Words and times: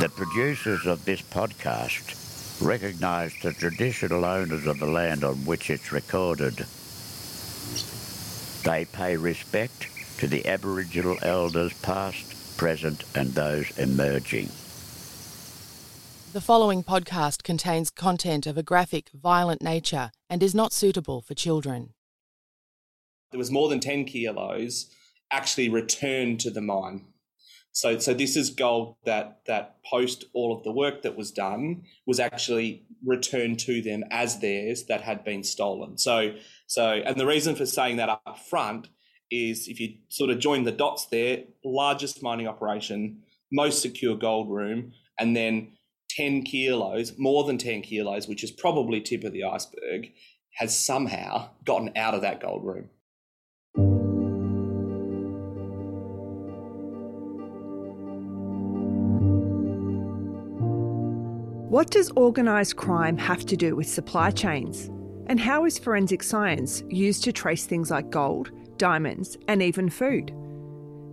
The 0.00 0.08
producers 0.08 0.86
of 0.86 1.04
this 1.04 1.22
podcast 1.22 2.60
recognize 2.60 3.32
the 3.42 3.52
traditional 3.52 4.24
owners 4.24 4.66
of 4.66 4.80
the 4.80 4.86
land 4.86 5.22
on 5.22 5.36
which 5.44 5.70
it's 5.70 5.92
recorded. 5.92 6.66
They 8.64 8.86
pay 8.86 9.16
respect 9.16 9.86
to 10.18 10.26
the 10.26 10.46
Aboriginal 10.48 11.16
elders 11.22 11.72
past, 11.74 12.56
present, 12.56 13.04
and 13.14 13.30
those 13.34 13.70
emerging. 13.78 14.46
The 16.32 16.40
following 16.40 16.82
podcast 16.82 17.44
contains 17.44 17.90
content 17.90 18.48
of 18.48 18.58
a 18.58 18.64
graphic, 18.64 19.10
violent 19.14 19.62
nature 19.62 20.10
and 20.28 20.42
is 20.42 20.56
not 20.56 20.72
suitable 20.72 21.20
for 21.22 21.34
children. 21.34 21.94
there 23.30 23.38
was 23.38 23.50
more 23.52 23.68
than 23.68 23.78
10 23.78 24.06
kilos 24.06 24.90
actually 25.30 25.68
returned 25.68 26.40
to 26.40 26.50
the 26.50 26.60
mine. 26.60 27.04
So, 27.74 27.98
so 27.98 28.14
this 28.14 28.36
is 28.36 28.50
gold 28.50 28.96
that 29.04 29.40
that 29.46 29.78
post 29.84 30.26
all 30.32 30.56
of 30.56 30.62
the 30.62 30.70
work 30.70 31.02
that 31.02 31.16
was 31.16 31.32
done 31.32 31.82
was 32.06 32.20
actually 32.20 32.86
returned 33.04 33.58
to 33.60 33.82
them 33.82 34.04
as 34.12 34.38
theirs 34.38 34.84
that 34.84 35.00
had 35.00 35.24
been 35.24 35.42
stolen. 35.42 35.98
So, 35.98 36.36
so 36.68 37.02
and 37.04 37.18
the 37.18 37.26
reason 37.26 37.56
for 37.56 37.66
saying 37.66 37.96
that 37.96 38.08
up 38.08 38.38
front 38.48 38.88
is 39.28 39.66
if 39.66 39.80
you 39.80 39.94
sort 40.08 40.30
of 40.30 40.38
join 40.38 40.62
the 40.62 40.70
dots 40.70 41.06
there, 41.06 41.42
largest 41.64 42.22
mining 42.22 42.46
operation, 42.46 43.22
most 43.50 43.82
secure 43.82 44.16
gold 44.16 44.50
room, 44.50 44.92
and 45.18 45.36
then 45.36 45.72
10 46.10 46.42
kilos, 46.42 47.14
more 47.18 47.42
than 47.42 47.58
10 47.58 47.82
kilos, 47.82 48.28
which 48.28 48.44
is 48.44 48.52
probably 48.52 49.00
tip 49.00 49.24
of 49.24 49.32
the 49.32 49.42
iceberg, 49.42 50.12
has 50.58 50.78
somehow 50.78 51.48
gotten 51.64 51.90
out 51.96 52.14
of 52.14 52.22
that 52.22 52.40
gold 52.40 52.64
room. 52.64 52.88
What 61.74 61.90
does 61.90 62.12
organised 62.12 62.76
crime 62.76 63.18
have 63.18 63.44
to 63.46 63.56
do 63.56 63.74
with 63.74 63.88
supply 63.88 64.30
chains? 64.30 64.92
And 65.26 65.40
how 65.40 65.64
is 65.64 65.76
forensic 65.76 66.22
science 66.22 66.84
used 66.88 67.24
to 67.24 67.32
trace 67.32 67.66
things 67.66 67.90
like 67.90 68.10
gold, 68.10 68.52
diamonds, 68.76 69.36
and 69.48 69.60
even 69.60 69.90
food? 69.90 70.32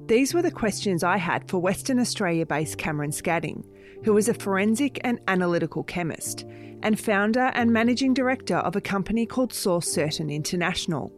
These 0.06 0.36
were 0.36 0.44
the 0.44 0.52
questions 0.52 1.04
I 1.04 1.18
had 1.18 1.50
for 1.50 1.58
Western 1.58 1.98
Australia 1.98 2.46
based 2.46 2.78
Cameron 2.78 3.12
Scadding, 3.12 3.66
who 4.04 4.16
is 4.18 4.30
a 4.30 4.36
forensic 4.36 5.02
and 5.04 5.20
analytical 5.28 5.84
chemist 5.84 6.46
and 6.84 7.00
founder 7.00 7.50
and 7.56 7.74
managing 7.74 8.14
director 8.14 8.58
of 8.58 8.76
a 8.76 8.82
company 8.82 9.26
called 9.26 9.54
Source 9.54 9.92
Certain 9.92 10.30
International. 10.30 11.12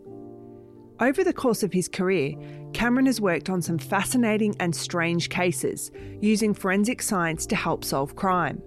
Over 1.02 1.22
the 1.22 1.34
course 1.34 1.64
of 1.64 1.74
his 1.74 1.90
career, 1.90 2.34
Cameron 2.72 3.08
has 3.08 3.20
worked 3.20 3.50
on 3.50 3.62
some 3.62 3.78
fascinating 3.78 4.56
and 4.62 4.74
strange 4.74 5.28
cases 5.28 5.92
using 6.22 6.54
forensic 6.54 7.02
science 7.02 7.46
to 7.48 7.58
help 7.58 7.84
solve 7.84 8.16
crime. 8.16 8.64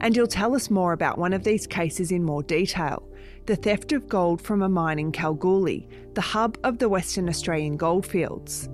And 0.00 0.14
he'll 0.14 0.26
tell 0.26 0.54
us 0.54 0.70
more 0.70 0.92
about 0.92 1.18
one 1.18 1.32
of 1.32 1.44
these 1.44 1.66
cases 1.66 2.10
in 2.10 2.24
more 2.24 2.42
detail 2.42 3.06
the 3.46 3.56
theft 3.56 3.92
of 3.92 4.08
gold 4.08 4.40
from 4.40 4.62
a 4.62 4.68
mine 4.68 4.98
in 4.98 5.10
Kalgoorlie, 5.10 5.88
the 6.14 6.20
hub 6.20 6.56
of 6.62 6.78
the 6.78 6.88
Western 6.88 7.28
Australian 7.28 7.76
goldfields. 7.76 8.68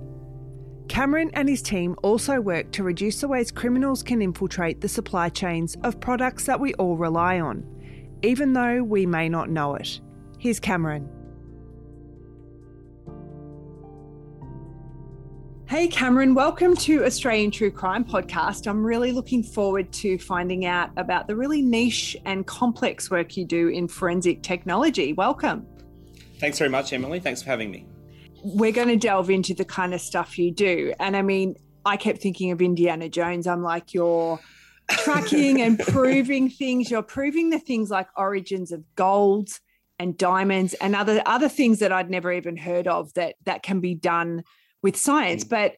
Cameron 0.87 1.31
and 1.33 1.49
his 1.49 1.61
team 1.61 1.95
also 2.03 2.39
work 2.39 2.71
to 2.71 2.83
reduce 2.83 3.21
the 3.21 3.27
ways 3.27 3.51
criminals 3.51 4.03
can 4.03 4.21
infiltrate 4.21 4.81
the 4.81 4.87
supply 4.87 5.29
chains 5.29 5.75
of 5.83 5.99
products 5.99 6.45
that 6.45 6.59
we 6.59 6.73
all 6.75 6.95
rely 6.95 7.39
on, 7.39 7.65
even 8.21 8.53
though 8.53 8.83
we 8.83 9.05
may 9.05 9.27
not 9.27 9.49
know 9.49 9.75
it. 9.75 9.99
Here's 10.37 10.59
Cameron. 10.59 11.09
Hey, 15.67 15.89
Cameron, 15.89 16.33
welcome 16.33 16.77
to 16.77 17.03
Australian 17.03 17.51
True 17.51 17.69
Crime 17.69 18.05
Podcast. 18.05 18.67
I'm 18.67 18.85
really 18.85 19.11
looking 19.11 19.43
forward 19.43 19.91
to 19.93 20.17
finding 20.17 20.65
out 20.65 20.91
about 20.95 21.27
the 21.27 21.35
really 21.35 21.61
niche 21.61 22.15
and 22.23 22.47
complex 22.47 23.11
work 23.11 23.35
you 23.35 23.43
do 23.43 23.67
in 23.67 23.89
forensic 23.89 24.43
technology. 24.43 25.11
Welcome. 25.11 25.67
Thanks 26.39 26.57
very 26.57 26.69
much, 26.69 26.93
Emily. 26.93 27.19
Thanks 27.19 27.41
for 27.41 27.49
having 27.49 27.69
me. 27.69 27.85
We're 28.45 28.71
going 28.71 28.87
to 28.87 28.95
delve 28.95 29.29
into 29.29 29.53
the 29.53 29.65
kind 29.65 29.93
of 29.93 29.99
stuff 29.99 30.39
you 30.39 30.51
do. 30.51 30.93
And 31.01 31.17
I 31.17 31.21
mean, 31.21 31.55
I 31.83 31.97
kept 31.97 32.21
thinking 32.21 32.51
of 32.51 32.61
Indiana 32.61 33.09
Jones. 33.09 33.45
I'm 33.45 33.61
like, 33.61 33.93
you're 33.93 34.39
tracking 34.89 35.61
and 35.61 35.77
proving 35.87 36.49
things. 36.49 36.89
You're 36.89 37.03
proving 37.03 37.49
the 37.49 37.59
things 37.59 37.89
like 37.89 38.07
origins 38.15 38.71
of 38.71 38.85
gold 38.95 39.49
and 39.99 40.17
diamonds 40.17 40.75
and 40.75 40.95
other 40.95 41.21
other 41.25 41.49
things 41.49 41.79
that 41.79 41.91
I'd 41.91 42.09
never 42.09 42.31
even 42.31 42.55
heard 42.55 42.87
of 42.87 43.13
that 43.15 43.35
that 43.43 43.63
can 43.63 43.81
be 43.81 43.95
done 43.95 44.45
with 44.83 44.95
science, 44.95 45.43
mm. 45.43 45.49
but 45.49 45.75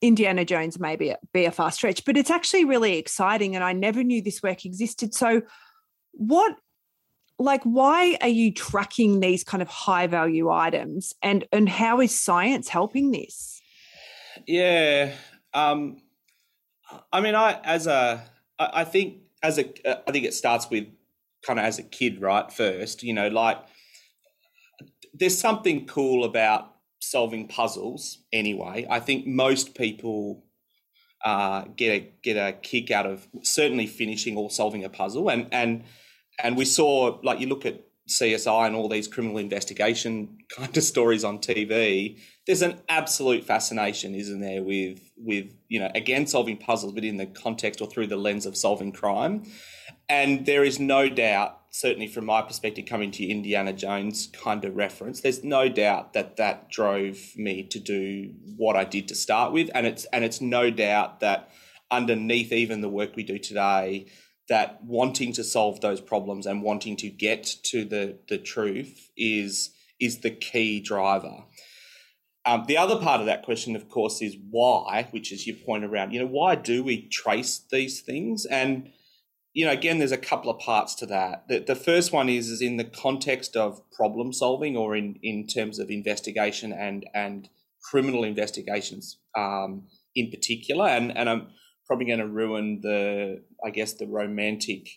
Indiana 0.00 0.44
Jones 0.44 0.78
may 0.78 0.96
be 0.96 1.10
a, 1.10 1.18
be 1.32 1.44
a 1.44 1.50
far 1.50 1.70
stretch, 1.70 2.04
but 2.04 2.16
it's 2.16 2.30
actually 2.30 2.64
really 2.64 2.98
exciting. 2.98 3.54
And 3.54 3.64
I 3.64 3.72
never 3.72 4.02
knew 4.02 4.22
this 4.22 4.42
work 4.42 4.64
existed. 4.64 5.14
So, 5.14 5.42
what, 6.12 6.56
like, 7.38 7.62
why 7.64 8.16
are 8.20 8.28
you 8.28 8.52
tracking 8.52 9.20
these 9.20 9.44
kind 9.44 9.62
of 9.62 9.68
high 9.68 10.06
value 10.06 10.50
items, 10.50 11.14
and 11.22 11.44
and 11.52 11.68
how 11.68 12.00
is 12.00 12.18
science 12.18 12.68
helping 12.68 13.10
this? 13.10 13.60
Yeah, 14.46 15.12
um, 15.52 16.00
I 17.12 17.20
mean, 17.20 17.34
I 17.34 17.60
as 17.64 17.86
a, 17.86 18.22
I 18.58 18.84
think 18.84 19.18
as 19.42 19.58
a, 19.58 20.08
I 20.08 20.12
think 20.12 20.24
it 20.24 20.34
starts 20.34 20.70
with 20.70 20.86
kind 21.42 21.58
of 21.58 21.64
as 21.64 21.78
a 21.78 21.82
kid, 21.82 22.20
right? 22.20 22.50
First, 22.52 23.02
you 23.02 23.12
know, 23.12 23.28
like 23.28 23.58
there's 25.14 25.38
something 25.38 25.86
cool 25.86 26.24
about 26.24 26.74
solving 27.00 27.48
puzzles 27.48 28.18
anyway. 28.32 28.86
I 28.88 29.00
think 29.00 29.26
most 29.26 29.74
people 29.74 30.44
uh, 31.24 31.64
get 31.76 31.90
a 31.90 32.12
get 32.22 32.36
a 32.36 32.52
kick 32.52 32.90
out 32.90 33.06
of 33.06 33.26
certainly 33.42 33.86
finishing 33.86 34.36
or 34.36 34.50
solving 34.50 34.84
a 34.84 34.88
puzzle, 34.88 35.28
and 35.28 35.48
and 35.52 35.84
and 36.42 36.56
we 36.56 36.64
saw 36.64 37.18
like 37.22 37.40
you 37.40 37.48
look 37.48 37.66
at 37.66 37.84
CSI 38.08 38.66
and 38.66 38.74
all 38.74 38.88
these 38.88 39.06
criminal 39.06 39.38
investigation 39.38 40.38
kind 40.56 40.76
of 40.76 40.82
stories 40.82 41.24
on 41.24 41.38
TV. 41.38 42.18
There's 42.46 42.62
an 42.62 42.80
absolute 42.88 43.44
fascination, 43.44 44.14
isn't 44.14 44.40
there, 44.40 44.62
with 44.62 45.00
with 45.16 45.52
you 45.68 45.80
know 45.80 45.90
again 45.94 46.26
solving 46.26 46.56
puzzles, 46.56 46.92
but 46.92 47.04
in 47.04 47.16
the 47.16 47.26
context 47.26 47.80
or 47.80 47.88
through 47.88 48.06
the 48.06 48.16
lens 48.16 48.46
of 48.46 48.56
solving 48.56 48.92
crime. 48.92 49.44
And 50.08 50.46
there 50.46 50.64
is 50.64 50.78
no 50.80 51.08
doubt, 51.08 51.57
certainly 51.70 52.06
from 52.06 52.26
my 52.26 52.42
perspective, 52.42 52.86
coming 52.86 53.10
to 53.12 53.26
Indiana 53.26 53.72
Jones 53.72 54.28
kind 54.32 54.64
of 54.64 54.76
reference, 54.76 55.20
there's 55.20 55.44
no 55.44 55.68
doubt 55.68 56.12
that 56.14 56.36
that 56.36 56.70
drove 56.70 57.18
me 57.36 57.62
to 57.64 57.78
do 57.78 58.32
what 58.56 58.76
I 58.76 58.84
did 58.84 59.08
to 59.08 59.14
start 59.14 59.52
with, 59.52 59.70
and 59.74 59.86
it's 59.86 60.04
and 60.06 60.24
it's 60.24 60.40
no 60.40 60.70
doubt 60.70 61.20
that 61.20 61.50
underneath 61.90 62.52
even 62.52 62.80
the 62.80 62.88
work 62.88 63.16
we 63.16 63.22
do 63.22 63.38
today, 63.38 64.06
that 64.48 64.82
wanting 64.84 65.32
to 65.34 65.44
solve 65.44 65.80
those 65.80 66.00
problems 66.00 66.46
and 66.46 66.62
wanting 66.62 66.96
to 66.96 67.08
get 67.08 67.44
to 67.64 67.84
the 67.84 68.18
the 68.28 68.38
truth 68.38 69.10
is 69.16 69.70
is 70.00 70.20
the 70.20 70.30
key 70.30 70.80
driver. 70.80 71.44
Um, 72.44 72.64
the 72.66 72.78
other 72.78 72.96
part 72.96 73.20
of 73.20 73.26
that 73.26 73.42
question, 73.42 73.76
of 73.76 73.90
course, 73.90 74.22
is 74.22 74.36
why, 74.50 75.06
which 75.10 75.32
is 75.32 75.46
your 75.46 75.56
point 75.56 75.84
around, 75.84 76.12
you 76.12 76.20
know, 76.20 76.26
why 76.26 76.54
do 76.54 76.82
we 76.82 77.06
trace 77.08 77.58
these 77.70 78.00
things? 78.00 78.46
And 78.46 78.90
you 79.54 79.64
know, 79.64 79.72
again, 79.72 79.98
there's 79.98 80.12
a 80.12 80.18
couple 80.18 80.50
of 80.50 80.58
parts 80.60 80.94
to 80.96 81.06
that. 81.06 81.48
The, 81.48 81.58
the 81.60 81.74
first 81.74 82.12
one 82.12 82.28
is 82.28 82.48
is 82.48 82.60
in 82.60 82.76
the 82.76 82.84
context 82.84 83.56
of 83.56 83.80
problem 83.90 84.32
solving, 84.32 84.76
or 84.76 84.96
in 84.96 85.18
in 85.22 85.46
terms 85.46 85.78
of 85.78 85.90
investigation 85.90 86.72
and 86.72 87.06
and 87.14 87.48
criminal 87.90 88.24
investigations 88.24 89.18
um, 89.36 89.86
in 90.14 90.30
particular. 90.30 90.86
And 90.86 91.16
and 91.16 91.28
I'm 91.28 91.48
probably 91.86 92.06
going 92.06 92.18
to 92.18 92.28
ruin 92.28 92.80
the, 92.82 93.42
I 93.64 93.70
guess, 93.70 93.94
the 93.94 94.06
romantic. 94.06 94.88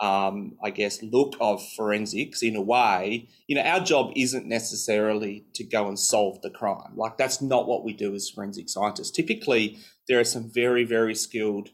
Um, 0.00 0.56
I 0.62 0.70
guess, 0.70 1.02
look 1.02 1.34
of 1.40 1.60
forensics 1.76 2.40
in 2.40 2.54
a 2.54 2.62
way, 2.62 3.28
you 3.48 3.56
know, 3.56 3.62
our 3.62 3.80
job 3.80 4.12
isn't 4.14 4.46
necessarily 4.46 5.44
to 5.54 5.64
go 5.64 5.88
and 5.88 5.98
solve 5.98 6.40
the 6.40 6.50
crime. 6.50 6.92
Like, 6.94 7.16
that's 7.16 7.42
not 7.42 7.66
what 7.66 7.84
we 7.84 7.94
do 7.94 8.14
as 8.14 8.30
forensic 8.30 8.68
scientists. 8.68 9.10
Typically, 9.10 9.76
there 10.06 10.20
are 10.20 10.24
some 10.24 10.52
very, 10.54 10.84
very 10.84 11.16
skilled 11.16 11.70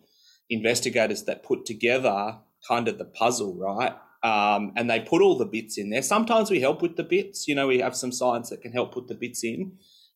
investigators 0.51 1.25
that 1.25 1.43
put 1.43 1.65
together 1.65 2.39
kind 2.67 2.89
of 2.89 2.99
the 2.99 3.05
puzzle, 3.05 3.57
right? 3.57 3.95
Um, 4.23 4.73
and 4.77 4.89
they 4.89 5.01
put 5.01 5.21
all 5.21 5.37
the 5.37 5.45
bits 5.45 5.77
in 5.77 5.91
there. 5.91 6.03
Sometimes 6.03 6.51
we 6.51 6.61
help 6.61 6.81
with 6.81 6.97
the 6.97 7.05
bits. 7.05 7.47
You 7.47 7.55
know, 7.55 7.69
we 7.69 7.79
have 7.79 7.95
some 7.95 8.11
science 8.11 8.51
that 8.51 8.63
can 8.63 8.73
help 8.73 8.95
put 8.95 9.07
the 9.07 9.15
bits 9.15 9.45
in. 9.45 9.73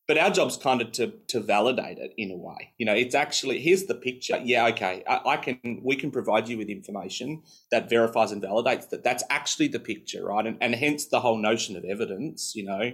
But 0.06 0.16
our 0.16 0.30
job's 0.30 0.56
kind 0.56 0.80
of 0.80 0.92
to 0.92 1.12
to 1.26 1.40
validate 1.40 1.98
it 1.98 2.14
in 2.16 2.30
a 2.30 2.36
way. 2.36 2.72
You 2.78 2.86
know, 2.86 2.94
it's 2.94 3.14
actually 3.14 3.60
here's 3.60 3.84
the 3.84 3.94
picture. 3.94 4.40
Yeah, 4.42 4.66
okay, 4.68 5.04
I, 5.06 5.20
I 5.26 5.36
can 5.36 5.82
we 5.84 5.96
can 5.96 6.10
provide 6.10 6.48
you 6.48 6.56
with 6.56 6.70
information 6.70 7.42
that 7.70 7.90
verifies 7.90 8.32
and 8.32 8.42
validates 8.42 8.88
that 8.88 9.04
that's 9.04 9.22
actually 9.28 9.68
the 9.68 9.80
picture, 9.80 10.24
right? 10.24 10.46
And 10.46 10.56
and 10.62 10.74
hence 10.74 11.04
the 11.04 11.20
whole 11.20 11.36
notion 11.36 11.76
of 11.76 11.84
evidence. 11.84 12.54
You 12.56 12.64
know, 12.64 12.92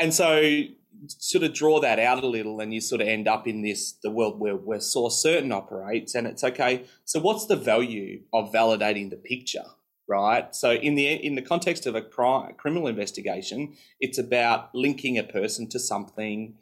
and 0.00 0.12
so 0.12 0.64
sort 1.06 1.44
of 1.44 1.52
draw 1.52 1.80
that 1.80 1.98
out 1.98 2.22
a 2.22 2.26
little 2.26 2.60
and 2.60 2.72
you 2.72 2.80
sort 2.80 3.00
of 3.00 3.08
end 3.08 3.28
up 3.28 3.46
in 3.46 3.62
this 3.62 3.92
the 4.02 4.10
world 4.10 4.38
where 4.38 4.56
where 4.56 4.80
source 4.80 5.22
certain 5.22 5.52
operates 5.52 6.14
and 6.14 6.26
it's 6.26 6.44
okay. 6.44 6.84
So 7.04 7.20
what's 7.20 7.46
the 7.46 7.56
value 7.56 8.22
of 8.32 8.52
validating 8.52 9.10
the 9.10 9.16
picture 9.16 9.64
right? 10.08 10.54
So 10.54 10.72
in 10.72 10.94
the 10.94 11.06
in 11.08 11.34
the 11.34 11.42
context 11.42 11.86
of 11.86 11.94
a 11.94 12.02
crime, 12.02 12.54
criminal 12.56 12.86
investigation 12.86 13.74
it's 14.00 14.18
about 14.18 14.74
linking 14.74 15.18
a 15.18 15.24
person 15.24 15.68
to 15.70 15.78
something. 15.78 16.54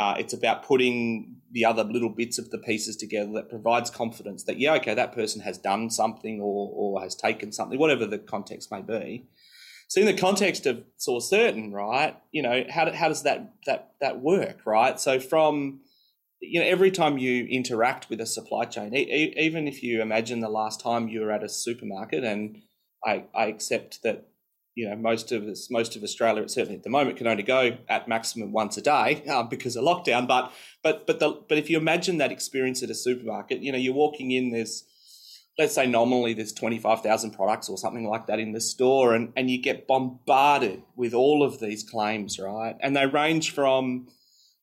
Uh, 0.00 0.14
it's 0.18 0.32
about 0.32 0.64
putting 0.64 1.36
the 1.50 1.66
other 1.66 1.84
little 1.84 2.08
bits 2.08 2.38
of 2.38 2.50
the 2.50 2.56
pieces 2.56 2.96
together 2.96 3.30
that 3.32 3.50
provides 3.50 3.90
confidence 3.90 4.44
that 4.44 4.58
yeah 4.58 4.72
okay 4.72 4.94
that 4.94 5.12
person 5.12 5.42
has 5.42 5.58
done 5.58 5.90
something 5.90 6.40
or 6.40 6.70
or 6.74 7.02
has 7.02 7.14
taken 7.14 7.52
something 7.52 7.78
whatever 7.78 8.06
the 8.06 8.18
context 8.18 8.70
may 8.72 8.80
be 8.80 9.26
so 9.92 10.00
in 10.00 10.06
the 10.06 10.14
context 10.14 10.64
of 10.64 10.82
source 10.96 11.28
certain, 11.28 11.70
right? 11.70 12.16
You 12.30 12.40
know, 12.40 12.64
how, 12.70 12.90
how 12.92 13.08
does 13.08 13.24
that 13.24 13.52
that 13.66 13.92
that 14.00 14.22
work, 14.22 14.64
right? 14.64 14.98
So 14.98 15.20
from 15.20 15.80
you 16.40 16.60
know, 16.60 16.66
every 16.66 16.90
time 16.90 17.18
you 17.18 17.44
interact 17.44 18.08
with 18.08 18.18
a 18.18 18.24
supply 18.24 18.64
chain, 18.64 18.94
e- 18.94 19.34
even 19.36 19.68
if 19.68 19.82
you 19.82 20.00
imagine 20.00 20.40
the 20.40 20.48
last 20.48 20.80
time 20.80 21.08
you 21.08 21.20
were 21.20 21.30
at 21.30 21.44
a 21.44 21.48
supermarket, 21.50 22.24
and 22.24 22.62
I, 23.04 23.24
I 23.34 23.48
accept 23.48 24.02
that 24.02 24.28
you 24.74 24.88
know 24.88 24.96
most 24.96 25.30
of 25.30 25.42
us, 25.42 25.70
most 25.70 25.94
of 25.94 26.02
Australia, 26.02 26.48
certainly 26.48 26.78
at 26.78 26.84
the 26.84 26.88
moment, 26.88 27.18
can 27.18 27.26
only 27.26 27.42
go 27.42 27.76
at 27.86 28.08
maximum 28.08 28.50
once 28.50 28.78
a 28.78 28.80
day 28.80 29.22
uh, 29.28 29.42
because 29.42 29.76
of 29.76 29.84
lockdown. 29.84 30.26
But 30.26 30.52
but 30.82 31.06
but 31.06 31.20
the, 31.20 31.38
but 31.50 31.58
if 31.58 31.68
you 31.68 31.76
imagine 31.76 32.16
that 32.16 32.32
experience 32.32 32.82
at 32.82 32.88
a 32.88 32.94
supermarket, 32.94 33.60
you 33.60 33.70
know, 33.70 33.76
you're 33.76 33.92
walking 33.92 34.30
in, 34.30 34.52
there's 34.52 34.84
let's 35.58 35.74
say 35.74 35.86
nominally 35.86 36.34
there's 36.34 36.52
25,000 36.52 37.32
products 37.32 37.68
or 37.68 37.76
something 37.76 38.08
like 38.08 38.26
that 38.26 38.38
in 38.38 38.52
the 38.52 38.60
store 38.60 39.14
and, 39.14 39.32
and 39.36 39.50
you 39.50 39.60
get 39.60 39.86
bombarded 39.86 40.82
with 40.96 41.12
all 41.12 41.42
of 41.42 41.60
these 41.60 41.82
claims, 41.82 42.38
right? 42.38 42.76
And 42.80 42.96
they 42.96 43.06
range 43.06 43.52
from, 43.52 44.08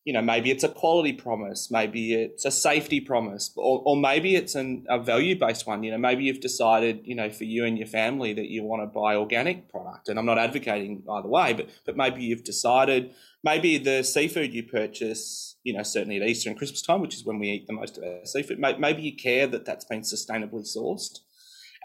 you 0.04 0.14
know, 0.14 0.22
maybe 0.22 0.50
it's 0.50 0.64
a 0.64 0.70
quality 0.70 1.14
promise, 1.14 1.70
maybe 1.70 2.16
it's 2.16 2.44
a 2.44 2.50
safety 2.50 3.00
promise, 3.00 3.52
or, 3.56 3.84
or 3.86 3.96
maybe 3.96 4.36
it's 4.36 4.56
an, 4.56 4.88
a 4.90 4.98
value 4.98 5.38
based 5.38 5.68
one. 5.68 5.84
You 5.84 5.92
know, 5.92 6.00
maybe 6.00 6.24
you've 6.24 6.40
decided, 6.40 7.02
you 7.04 7.14
know, 7.14 7.30
for 7.30 7.44
you 7.44 7.66
and 7.66 7.78
your 7.78 7.88
family 7.88 8.34
that 8.34 8.50
you 8.50 8.64
want 8.64 8.82
to 8.82 8.88
buy 8.88 9.16
organic 9.16 9.70
product. 9.70 10.10
And 10.10 10.18
I'm 10.18 10.26
not 10.26 10.40
advocating 10.40 11.04
either 11.08 11.28
way, 11.28 11.54
but, 11.54 11.70
but 11.86 11.98
maybe 11.98 12.24
you've 12.24 12.44
decided, 12.44 13.14
maybe 13.44 13.78
the 13.78 14.04
seafood 14.04 14.56
you 14.56 14.64
purchase 14.64 15.49
you 15.64 15.74
know, 15.74 15.84
certainly 15.84 16.18
at 16.18 16.28
Easter 16.28 16.50
and 16.50 16.58
Christmas 16.58 16.82
time, 16.82 17.02
which 17.02 17.16
is 17.16 17.26
when 17.26 17.40
we 17.40 17.50
eat 17.50 17.68
the 17.68 17.74
most 17.74 17.98
of 17.98 18.04
our 18.04 18.26
seafood, 18.26 18.60
maybe 18.60 19.02
you 19.02 19.16
care 19.16 19.48
that 19.48 19.66
that's 19.66 19.86
been 19.86 20.02
sustainably 20.02 20.66
sourced. 20.66 21.20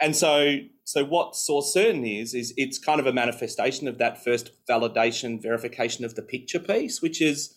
And 0.01 0.17
so, 0.17 0.59
so 0.85 1.05
what 1.05 1.37
source 1.37 1.73
certain 1.73 2.05
is, 2.05 2.35
is 2.35 2.53
it's 2.57 2.79
kind 2.79 3.01
of 3.01 3.07
a 3.07 3.13
manifestation 3.13 3.87
of 3.87 3.99
that 3.99 4.23
first 4.23 4.51
validation, 4.69 5.41
verification 5.41 6.05
of 6.05 6.15
the 6.15 6.23
picture 6.23 6.59
piece, 6.59 7.01
which 7.01 7.21
is, 7.21 7.55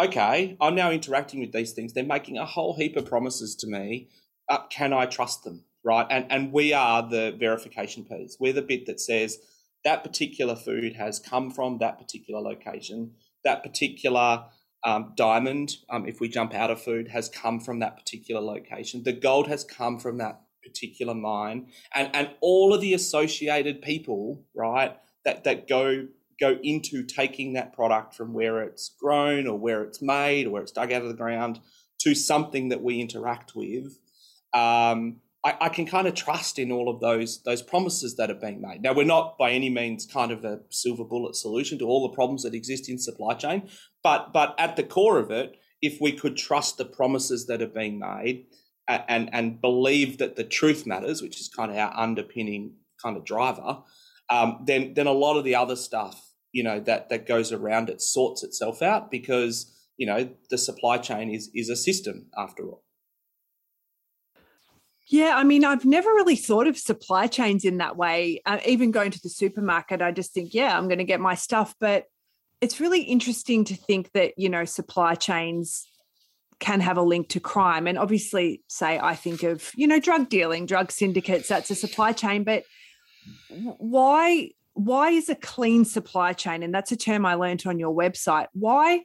okay, 0.00 0.56
I'm 0.60 0.74
now 0.74 0.90
interacting 0.90 1.40
with 1.40 1.52
these 1.52 1.72
things. 1.72 1.92
They're 1.92 2.04
making 2.04 2.36
a 2.36 2.44
whole 2.44 2.76
heap 2.76 2.96
of 2.96 3.06
promises 3.06 3.56
to 3.56 3.66
me. 3.66 4.08
Uh, 4.48 4.66
can 4.70 4.92
I 4.92 5.06
trust 5.06 5.44
them? 5.44 5.64
Right. 5.84 6.06
And, 6.10 6.26
and 6.30 6.52
we 6.52 6.72
are 6.72 7.08
the 7.08 7.34
verification 7.38 8.04
piece. 8.04 8.36
We're 8.38 8.52
the 8.52 8.62
bit 8.62 8.86
that 8.86 9.00
says 9.00 9.38
that 9.84 10.02
particular 10.02 10.56
food 10.56 10.96
has 10.96 11.18
come 11.18 11.50
from 11.50 11.78
that 11.78 11.98
particular 11.98 12.40
location, 12.40 13.12
that 13.44 13.62
particular 13.62 14.44
um, 14.84 15.12
diamond, 15.16 15.76
um, 15.90 16.06
if 16.06 16.20
we 16.20 16.28
jump 16.28 16.54
out 16.54 16.70
of 16.70 16.80
food, 16.80 17.08
has 17.08 17.28
come 17.28 17.60
from 17.60 17.80
that 17.80 17.96
particular 17.96 18.40
location. 18.40 19.02
The 19.02 19.12
gold 19.12 19.48
has 19.48 19.64
come 19.64 19.98
from 19.98 20.18
that 20.18 20.42
particular 20.62 21.14
mine, 21.14 21.68
and 21.94 22.10
and 22.14 22.30
all 22.40 22.74
of 22.74 22.80
the 22.80 22.94
associated 22.94 23.82
people, 23.82 24.44
right, 24.54 24.96
that 25.24 25.44
that 25.44 25.68
go 25.68 26.06
go 26.40 26.58
into 26.62 27.02
taking 27.02 27.54
that 27.54 27.72
product 27.72 28.14
from 28.14 28.32
where 28.32 28.62
it's 28.62 28.94
grown 29.00 29.46
or 29.46 29.58
where 29.58 29.82
it's 29.82 30.00
made 30.00 30.46
or 30.46 30.50
where 30.50 30.62
it's 30.62 30.72
dug 30.72 30.92
out 30.92 31.02
of 31.02 31.08
the 31.08 31.14
ground 31.14 31.60
to 32.00 32.14
something 32.14 32.68
that 32.68 32.80
we 32.80 33.00
interact 33.00 33.56
with, 33.56 33.98
um, 34.54 35.16
I, 35.44 35.56
I, 35.62 35.68
can 35.68 35.86
kind 35.86 36.06
of 36.06 36.14
trust 36.14 36.58
in 36.58 36.72
all 36.72 36.88
of 36.88 37.00
those 37.00 37.42
those 37.42 37.62
promises 37.62 38.16
that 38.16 38.30
are 38.30 38.34
being 38.34 38.60
made. 38.60 38.82
Now, 38.82 38.92
we're 38.92 39.04
not 39.04 39.38
by 39.38 39.50
any 39.50 39.70
means 39.70 40.06
kind 40.06 40.32
of 40.32 40.44
a 40.44 40.60
silver 40.70 41.04
bullet 41.04 41.36
solution 41.36 41.78
to 41.78 41.86
all 41.86 42.08
the 42.08 42.14
problems 42.14 42.42
that 42.42 42.54
exist 42.54 42.88
in 42.88 42.98
supply 42.98 43.34
chain, 43.34 43.68
but 44.02 44.32
but 44.32 44.54
at 44.58 44.76
the 44.76 44.82
core 44.82 45.18
of 45.18 45.30
it, 45.30 45.56
if 45.82 46.00
we 46.00 46.12
could 46.12 46.36
trust 46.36 46.78
the 46.78 46.84
promises 46.84 47.46
that 47.46 47.62
are 47.62 47.66
being 47.66 47.98
made 47.98 48.46
and 48.88 49.28
and 49.32 49.60
believe 49.60 50.18
that 50.18 50.36
the 50.36 50.44
truth 50.44 50.86
matters, 50.86 51.22
which 51.22 51.40
is 51.40 51.48
kind 51.48 51.70
of 51.70 51.76
our 51.76 51.92
underpinning 51.96 52.74
kind 53.02 53.16
of 53.16 53.24
driver, 53.24 53.82
um, 54.30 54.62
then 54.66 54.94
then 54.94 55.06
a 55.06 55.12
lot 55.12 55.36
of 55.36 55.44
the 55.44 55.54
other 55.54 55.76
stuff, 55.76 56.32
you 56.52 56.62
know, 56.62 56.80
that 56.80 57.08
that 57.10 57.26
goes 57.26 57.52
around 57.52 57.90
it 57.90 58.00
sorts 58.00 58.42
itself 58.42 58.82
out 58.82 59.10
because 59.10 59.74
you 59.96 60.06
know 60.06 60.28
the 60.50 60.58
supply 60.58 60.98
chain 60.98 61.30
is 61.30 61.50
is 61.54 61.68
a 61.68 61.76
system 61.76 62.26
after 62.36 62.64
all. 62.64 62.84
Yeah, 65.10 65.36
I 65.36 65.44
mean, 65.44 65.64
I've 65.64 65.86
never 65.86 66.10
really 66.10 66.36
thought 66.36 66.66
of 66.66 66.76
supply 66.76 67.28
chains 67.28 67.64
in 67.64 67.78
that 67.78 67.96
way. 67.96 68.42
Uh, 68.44 68.58
even 68.66 68.90
going 68.90 69.10
to 69.10 69.20
the 69.22 69.30
supermarket, 69.30 70.02
I 70.02 70.12
just 70.12 70.34
think, 70.34 70.52
yeah, 70.52 70.76
I'm 70.76 70.86
going 70.86 70.98
to 70.98 71.04
get 71.04 71.18
my 71.18 71.34
stuff. 71.34 71.74
But 71.80 72.04
it's 72.60 72.80
really 72.80 73.02
interesting 73.02 73.64
to 73.64 73.76
think 73.76 74.12
that, 74.12 74.34
you 74.36 74.48
know, 74.48 74.64
supply 74.64 75.14
chains 75.14 75.86
can 76.60 76.80
have 76.80 76.96
a 76.96 77.02
link 77.02 77.28
to 77.28 77.40
crime. 77.40 77.86
And 77.86 77.98
obviously, 77.98 78.62
say, 78.68 78.98
I 78.98 79.14
think 79.14 79.42
of, 79.42 79.70
you 79.76 79.86
know, 79.86 80.00
drug 80.00 80.28
dealing, 80.28 80.66
drug 80.66 80.90
syndicates, 80.90 81.48
that's 81.48 81.70
a 81.70 81.74
supply 81.74 82.12
chain. 82.12 82.44
But 82.44 82.64
why? 83.50 84.50
Why 84.74 85.10
is 85.10 85.28
a 85.28 85.34
clean 85.34 85.84
supply 85.84 86.32
chain? 86.32 86.62
And 86.62 86.72
that's 86.72 86.92
a 86.92 86.96
term 86.96 87.26
I 87.26 87.34
learned 87.34 87.64
on 87.66 87.80
your 87.80 87.94
website. 87.94 88.46
Why 88.52 89.02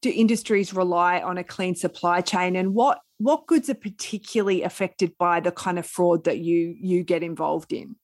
do 0.00 0.10
industries 0.10 0.74
rely 0.74 1.20
on 1.20 1.38
a 1.38 1.44
clean 1.44 1.76
supply 1.76 2.20
chain 2.20 2.56
and 2.56 2.74
what 2.74 2.98
what 3.18 3.46
goods 3.46 3.70
are 3.70 3.74
particularly 3.74 4.64
affected 4.64 5.16
by 5.16 5.38
the 5.38 5.52
kind 5.52 5.78
of 5.78 5.86
fraud 5.86 6.24
that 6.24 6.38
you 6.38 6.74
you 6.78 7.04
get 7.04 7.22
involved 7.22 7.72
in? 7.72 7.94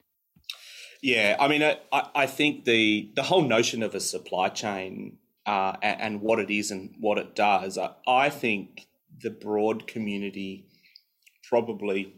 Yeah, 1.03 1.37
I 1.39 1.49
mean, 1.49 1.63
I, 1.63 1.77
I 2.15 2.27
think 2.27 2.65
the 2.65 3.11
the 3.15 3.23
whole 3.23 3.43
notion 3.43 3.83
of 3.83 3.95
a 3.95 4.01
supply 4.01 4.49
chain 4.49 5.19
uh, 5.47 5.77
and, 5.81 6.01
and, 6.01 6.21
what 6.21 6.39
it 6.39 6.51
is 6.51 6.71
and 6.71 6.95
what 6.99 7.19
it 7.19 7.35
does, 7.35 7.79
I, 7.79 7.93
I 8.07 8.29
think 8.29 8.89
the 9.23 9.31
broad 9.31 9.87
community 9.87 10.67
probably 11.49 12.15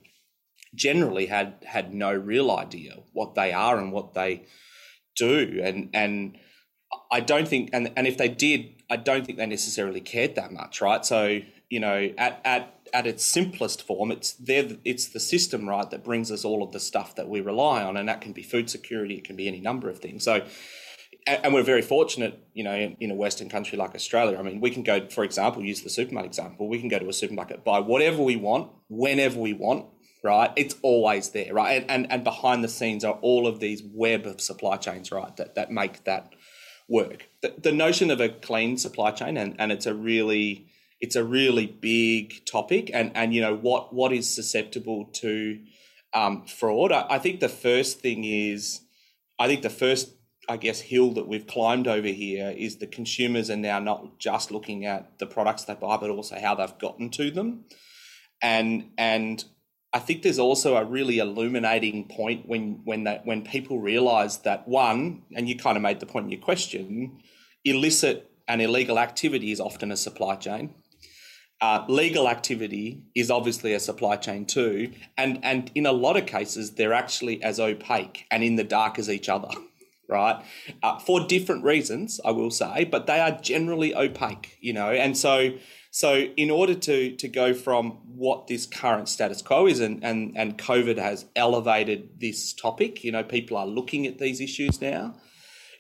generally 0.75 1.27
had 1.27 1.65
had 1.67 1.93
no 1.95 2.13
real 2.13 2.51
idea 2.51 2.97
what 3.13 3.35
they 3.35 3.53
are 3.53 3.79
and 3.79 3.93
what 3.93 4.15
they 4.15 4.47
do, 5.15 5.61
and 5.63 5.91
and 5.93 6.39
I 7.11 7.21
don't 7.21 7.47
think, 7.47 7.71
and 7.73 7.93
and 7.97 8.07
if 8.07 8.17
they 8.17 8.29
did, 8.29 8.83
I 8.89 8.97
don't 8.97 9.27
think 9.27 9.39
they 9.39 9.47
necessarily 9.47 10.01
cared 10.01 10.37
that 10.37 10.53
much, 10.53 10.81
right? 10.81 11.05
So 11.05 11.41
you 11.69 11.81
know, 11.81 12.11
at 12.17 12.41
at 12.45 12.80
at 12.93 13.07
its 13.07 13.25
simplest 13.25 13.83
form, 13.87 14.11
it's 14.11 14.33
there. 14.33 14.69
It's 14.85 15.09
the 15.09 15.21
system, 15.21 15.69
right, 15.69 15.89
that 15.91 16.05
brings 16.05 16.31
us 16.31 16.45
all 16.45 16.63
of 16.63 16.73
the 16.73 16.81
stuff 16.81 17.15
that 17.17 17.29
we 17.29 17.41
rely 17.41 17.83
on, 17.83 17.97
and 17.97 18.09
that 18.09 18.21
can 18.21 18.33
be 18.33 18.43
food 18.43 18.71
security. 18.71 19.17
It 19.17 19.25
can 19.25 19.37
be 19.37 19.49
any 19.49 19.61
number 19.61 19.89
of 19.89 19.99
things. 19.99 20.25
So, 20.25 20.47
and 21.27 21.53
we're 21.53 21.63
very 21.63 21.83
fortunate, 21.83 22.43
you 22.55 22.65
know, 22.65 22.75
in, 22.75 23.11
a 23.11 23.15
Western 23.15 23.49
country 23.49 23.77
like 23.77 23.95
Australia. 23.95 24.39
I 24.39 24.43
mean, 24.43 24.61
we 24.61 24.71
can 24.71 24.83
go, 24.83 25.09
for 25.09 25.25
example, 25.25 25.63
use 25.63 25.83
the 25.83 25.91
supermarket 25.91 26.31
example. 26.31 26.69
We 26.69 26.81
can 26.81 26.89
go 26.89 26.99
to 26.99 27.09
a 27.09 27.13
supermarket, 27.13 27.65
buy 27.65 27.81
whatever 27.81 28.23
we 28.23 28.37
want, 28.37 28.71
whenever 28.89 29.39
we 29.39 29.53
want, 29.53 29.87
right? 30.25 30.51
It's 30.57 30.77
always 30.83 31.31
there, 31.31 31.53
right? 31.53 31.83
And 31.83 31.91
and, 31.91 32.13
and 32.13 32.25
behind 32.25 32.65
the 32.65 32.69
scenes 32.69 33.05
are 33.05 33.19
all 33.21 33.47
of 33.47 33.61
these 33.61 33.83
web 33.83 34.27
of 34.27 34.41
supply 34.41 34.77
chains, 34.77 35.13
right, 35.13 35.35
that 35.37 35.55
that 35.55 35.71
make 35.71 36.05
that 36.05 36.35
work. 36.89 37.29
The, 37.43 37.55
the 37.57 37.73
notion 37.73 38.11
of 38.11 38.21
a 38.21 38.29
clean 38.29 38.79
supply 38.79 39.11
chain, 39.11 39.37
and 39.37 39.57
and 39.59 39.71
it's 39.73 39.87
a 39.87 39.95
really 39.95 40.70
it's 41.01 41.17
a 41.17 41.25
really 41.25 41.67
big 41.67 42.45
topic, 42.45 42.91
and 42.93 43.11
and 43.15 43.35
you 43.35 43.41
know 43.41 43.57
what 43.57 43.93
what 43.93 44.13
is 44.13 44.33
susceptible 44.33 45.07
to 45.15 45.61
um, 46.13 46.45
fraud. 46.47 46.93
I, 46.93 47.07
I 47.11 47.19
think 47.19 47.41
the 47.41 47.49
first 47.49 48.01
thing 48.01 48.25
is, 48.25 48.81
I 49.39 49.47
think 49.47 49.63
the 49.63 49.71
first 49.71 50.15
I 50.49 50.57
guess 50.57 50.81
hill 50.81 51.13
that 51.13 51.29
we've 51.29 51.47
climbed 51.47 51.87
over 51.87 52.09
here 52.09 52.55
is 52.57 52.77
the 52.77 52.87
consumers 52.87 53.51
are 53.51 53.57
now 53.57 53.79
not 53.79 54.19
just 54.19 54.51
looking 54.51 54.85
at 54.85 55.19
the 55.19 55.27
products 55.27 55.65
they 55.65 55.75
buy, 55.75 55.97
but 55.97 56.11
also 56.11 56.39
how 56.39 56.55
they've 56.55 56.79
gotten 56.79 57.11
to 57.11 57.31
them, 57.31 57.65
and 58.43 58.91
and 58.99 59.45
I 59.93 59.99
think 59.99 60.23
there's 60.23 60.39
also 60.39 60.77
a 60.77 60.85
really 60.85 61.19
illuminating 61.19 62.09
point 62.09 62.47
when 62.47 62.83
when 62.85 63.05
that 63.05 63.25
when 63.25 63.43
people 63.43 63.81
realise 63.81 64.37
that 64.39 64.69
one, 64.69 65.23
and 65.35 65.49
you 65.49 65.57
kind 65.57 65.77
of 65.77 65.83
made 65.83 66.01
the 66.01 66.07
point 66.07 66.27
in 66.27 66.33
your 66.33 66.41
question, 66.41 67.23
illicit 67.65 68.31
and 68.47 68.61
illegal 68.61 68.99
activity 68.99 69.53
is 69.53 69.61
often 69.61 69.91
a 69.91 69.97
supply 69.97 70.37
chain. 70.37 70.75
Uh, 71.63 71.85
legal 71.89 72.27
activity 72.27 73.03
is 73.15 73.31
obviously 73.31 73.75
a 73.75 73.81
supply 73.81 74.17
chain 74.17 74.47
too, 74.47 74.91
and 75.19 75.39
and 75.43 75.71
in 75.75 75.85
a 75.85 75.93
lot 75.93 76.17
of 76.17 76.25
cases 76.25 76.73
they're 76.73 76.95
actually 76.95 77.43
as 77.43 77.61
opaque 77.61 78.25
and 78.31 78.43
in 78.43 78.57
the 78.57 78.65
dark 78.65 78.99
as 78.99 79.11
each 79.11 79.29
other, 79.29 79.51
right? 80.09 80.43
Uh, 80.83 80.99
for 80.99 81.27
different 81.27 81.63
reasons, 81.63 82.19
I 82.25 82.31
will 82.31 82.51
say, 82.51 82.85
but 82.85 83.07
they 83.07 83.21
are 83.21 83.33
generally 83.33 83.95
opaque, 83.95 84.57
you 84.63 84.73
know. 84.73 84.91
And 84.91 85.19
so, 85.19 85.53
so 85.91 86.15
in 86.15 86.51
order 86.51 86.75
to 86.75 87.15
to 87.15 87.29
go 87.29 87.53
from 87.53 87.91
what 88.07 88.47
this 88.47 88.65
current 88.65 89.11
status 89.11 89.43
quo 89.43 89.67
is, 89.67 89.81
and 89.81 90.03
and 90.03 90.33
and 90.39 90.57
COVID 90.57 90.97
has 90.97 91.27
elevated 91.37 92.21
this 92.21 92.55
topic, 92.55 93.05
you 93.05 93.13
know, 93.13 93.23
people 93.23 93.59
are 93.59 93.67
looking 93.67 94.07
at 94.07 94.19
these 94.19 94.41
issues 94.41 94.81
now. 94.81 95.15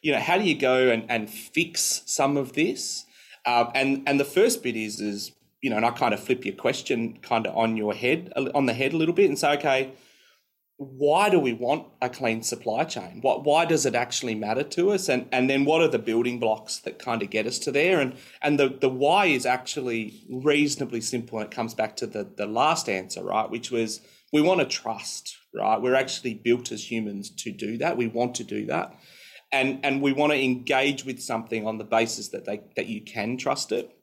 You 0.02 0.12
know, 0.12 0.20
how 0.20 0.36
do 0.36 0.44
you 0.44 0.58
go 0.58 0.90
and 0.90 1.06
and 1.08 1.30
fix 1.30 2.02
some 2.04 2.36
of 2.36 2.52
this? 2.52 3.06
Um, 3.46 3.70
and 3.74 4.02
and 4.06 4.20
the 4.20 4.26
first 4.26 4.62
bit 4.62 4.76
is 4.76 5.00
is 5.00 5.32
you 5.62 5.70
know, 5.70 5.76
and 5.76 5.86
I 5.86 5.90
kind 5.90 6.14
of 6.14 6.20
flip 6.20 6.44
your 6.44 6.54
question 6.54 7.18
kind 7.22 7.46
of 7.46 7.56
on 7.56 7.76
your 7.76 7.94
head, 7.94 8.32
on 8.54 8.66
the 8.66 8.72
head 8.72 8.92
a 8.92 8.96
little 8.96 9.14
bit 9.14 9.28
and 9.28 9.38
say, 9.38 9.52
okay, 9.54 9.92
why 10.76 11.28
do 11.28 11.38
we 11.38 11.52
want 11.52 11.86
a 12.00 12.08
clean 12.08 12.42
supply 12.42 12.84
chain? 12.84 13.18
What, 13.20 13.44
why 13.44 13.66
does 13.66 13.84
it 13.84 13.94
actually 13.94 14.34
matter 14.34 14.62
to 14.62 14.92
us? 14.92 15.10
And, 15.10 15.28
and 15.30 15.50
then 15.50 15.66
what 15.66 15.82
are 15.82 15.88
the 15.88 15.98
building 15.98 16.40
blocks 16.40 16.78
that 16.78 16.98
kind 16.98 17.22
of 17.22 17.28
get 17.28 17.46
us 17.46 17.58
to 17.60 17.72
there? 17.72 18.00
And, 18.00 18.16
and 18.40 18.58
the, 18.58 18.68
the 18.68 18.88
why 18.88 19.26
is 19.26 19.44
actually 19.44 20.24
reasonably 20.30 21.02
simple. 21.02 21.38
And 21.38 21.46
it 21.46 21.54
comes 21.54 21.74
back 21.74 21.96
to 21.96 22.06
the, 22.06 22.26
the 22.34 22.46
last 22.46 22.88
answer, 22.88 23.22
right? 23.22 23.50
Which 23.50 23.70
was 23.70 24.00
we 24.32 24.40
want 24.40 24.60
to 24.60 24.66
trust, 24.66 25.36
right? 25.54 25.80
We're 25.80 25.94
actually 25.94 26.32
built 26.32 26.72
as 26.72 26.90
humans 26.90 27.28
to 27.42 27.52
do 27.52 27.76
that. 27.76 27.98
We 27.98 28.06
want 28.06 28.36
to 28.36 28.44
do 28.44 28.64
that. 28.66 28.94
And, 29.52 29.80
and 29.84 30.00
we 30.00 30.12
want 30.12 30.32
to 30.32 30.42
engage 30.42 31.04
with 31.04 31.20
something 31.20 31.66
on 31.66 31.76
the 31.76 31.84
basis 31.84 32.28
that 32.28 32.46
they, 32.46 32.62
that 32.76 32.86
you 32.86 33.02
can 33.02 33.36
trust 33.36 33.70
it 33.70 33.94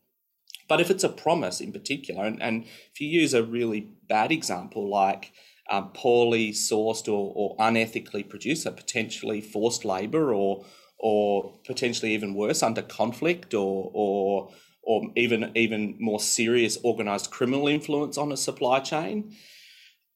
but 0.68 0.82
if 0.82 0.90
it's 0.90 1.04
a 1.04 1.10
promise 1.10 1.62
in 1.62 1.72
particular, 1.72 2.26
and, 2.26 2.42
and 2.42 2.64
if 2.64 3.00
you 3.00 3.08
use 3.08 3.34
a 3.34 3.44
really 3.44 3.88
bad 4.08 4.32
example 4.32 4.90
like 4.90 5.32
um, 5.70 5.92
poorly 5.94 6.52
sourced 6.52 7.08
or, 7.08 7.34
or 7.36 7.58
unethically 7.58 8.28
produced, 8.28 8.64
so 8.64 8.72
potentially 8.72 9.42
forced 9.42 9.86
labour 9.86 10.34
or 10.34 10.66
or 11.00 11.54
potentially 11.66 12.14
even 12.14 12.34
worse 12.34 12.64
under 12.64 12.82
conflict 12.82 13.54
or 13.54 13.92
or 13.94 14.52
or 14.84 15.04
even 15.16 15.52
even 15.56 15.96
more 16.00 16.20
serious 16.20 16.78
organized 16.84 17.30
criminal 17.30 17.68
influence 17.68 18.18
on 18.18 18.32
a 18.32 18.38
supply 18.38 18.80
chain. 18.80 19.36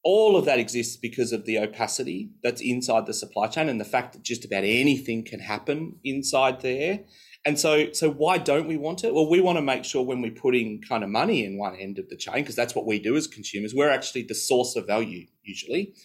All 0.04 0.36
of 0.36 0.46
that 0.46 0.58
exists 0.58 0.98
because 0.98 1.32
of 1.32 1.46
the 1.46 1.60
opacity 1.60 2.32
that's 2.42 2.62
inside 2.62 3.06
the 3.06 3.14
supply 3.14 3.48
chain 3.48 3.70
and 3.70 3.80
the 3.80 3.86
fact 3.86 4.14
that 4.14 4.24
just 4.24 4.44
about 4.44 4.64
anything 4.64 5.24
can 5.24 5.42
happen 5.42 5.98
inside 6.04 6.62
there. 6.62 7.02
And 7.44 7.60
so, 7.60 7.92
so 7.92 8.12
why 8.12 8.38
don't 8.38 8.68
we 8.68 8.78
want 8.78 9.04
it? 9.04 9.14
Well, 9.14 9.30
we 9.30 9.42
want 9.42 9.58
to 9.58 9.64
make 9.64 9.84
sure 9.84 10.06
when 10.06 10.22
we're 10.22 10.32
putting 10.32 10.82
kind 10.82 11.04
of 11.04 11.10
money 11.10 11.44
in 11.44 11.58
one 11.58 11.76
end 11.76 11.98
of 11.98 12.08
the 12.10 12.16
chain, 12.16 12.36
because 12.36 12.56
that's 12.56 12.76
what 12.76 12.86
we 12.86 13.00
do 13.00 13.16
as 13.16 13.26
consumers, 13.26 13.74
we're 13.74 13.90
actually 13.90 14.24
the 14.24 14.36
source 14.36 14.76
of 14.76 14.86
value 14.86 15.26
usually. 15.44 15.96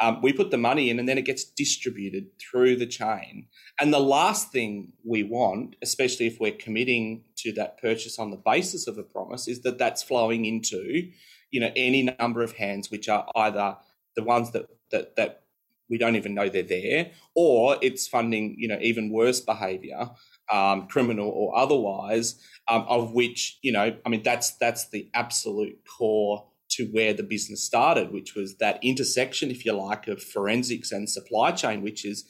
Um, 0.00 0.20
we 0.22 0.32
put 0.32 0.50
the 0.50 0.58
money 0.58 0.90
in 0.90 0.98
and 0.98 1.08
then 1.08 1.18
it 1.18 1.24
gets 1.24 1.44
distributed 1.44 2.26
through 2.40 2.76
the 2.76 2.86
chain. 2.86 3.46
And 3.80 3.92
the 3.92 4.00
last 4.00 4.50
thing 4.50 4.92
we 5.04 5.22
want, 5.22 5.76
especially 5.82 6.26
if 6.26 6.40
we're 6.40 6.52
committing 6.52 7.24
to 7.38 7.52
that 7.52 7.80
purchase 7.80 8.18
on 8.18 8.30
the 8.30 8.40
basis 8.44 8.86
of 8.86 8.98
a 8.98 9.04
promise, 9.04 9.46
is 9.46 9.62
that 9.62 9.78
that's 9.78 10.02
flowing 10.02 10.44
into, 10.44 11.10
you 11.50 11.60
know, 11.60 11.70
any 11.76 12.02
number 12.18 12.42
of 12.42 12.52
hands 12.52 12.90
which 12.90 13.08
are 13.08 13.26
either 13.36 13.76
the 14.16 14.24
ones 14.24 14.50
that 14.52 14.66
that 14.90 15.16
that 15.16 15.42
we 15.88 15.98
don't 15.98 16.16
even 16.16 16.34
know 16.34 16.48
they're 16.48 16.62
there, 16.62 17.10
or 17.34 17.76
it's 17.82 18.08
funding, 18.08 18.56
you 18.58 18.66
know, 18.66 18.78
even 18.80 19.10
worse 19.10 19.40
behaviour 19.40 20.10
um, 20.52 20.86
criminal 20.88 21.28
or 21.28 21.56
otherwise, 21.56 22.40
um, 22.68 22.84
of 22.88 23.12
which 23.12 23.58
you 23.62 23.72
know, 23.72 23.96
I 24.04 24.08
mean, 24.08 24.22
that's 24.22 24.56
that's 24.56 24.88
the 24.90 25.08
absolute 25.14 25.78
core 25.98 26.46
to 26.70 26.86
where 26.86 27.12
the 27.12 27.22
business 27.22 27.62
started, 27.62 28.12
which 28.12 28.34
was 28.34 28.56
that 28.56 28.82
intersection, 28.82 29.50
if 29.50 29.64
you 29.64 29.72
like, 29.72 30.08
of 30.08 30.22
forensics 30.22 30.90
and 30.92 31.08
supply 31.08 31.52
chain, 31.52 31.82
which 31.82 32.04
is 32.04 32.24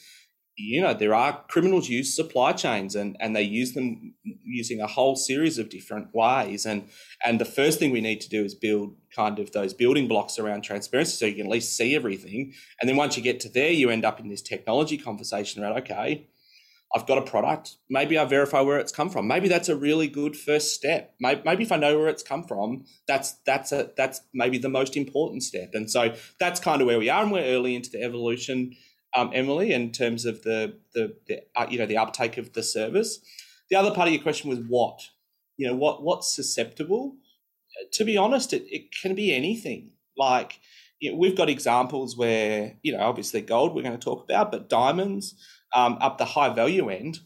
you 0.56 0.80
know 0.80 0.94
there 0.94 1.14
are 1.14 1.42
criminals 1.48 1.88
use 1.88 2.14
supply 2.14 2.52
chains 2.52 2.94
and 2.94 3.16
and 3.18 3.34
they 3.34 3.42
use 3.42 3.72
them 3.72 4.14
using 4.44 4.80
a 4.80 4.86
whole 4.86 5.16
series 5.16 5.58
of 5.58 5.68
different 5.68 6.14
ways. 6.14 6.64
And 6.64 6.88
and 7.24 7.40
the 7.40 7.44
first 7.44 7.78
thing 7.78 7.90
we 7.90 8.00
need 8.00 8.20
to 8.20 8.28
do 8.28 8.44
is 8.44 8.54
build 8.54 8.96
kind 9.14 9.38
of 9.38 9.52
those 9.52 9.74
building 9.74 10.06
blocks 10.06 10.38
around 10.38 10.62
transparency 10.62 11.16
so 11.16 11.26
you 11.26 11.34
can 11.34 11.46
at 11.46 11.52
least 11.52 11.76
see 11.76 11.94
everything. 11.96 12.52
And 12.80 12.88
then 12.88 12.96
once 12.96 13.16
you 13.16 13.22
get 13.22 13.40
to 13.40 13.48
there 13.48 13.70
you 13.70 13.90
end 13.90 14.04
up 14.04 14.20
in 14.20 14.28
this 14.28 14.42
technology 14.42 14.98
conversation 14.98 15.62
around 15.62 15.78
okay 15.78 16.28
I've 16.94 17.06
got 17.06 17.18
a 17.18 17.22
product. 17.22 17.76
Maybe 17.90 18.16
I 18.16 18.24
verify 18.24 18.60
where 18.60 18.78
it's 18.78 18.92
come 18.92 19.10
from. 19.10 19.26
Maybe 19.26 19.48
that's 19.48 19.68
a 19.68 19.74
really 19.74 20.06
good 20.06 20.36
first 20.36 20.74
step. 20.74 21.14
Maybe 21.18 21.64
if 21.64 21.72
I 21.72 21.76
know 21.76 21.98
where 21.98 22.08
it's 22.08 22.22
come 22.22 22.44
from, 22.44 22.84
that's 23.08 23.32
that's 23.44 23.72
a 23.72 23.90
that's 23.96 24.20
maybe 24.32 24.58
the 24.58 24.68
most 24.68 24.96
important 24.96 25.42
step. 25.42 25.70
And 25.74 25.90
so 25.90 26.14
that's 26.38 26.60
kind 26.60 26.80
of 26.80 26.86
where 26.86 26.98
we 27.00 27.10
are, 27.10 27.22
and 27.22 27.32
we're 27.32 27.44
early 27.44 27.74
into 27.74 27.90
the 27.90 28.02
evolution, 28.02 28.76
um, 29.16 29.30
Emily, 29.34 29.72
in 29.72 29.90
terms 29.90 30.24
of 30.24 30.42
the 30.42 30.78
the, 30.94 31.16
the 31.26 31.42
uh, 31.56 31.66
you 31.68 31.78
know 31.78 31.86
the 31.86 31.96
uptake 31.96 32.38
of 32.38 32.52
the 32.52 32.62
service. 32.62 33.18
The 33.70 33.76
other 33.76 33.92
part 33.92 34.06
of 34.06 34.14
your 34.14 34.22
question 34.22 34.48
was 34.48 34.60
what 34.60 35.00
you 35.56 35.66
know 35.66 35.74
what 35.74 36.04
what's 36.04 36.34
susceptible. 36.34 37.16
To 37.94 38.04
be 38.04 38.16
honest, 38.16 38.52
it, 38.52 38.62
it 38.70 38.94
can 39.02 39.16
be 39.16 39.34
anything. 39.34 39.90
Like 40.16 40.60
you 41.00 41.10
know, 41.10 41.18
we've 41.18 41.36
got 41.36 41.50
examples 41.50 42.16
where 42.16 42.76
you 42.82 42.92
know 42.92 43.00
obviously 43.00 43.40
gold 43.40 43.74
we're 43.74 43.82
going 43.82 43.98
to 43.98 44.04
talk 44.04 44.22
about, 44.22 44.52
but 44.52 44.68
diamonds 44.68 45.34
um, 45.74 45.98
up 46.00 46.18
the 46.18 46.24
high 46.24 46.54
value 46.54 46.88
end, 46.88 47.18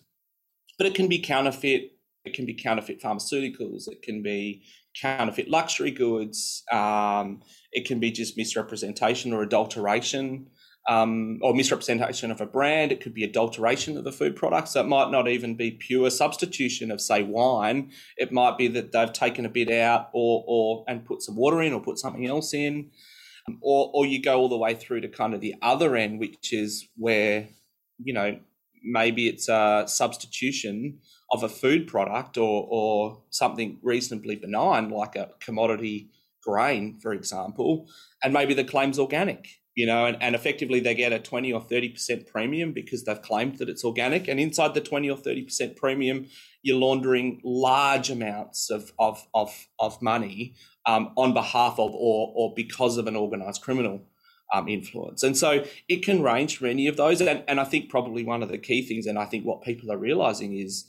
but 0.79 0.87
it 0.87 0.95
can 0.95 1.09
be 1.09 1.19
counterfeit. 1.19 1.93
It 2.25 2.35
can 2.35 2.47
be 2.47 2.55
counterfeit 2.55 3.01
pharmaceuticals. 3.01 3.89
It 3.89 4.03
can 4.03 4.23
be 4.23 4.63
counterfeit 5.01 5.49
luxury 5.49 5.91
goods. 5.91 6.63
Um, 6.73 7.43
it 7.73 7.87
can 7.87 8.01
be 8.01 8.11
just 8.11 8.37
misrepresentation 8.37 9.33
or 9.33 9.43
adulteration. 9.43 10.49
Um, 10.89 11.39
or 11.43 11.53
misrepresentation 11.53 12.31
of 12.31 12.41
a 12.41 12.47
brand. 12.47 12.93
It 12.93 13.03
could 13.03 13.13
be 13.13 13.23
adulteration 13.23 13.99
of 13.99 14.07
a 14.07 14.13
food 14.13 14.37
product. 14.37 14.69
So 14.69 14.81
it 14.81 14.87
might 14.87 15.11
not 15.11 15.29
even 15.29 15.55
be 15.55 15.73
pure 15.73 16.09
substitution 16.09 16.91
of, 16.91 17.03
say, 17.03 17.23
wine. 17.23 17.91
It 18.17 18.33
might 18.33 18.57
be 18.57 18.69
that 18.69 18.93
they've 18.93 19.13
taken 19.13 19.45
a 19.45 19.51
bit 19.51 19.71
out 19.71 20.09
or, 20.15 20.45
or 20.49 20.85
and 20.89 21.05
put 21.05 21.21
some 21.21 21.37
water 21.37 21.61
in 21.61 21.75
or 21.75 21.83
put 21.83 21.99
something 21.99 22.27
else 22.27 22.55
in. 22.55 22.91
Or, 23.61 23.91
or 23.93 24.07
you 24.07 24.23
go 24.23 24.39
all 24.39 24.49
the 24.49 24.57
way 24.57 24.75
through 24.75 25.03
to 25.03 25.09
kind 25.09 25.35
of 25.35 25.43
the 25.43 25.57
other 25.61 25.95
end, 25.95 26.21
which 26.21 26.55
is 26.55 26.89
where 26.97 27.49
you 28.03 28.13
know, 28.13 28.39
maybe 28.83 29.29
it's 29.29 29.49
a 29.49 29.85
substitution 29.87 30.99
of 31.31 31.43
a 31.43 31.49
food 31.49 31.87
product 31.87 32.39
or, 32.39 32.67
or 32.71 33.23
something 33.31 33.79
reasonably 33.83 34.37
benign 34.37 34.89
like 34.89 35.17
a 35.17 35.31
commodity 35.41 36.11
grain, 36.43 36.99
for 37.01 37.13
example, 37.13 37.87
and 38.23 38.33
maybe 38.33 38.55
the 38.55 38.65
claim's 38.65 38.99
organic, 38.99 39.49
you 39.75 39.87
know, 39.87 40.07
and, 40.07 40.17
and 40.23 40.35
effectively 40.35 40.81
they 40.81 40.95
get 40.95 41.13
a 41.13 41.19
20 41.19 41.53
or 41.53 41.61
30% 41.61 42.27
premium 42.27 42.73
because 42.73 43.05
they've 43.05 43.21
claimed 43.21 43.59
that 43.59 43.69
it's 43.69 43.85
organic. 43.85 44.29
And 44.29 44.41
inside 44.41 44.75
the 44.75 44.81
20 44.81 45.11
or 45.11 45.17
30% 45.17 45.77
premium, 45.77 46.27
you're 46.63 46.79
laundering 46.79 47.41
large 47.45 48.11
amounts 48.11 48.71
of, 48.71 48.93
of, 48.99 49.27
of, 49.35 49.67
of 49.79 50.01
money 50.01 50.55
um, 50.87 51.13
on 51.17 51.35
behalf 51.35 51.75
of 51.79 51.93
or, 51.95 52.33
or 52.35 52.55
because 52.55 52.97
of 52.97 53.07
an 53.07 53.17
organized 53.17 53.61
criminal 53.63 54.07
um, 54.53 54.69
influence. 54.69 55.23
And 55.23 55.37
so 55.37 55.65
it 55.89 56.03
can 56.05 56.23
range 56.23 56.57
from 56.57 56.69
any 56.69 56.87
of 56.87 56.97
those. 56.97 57.21
And, 57.21 57.45
and 57.47 57.61
I 57.61 57.65
think 57.65 57.91
probably 57.91 58.25
one 58.25 58.43
of 58.43 58.49
the 58.49 58.59
key 58.59 58.83
things, 58.83 59.07
and 59.07 59.19
I 59.19 59.25
think 59.25 59.45
what 59.45 59.63
people 59.63 59.93
are 59.93 59.99
realizing 59.99 60.57
is, 60.57 60.87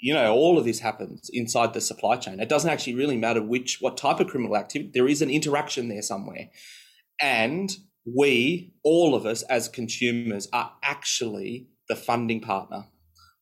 you 0.00 0.12
know, 0.12 0.32
all 0.34 0.58
of 0.58 0.64
this 0.64 0.80
happens 0.80 1.30
inside 1.32 1.74
the 1.74 1.80
supply 1.80 2.16
chain. 2.16 2.40
It 2.40 2.48
doesn't 2.48 2.70
actually 2.70 2.96
really 2.96 3.16
matter 3.16 3.42
which, 3.42 3.78
what 3.80 3.96
type 3.96 4.20
of 4.20 4.26
criminal 4.26 4.56
activity, 4.56 4.90
there 4.92 5.08
is 5.08 5.22
an 5.22 5.30
interaction 5.30 5.88
there 5.88 6.02
somewhere. 6.02 6.50
And 7.20 7.74
we, 8.04 8.74
all 8.82 9.14
of 9.14 9.26
us 9.26 9.42
as 9.42 9.68
consumers, 9.68 10.48
are 10.52 10.72
actually 10.82 11.68
the 11.88 11.96
funding 11.96 12.40
partner 12.40 12.86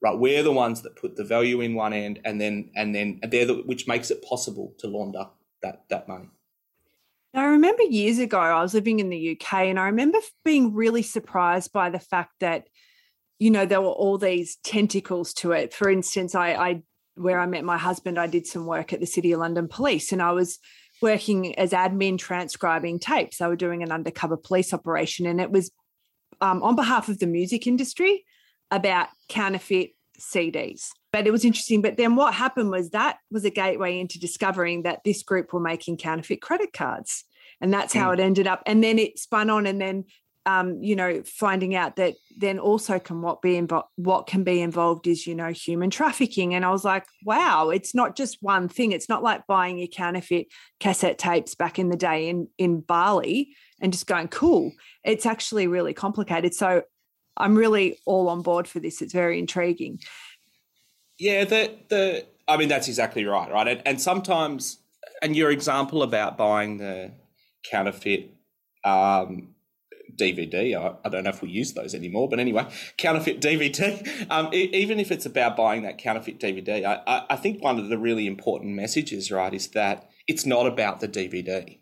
right 0.03 0.19
we're 0.19 0.43
the 0.43 0.53
ones 0.53 0.83
that 0.83 0.97
put 0.97 1.17
the 1.17 1.25
value 1.25 1.61
in 1.61 1.75
one 1.75 1.93
end 1.93 2.21
and 2.25 2.41
then 2.41 2.71
and 2.75 2.95
then 2.95 3.21
they're 3.29 3.47
the, 3.47 3.55
which 3.67 3.87
makes 3.87 4.11
it 4.11 4.25
possible 4.25 4.75
to 4.79 4.89
launder 4.89 5.27
that 5.63 5.85
that 5.89 6.09
money 6.09 6.29
I 7.35 7.45
remember 7.45 7.85
years 7.85 8.19
ago, 8.19 8.39
I 8.39 8.61
was 8.63 8.75
living 8.75 8.99
in 8.99 9.09
the 9.09 9.33
UK 9.33 9.55
and 9.65 9.79
I 9.79 9.87
remember 9.87 10.19
being 10.45 10.75
really 10.75 11.03
surprised 11.03 11.73
by 11.73 11.91
the 11.91 12.01
fact 12.01 12.33
that, 12.41 12.67
you 13.39 13.51
know, 13.51 13.67
there 13.67 13.81
were 13.81 13.89
all 13.89 14.19
these 14.19 14.57
tentacles 14.65 15.33
to 15.35 15.53
it. 15.53 15.73
For 15.73 15.89
instance, 15.89 16.35
I, 16.35 16.55
I 16.55 16.83
where 17.15 17.39
I 17.39 17.47
met 17.47 17.65
my 17.65 17.79
husband, 17.79 18.19
I 18.19 18.27
did 18.27 18.47
some 18.47 18.67
work 18.67 18.93
at 18.93 19.01
the 19.01 19.07
City 19.07 19.33
of 19.33 19.41
London 19.41 19.69
Police 19.69 20.11
and 20.11 20.23
I 20.23 20.33
was 20.33 20.59
working 21.03 21.57
as 21.59 21.71
admin 21.71 22.19
transcribing 22.19 22.99
tapes. 22.99 23.39
They 23.39 23.47
were 23.47 23.57
doing 23.57 23.83
an 23.83 23.93
undercover 23.93 24.37
police 24.37 24.73
operation 24.73 25.27
and 25.27 25.41
it 25.41 25.51
was 25.51 25.71
um, 26.41 26.63
on 26.63 26.77
behalf 26.77 27.09
of 27.09 27.19
the 27.19 27.27
music 27.27 27.67
industry 27.67 28.25
about 28.71 29.09
counterfeit 29.29 29.91
CDs. 30.21 30.89
But 31.13 31.27
it 31.27 31.31
was 31.31 31.45
interesting. 31.45 31.83
But 31.83 31.97
then 31.97 32.17
what 32.17 32.35
happened 32.35 32.71
was 32.71 32.91
that 32.91 33.19
was 33.31 33.45
a 33.45 33.51
gateway 33.51 33.99
into 33.99 34.21
discovering 34.21 34.83
that 34.83 35.01
this 35.05 35.23
group 35.23 35.53
were 35.53 35.61
making 35.61 35.97
counterfeit 35.97 36.43
credit 36.43 36.73
cards. 36.73 37.25
And 37.61 37.73
that's 37.73 37.93
how 37.93 38.11
mm. 38.11 38.15
it 38.15 38.21
ended 38.21 38.47
up. 38.47 38.63
And 38.67 38.83
then 38.83 38.99
it 38.99 39.19
spun 39.19 39.51
on 39.51 39.67
and 39.67 39.81
then 39.81 40.05
um, 40.47 40.83
you 40.83 40.97
know, 40.97 41.23
finding 41.25 41.75
out 41.75 41.97
that 41.97 42.15
then 42.37 42.59
also 42.59 42.99
can 42.99 43.21
what 43.21 43.43
be 43.43 43.57
involved, 43.57 43.89
what 43.97 44.27
can 44.27 44.43
be 44.43 44.63
involved 44.63 45.07
is, 45.07 45.27
you 45.27 45.35
know, 45.35 45.53
human 45.53 45.91
trafficking. 45.91 46.55
And 46.55 46.65
I 46.65 46.71
was 46.71 46.85
like, 46.85 47.05
wow, 47.25 47.69
it's 47.69 47.95
not 47.95 48.17
just 48.17 48.39
one 48.41 48.69
thing. 48.69 48.93
It's 48.93 49.09
not 49.09 49.23
like 49.23 49.47
buying 49.47 49.79
your 49.79 49.89
counterfeit 49.89 50.47
cassette 50.81 51.19
tapes 51.19 51.55
back 51.55 51.79
in 51.79 51.91
the 51.91 51.97
day 51.97 52.29
in 52.29 52.49
in 52.57 52.81
Bali 52.81 53.55
and 53.81 53.93
just 53.93 54.07
going, 54.07 54.29
cool. 54.29 54.73
It's 55.05 55.27
actually 55.27 55.67
really 55.67 55.93
complicated. 55.93 56.55
So 56.55 56.83
I'm 57.37 57.55
really 57.55 57.99
all 58.07 58.29
on 58.29 58.43
board 58.43 58.69
for 58.69 58.81
this. 58.81 59.01
It's 59.03 59.13
very 59.13 59.39
intriguing. 59.39 59.99
Yeah, 61.19 61.45
the 61.45 61.75
the 61.89 62.27
I 62.49 62.57
mean 62.57 62.69
that's 62.69 62.89
exactly 62.89 63.25
right, 63.25 63.51
right? 63.51 63.69
And, 63.69 63.83
and 63.87 64.01
sometimes, 64.01 64.79
and 65.23 65.37
your 65.37 65.51
example 65.51 66.03
about 66.03 66.37
buying 66.37 66.79
the 66.79 67.13
counterfeit 67.71 68.35
um, 68.85 69.55
DVD. 70.17 70.77
I, 70.77 70.95
I, 71.05 71.09
don't 71.09 71.25
know 71.25 71.31
if 71.31 71.43
we 71.43 71.51
use 71.51 71.73
those 71.73 71.95
anymore, 71.95 72.29
but 72.29 72.39
anyway, 72.39 72.67
counterfeit 72.97 73.41
DVD. 73.41 74.09
Um, 74.31 74.49
even 74.53 75.01
if 75.01 75.11
it's 75.11 75.27
about 75.27 75.57
buying 75.57 75.83
that 75.83 75.99
counterfeit 75.99 76.39
DVD, 76.39 76.85
I, 76.85 77.03
I, 77.07 77.27
I, 77.31 77.37
think 77.37 77.63
one 77.63 77.79
of 77.79 77.89
the 77.89 77.99
really 77.99 78.27
important 78.27 78.75
messages, 78.75 79.31
right, 79.33 79.53
is 79.53 79.69
that 79.69 80.09
it's 80.29 80.47
not 80.47 80.67
about 80.67 81.01
the 81.01 81.09
DVD, 81.09 81.81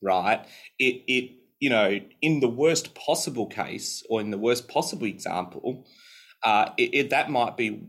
right? 0.00 0.46
It 0.78 1.02
it 1.08 1.37
you 1.60 1.70
know, 1.70 1.98
in 2.22 2.40
the 2.40 2.48
worst 2.48 2.94
possible 2.94 3.46
case 3.46 4.04
or 4.08 4.20
in 4.20 4.30
the 4.30 4.38
worst 4.38 4.68
possible 4.68 5.06
example, 5.06 5.86
uh, 6.44 6.70
it, 6.76 6.94
it, 6.94 7.10
that 7.10 7.30
might 7.30 7.56
be 7.56 7.88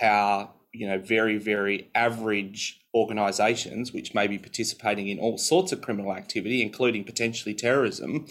how 0.00 0.52
you 0.72 0.86
know 0.86 0.98
very 0.98 1.38
very 1.38 1.90
average 1.94 2.80
organisations, 2.94 3.92
which 3.92 4.14
may 4.14 4.26
be 4.26 4.38
participating 4.38 5.08
in 5.08 5.18
all 5.18 5.38
sorts 5.38 5.72
of 5.72 5.82
criminal 5.82 6.14
activity, 6.14 6.62
including 6.62 7.04
potentially 7.04 7.54
terrorism, 7.54 8.26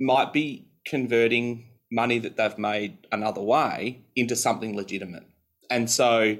might 0.00 0.32
be 0.32 0.68
converting 0.86 1.68
money 1.90 2.18
that 2.18 2.36
they've 2.36 2.58
made 2.58 3.06
another 3.12 3.40
way 3.40 4.02
into 4.16 4.34
something 4.34 4.74
legitimate. 4.74 5.24
And 5.70 5.90
so, 5.90 6.38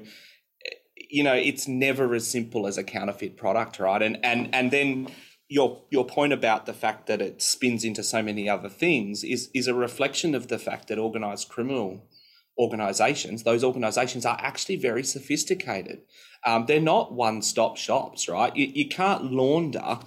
you 1.09 1.23
know, 1.23 1.33
it's 1.33 1.67
never 1.67 2.13
as 2.15 2.27
simple 2.27 2.65
as 2.65 2.77
a 2.77 2.83
counterfeit 2.83 3.37
product, 3.37 3.79
right? 3.79 4.01
And 4.01 4.17
and 4.23 4.53
and 4.53 4.71
then 4.71 5.07
your 5.49 5.83
your 5.89 6.05
point 6.05 6.33
about 6.33 6.65
the 6.65 6.73
fact 6.73 7.07
that 7.07 7.21
it 7.21 7.41
spins 7.41 7.83
into 7.83 8.03
so 8.03 8.21
many 8.21 8.49
other 8.49 8.69
things 8.69 9.23
is 9.23 9.49
is 9.53 9.67
a 9.67 9.73
reflection 9.73 10.35
of 10.35 10.47
the 10.47 10.59
fact 10.59 10.87
that 10.87 10.97
organized 10.97 11.49
criminal 11.49 12.07
organizations, 12.57 13.43
those 13.43 13.63
organizations 13.63 14.25
are 14.25 14.37
actually 14.39 14.75
very 14.75 15.03
sophisticated. 15.03 16.01
Um, 16.45 16.65
they're 16.67 16.79
not 16.79 17.13
one 17.13 17.41
stop 17.41 17.77
shops, 17.77 18.29
right? 18.29 18.55
You, 18.55 18.71
you 18.73 18.87
can't 18.87 19.31
launder 19.31 19.99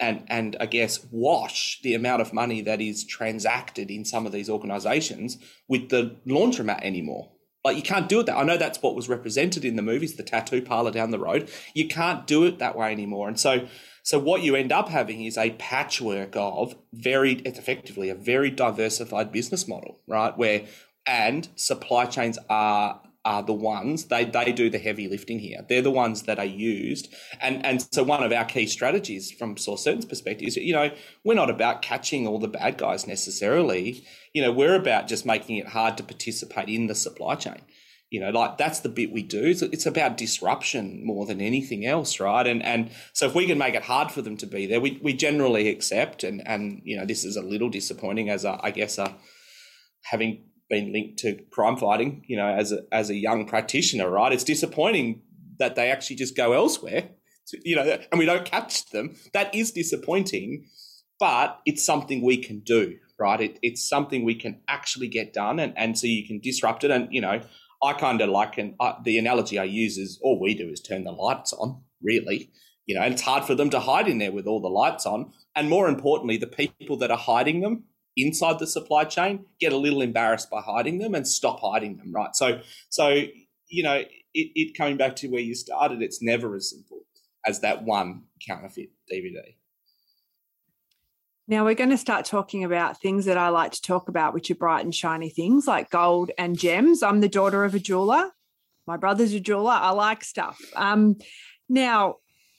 and 0.00 0.24
and 0.28 0.56
I 0.60 0.66
guess 0.66 1.04
wash 1.10 1.80
the 1.82 1.94
amount 1.94 2.22
of 2.22 2.32
money 2.32 2.60
that 2.62 2.80
is 2.80 3.04
transacted 3.04 3.90
in 3.90 4.04
some 4.04 4.26
of 4.26 4.32
these 4.32 4.48
organizations 4.48 5.38
with 5.68 5.88
the 5.88 6.16
laundromat 6.26 6.82
anymore. 6.82 7.32
Like 7.68 7.76
you 7.76 7.82
can't 7.82 8.08
do 8.08 8.20
it 8.20 8.26
that. 8.26 8.36
I 8.36 8.42
know 8.44 8.56
that's 8.56 8.82
what 8.82 8.94
was 8.94 9.08
represented 9.08 9.64
in 9.64 9.76
the 9.76 9.82
movies, 9.82 10.16
the 10.16 10.22
tattoo 10.22 10.62
parlor 10.62 10.90
down 10.90 11.10
the 11.10 11.18
road. 11.18 11.50
You 11.74 11.86
can't 11.86 12.26
do 12.26 12.44
it 12.44 12.58
that 12.58 12.76
way 12.76 12.90
anymore. 12.92 13.28
And 13.28 13.38
so 13.38 13.66
so 14.08 14.18
what 14.18 14.42
you 14.42 14.56
end 14.56 14.72
up 14.72 14.88
having 14.88 15.22
is 15.22 15.36
a 15.36 15.50
patchwork 15.50 16.34
of 16.34 16.74
very, 16.94 17.34
it's 17.44 17.58
effectively 17.58 18.08
a 18.08 18.14
very 18.14 18.50
diversified 18.50 19.30
business 19.32 19.68
model, 19.68 20.00
right? 20.06 20.34
Where 20.34 20.64
and 21.06 21.46
supply 21.56 22.06
chains 22.06 22.38
are 22.48 23.02
are 23.24 23.42
the 23.42 23.52
ones 23.52 24.06
they 24.06 24.24
they 24.24 24.52
do 24.52 24.70
the 24.70 24.78
heavy 24.78 25.08
lifting 25.08 25.38
here. 25.38 25.64
They're 25.68 25.82
the 25.82 25.90
ones 25.90 26.22
that 26.22 26.38
are 26.38 26.44
used, 26.44 27.12
and 27.40 27.64
and 27.64 27.82
so 27.92 28.02
one 28.02 28.22
of 28.22 28.32
our 28.32 28.44
key 28.44 28.66
strategies 28.66 29.30
from 29.30 29.56
Source 29.56 29.84
Certain's 29.84 30.04
perspective 30.04 30.48
is 30.48 30.56
you 30.56 30.72
know 30.72 30.90
we're 31.24 31.34
not 31.34 31.50
about 31.50 31.82
catching 31.82 32.26
all 32.26 32.38
the 32.38 32.48
bad 32.48 32.78
guys 32.78 33.06
necessarily. 33.06 34.04
You 34.32 34.42
know 34.42 34.52
we're 34.52 34.76
about 34.76 35.08
just 35.08 35.26
making 35.26 35.56
it 35.56 35.68
hard 35.68 35.96
to 35.96 36.02
participate 36.02 36.68
in 36.68 36.86
the 36.86 36.94
supply 36.94 37.34
chain. 37.34 37.60
You 38.10 38.20
know 38.20 38.30
like 38.30 38.56
that's 38.56 38.80
the 38.80 38.88
bit 38.88 39.12
we 39.12 39.22
do. 39.22 39.44
It's, 39.44 39.62
it's 39.62 39.86
about 39.86 40.16
disruption 40.16 41.04
more 41.04 41.26
than 41.26 41.40
anything 41.40 41.84
else 41.84 42.20
right? 42.20 42.46
And 42.46 42.62
and 42.62 42.90
so 43.12 43.26
if 43.26 43.34
we 43.34 43.46
can 43.46 43.58
make 43.58 43.74
it 43.74 43.82
hard 43.82 44.10
for 44.10 44.22
them 44.22 44.36
to 44.38 44.46
be 44.46 44.66
there 44.66 44.80
we, 44.80 44.98
we 45.02 45.12
generally 45.12 45.68
accept. 45.68 46.24
And 46.24 46.46
and 46.46 46.80
you 46.84 46.96
know 46.96 47.04
this 47.04 47.24
is 47.24 47.36
a 47.36 47.42
little 47.42 47.68
disappointing 47.68 48.30
as 48.30 48.44
a, 48.44 48.58
I 48.62 48.70
guess 48.70 48.96
a 48.96 49.14
having 50.02 50.44
been 50.68 50.92
linked 50.92 51.18
to 51.18 51.38
crime 51.50 51.76
fighting 51.76 52.24
you 52.26 52.36
know 52.36 52.46
as 52.46 52.72
a 52.72 52.82
as 52.92 53.10
a 53.10 53.14
young 53.14 53.46
practitioner 53.46 54.10
right 54.10 54.32
it's 54.32 54.44
disappointing 54.44 55.22
that 55.58 55.74
they 55.74 55.90
actually 55.90 56.16
just 56.16 56.36
go 56.36 56.52
elsewhere 56.52 57.08
to, 57.46 57.58
you 57.64 57.76
know 57.76 57.98
and 58.10 58.18
we 58.18 58.26
don't 58.26 58.44
catch 58.44 58.88
them 58.90 59.14
that 59.32 59.54
is 59.54 59.72
disappointing 59.72 60.64
but 61.18 61.60
it's 61.66 61.84
something 61.84 62.22
we 62.22 62.36
can 62.36 62.60
do 62.60 62.94
right 63.18 63.40
it, 63.40 63.58
it's 63.62 63.88
something 63.88 64.24
we 64.24 64.34
can 64.34 64.60
actually 64.68 65.08
get 65.08 65.32
done 65.32 65.58
and 65.58 65.72
and 65.76 65.98
so 65.98 66.06
you 66.06 66.26
can 66.26 66.38
disrupt 66.40 66.84
it 66.84 66.90
and 66.90 67.08
you 67.10 67.20
know 67.20 67.40
I 67.82 67.92
kind 67.92 68.20
of 68.20 68.28
like 68.28 68.58
and 68.58 68.74
uh, 68.80 68.94
the 69.04 69.18
analogy 69.18 69.58
I 69.58 69.64
use 69.64 69.98
is 69.98 70.18
all 70.22 70.40
we 70.40 70.54
do 70.54 70.68
is 70.68 70.80
turn 70.80 71.04
the 71.04 71.12
lights 71.12 71.52
on, 71.52 71.82
really. 72.02 72.50
You 72.86 72.94
know, 72.94 73.02
and 73.02 73.12
it's 73.12 73.22
hard 73.22 73.44
for 73.44 73.54
them 73.54 73.70
to 73.70 73.80
hide 73.80 74.08
in 74.08 74.18
there 74.18 74.32
with 74.32 74.46
all 74.46 74.60
the 74.60 74.68
lights 74.68 75.06
on. 75.06 75.32
And 75.54 75.68
more 75.68 75.88
importantly, 75.88 76.38
the 76.38 76.46
people 76.46 76.96
that 76.98 77.10
are 77.10 77.18
hiding 77.18 77.60
them 77.60 77.84
inside 78.18 78.58
the 78.58 78.66
supply 78.66 79.04
chain 79.04 79.44
get 79.60 79.72
a 79.72 79.76
little 79.76 80.02
embarrassed 80.02 80.50
by 80.50 80.60
hiding 80.60 80.98
them 80.98 81.14
and 81.14 81.26
stop 81.26 81.60
hiding 81.60 81.96
them, 81.96 82.12
right? 82.12 82.34
So, 82.34 82.60
so 82.88 83.08
you 83.68 83.82
know, 83.82 83.94
it, 83.94 84.10
it 84.34 84.76
coming 84.76 84.96
back 84.96 85.16
to 85.16 85.28
where 85.28 85.40
you 85.40 85.54
started, 85.54 86.02
it's 86.02 86.22
never 86.22 86.54
as 86.54 86.70
simple 86.70 87.00
as 87.46 87.60
that 87.60 87.84
one 87.84 88.24
counterfeit 88.46 88.90
DVD. 89.10 89.54
Now 91.46 91.64
we're 91.64 91.74
going 91.74 91.90
to 91.90 91.98
start 91.98 92.26
talking 92.26 92.64
about 92.64 93.00
things 93.00 93.24
that 93.24 93.38
I 93.38 93.48
like 93.48 93.72
to 93.72 93.80
talk 93.80 94.08
about, 94.08 94.34
which 94.34 94.50
are 94.50 94.54
bright 94.54 94.84
and 94.84 94.94
shiny 94.94 95.30
things 95.30 95.66
like 95.66 95.88
gold 95.88 96.30
and 96.36 96.58
gems. 96.58 97.02
I'm 97.02 97.20
the 97.20 97.28
daughter 97.28 97.64
of 97.64 97.74
a 97.74 97.78
jeweler. 97.78 98.30
My 98.86 98.98
brother's 98.98 99.32
a 99.32 99.40
jeweler. 99.40 99.72
I 99.72 99.90
like 99.90 100.24
stuff. 100.24 100.60
Um, 100.76 101.16
now, 101.68 102.16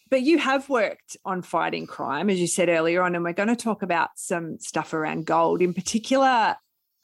but 0.09 0.21
you 0.21 0.37
have 0.37 0.69
worked 0.69 1.17
on 1.25 1.41
fighting 1.41 1.87
crime, 1.87 2.29
as 2.29 2.39
you 2.39 2.47
said 2.47 2.69
earlier 2.69 3.01
on, 3.01 3.15
and 3.15 3.23
we're 3.23 3.33
going 3.33 3.49
to 3.49 3.55
talk 3.55 3.81
about 3.81 4.09
some 4.15 4.59
stuff 4.59 4.93
around 4.93 5.25
gold, 5.25 5.61
in 5.61 5.73
particular. 5.73 6.55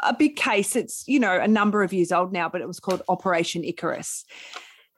A 0.02 0.14
big 0.14 0.36
case. 0.36 0.76
It's 0.76 1.08
you 1.08 1.20
know 1.20 1.40
a 1.40 1.48
number 1.48 1.82
of 1.82 1.94
years 1.94 2.12
old 2.12 2.34
now, 2.34 2.50
but 2.50 2.62
it 2.62 2.68
was 2.68 2.80
called 2.80 3.02
Operation 3.08 3.64
Icarus 3.64 4.26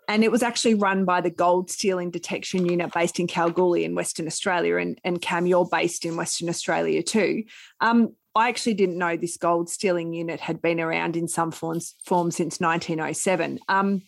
and 0.07 0.23
it 0.23 0.31
was 0.31 0.41
actually 0.41 0.73
run 0.73 1.05
by 1.05 1.21
the 1.21 1.29
Gold 1.29 1.69
Stealing 1.69 2.11
Detection 2.11 2.65
Unit 2.65 2.93
based 2.93 3.19
in 3.19 3.27
Kalgoorlie 3.27 3.83
in 3.83 3.93
Western 3.93 4.25
Australia. 4.25 4.77
And, 4.77 4.99
and 5.03 5.21
Cam, 5.21 5.45
you're 5.45 5.67
based 5.69 6.05
in 6.05 6.15
Western 6.15 6.47
Australia 6.47 7.03
too. 7.03 7.43
Um, 7.81 8.15
I 8.33 8.49
actually 8.49 8.75
didn't 8.75 8.97
know 8.97 9.17
this 9.17 9.35
gold 9.35 9.69
stealing 9.69 10.13
unit 10.13 10.39
had 10.39 10.61
been 10.61 10.79
around 10.79 11.17
in 11.17 11.27
some 11.27 11.51
forms, 11.51 11.95
form 12.05 12.31
since 12.31 12.59
1907. 12.59 13.59
Um, 13.67 14.03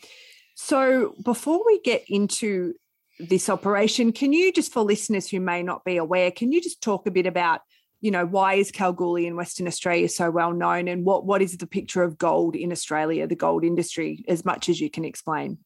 so 0.55 1.15
before 1.23 1.65
we 1.65 1.81
get 1.81 2.03
into 2.07 2.75
this 3.19 3.49
operation, 3.49 4.13
can 4.13 4.31
you 4.33 4.51
just, 4.51 4.71
for 4.71 4.81
listeners 4.81 5.29
who 5.29 5.39
may 5.39 5.61
not 5.61 5.83
be 5.83 5.97
aware, 5.97 6.31
can 6.31 6.51
you 6.51 6.61
just 6.61 6.81
talk 6.81 7.05
a 7.05 7.11
bit 7.11 7.25
about, 7.25 7.61
you 8.01 8.11
know, 8.11 8.25
why 8.25 8.53
is 8.53 8.71
Kalgoorlie 8.71 9.27
in 9.27 9.35
Western 9.35 9.67
Australia 9.67 10.07
so 10.07 10.31
well 10.31 10.53
known, 10.53 10.87
and 10.87 11.03
what 11.03 11.25
what 11.25 11.41
is 11.41 11.57
the 11.57 11.67
picture 11.67 12.01
of 12.01 12.17
gold 12.17 12.55
in 12.55 12.71
Australia, 12.71 13.27
the 13.27 13.35
gold 13.35 13.65
industry, 13.65 14.23
as 14.27 14.45
much 14.45 14.69
as 14.69 14.79
you 14.79 14.89
can 14.89 15.03
explain? 15.03 15.57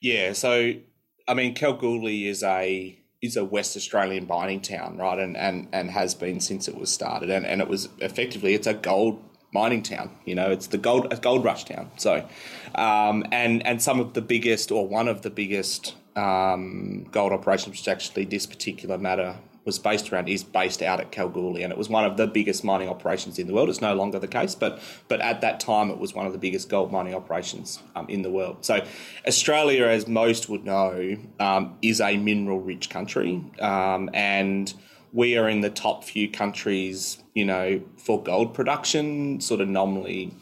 Yeah, 0.00 0.34
so 0.34 0.74
I 1.26 1.34
mean, 1.34 1.54
Kalgoorlie 1.54 2.26
is 2.28 2.42
a 2.42 2.98
is 3.22 3.36
a 3.36 3.44
West 3.44 3.76
Australian 3.76 4.26
mining 4.26 4.60
town, 4.60 4.98
right? 4.98 5.18
And 5.18 5.36
and 5.36 5.68
and 5.72 5.90
has 5.90 6.14
been 6.14 6.38
since 6.40 6.68
it 6.68 6.76
was 6.76 6.92
started, 6.92 7.30
and 7.30 7.46
and 7.46 7.62
it 7.62 7.68
was 7.68 7.88
effectively 8.00 8.52
it's 8.52 8.66
a 8.66 8.74
gold 8.74 9.22
mining 9.54 9.82
town. 9.82 10.10
You 10.26 10.34
know, 10.34 10.50
it's 10.50 10.66
the 10.66 10.78
gold 10.78 11.12
a 11.12 11.16
gold 11.16 11.44
rush 11.44 11.64
town. 11.64 11.90
So, 11.96 12.28
um, 12.74 13.24
and 13.32 13.64
and 13.66 13.80
some 13.80 14.00
of 14.00 14.12
the 14.12 14.22
biggest 14.22 14.70
or 14.70 14.86
one 14.86 15.08
of 15.08 15.22
the 15.22 15.30
biggest 15.30 15.94
um, 16.16 17.04
gold 17.10 17.32
operations, 17.32 17.68
which 17.68 17.88
actually 17.88 18.24
this 18.24 18.46
particular 18.46 18.98
matter 18.98 19.36
was 19.64 19.78
based 19.78 20.12
around 20.12 20.28
is 20.28 20.42
based 20.42 20.82
out 20.82 21.00
at 21.00 21.12
Kalgoorlie, 21.12 21.62
and 21.62 21.72
it 21.72 21.78
was 21.78 21.88
one 21.88 22.04
of 22.04 22.16
the 22.16 22.26
biggest 22.26 22.64
mining 22.64 22.88
operations 22.88 23.38
in 23.38 23.46
the 23.46 23.54
world. 23.54 23.68
It's 23.68 23.80
no 23.80 23.94
longer 23.94 24.18
the 24.18 24.28
case, 24.28 24.54
but 24.54 24.80
but 25.08 25.20
at 25.20 25.40
that 25.40 25.60
time 25.60 25.90
it 25.90 25.98
was 25.98 26.14
one 26.14 26.26
of 26.26 26.32
the 26.32 26.38
biggest 26.38 26.68
gold 26.68 26.90
mining 26.90 27.14
operations 27.14 27.80
um, 27.94 28.08
in 28.08 28.22
the 28.22 28.30
world. 28.30 28.64
So 28.64 28.84
Australia, 29.26 29.86
as 29.86 30.08
most 30.08 30.48
would 30.48 30.64
know, 30.64 31.16
um, 31.38 31.76
is 31.80 32.00
a 32.00 32.16
mineral-rich 32.16 32.90
country, 32.90 33.44
um, 33.60 34.10
and 34.12 34.72
we 35.12 35.36
are 35.36 35.48
in 35.48 35.60
the 35.60 35.70
top 35.70 36.04
few 36.04 36.28
countries, 36.28 37.22
you 37.34 37.44
know, 37.44 37.82
for 37.98 38.22
gold 38.22 38.54
production, 38.54 39.40
sort 39.40 39.60
of 39.60 39.68
nominally 39.68 40.34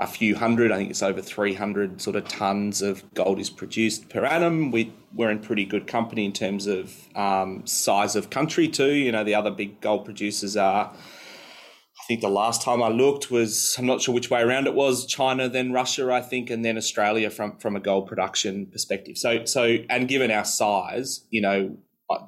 a 0.00 0.06
few 0.06 0.34
hundred. 0.34 0.72
I 0.72 0.78
think 0.78 0.90
it's 0.90 1.02
over 1.02 1.20
300 1.20 2.00
sort 2.00 2.16
of 2.16 2.26
tons 2.26 2.80
of 2.80 3.04
gold 3.14 3.38
is 3.38 3.50
produced 3.50 4.08
per 4.08 4.24
annum. 4.24 4.70
We, 4.70 4.92
we're 5.14 5.30
in 5.30 5.40
pretty 5.40 5.66
good 5.66 5.86
company 5.86 6.24
in 6.24 6.32
terms 6.32 6.66
of 6.66 6.96
um, 7.14 7.66
size 7.66 8.16
of 8.16 8.30
country, 8.30 8.66
too. 8.66 8.92
You 8.92 9.12
know, 9.12 9.22
the 9.22 9.34
other 9.34 9.50
big 9.50 9.82
gold 9.82 10.06
producers 10.06 10.56
are, 10.56 10.86
I 10.90 12.02
think 12.08 12.22
the 12.22 12.30
last 12.30 12.62
time 12.62 12.82
I 12.82 12.88
looked 12.88 13.30
was, 13.30 13.76
I'm 13.78 13.84
not 13.84 14.00
sure 14.00 14.14
which 14.14 14.30
way 14.30 14.40
around 14.40 14.66
it 14.66 14.74
was, 14.74 15.04
China, 15.04 15.50
then 15.50 15.70
Russia, 15.70 16.10
I 16.10 16.22
think, 16.22 16.48
and 16.48 16.64
then 16.64 16.78
Australia 16.78 17.28
from, 17.28 17.58
from 17.58 17.76
a 17.76 17.80
gold 17.80 18.06
production 18.06 18.66
perspective. 18.72 19.18
So, 19.18 19.44
so, 19.44 19.76
and 19.90 20.08
given 20.08 20.30
our 20.30 20.46
size, 20.46 21.26
you 21.28 21.42
know, 21.42 21.76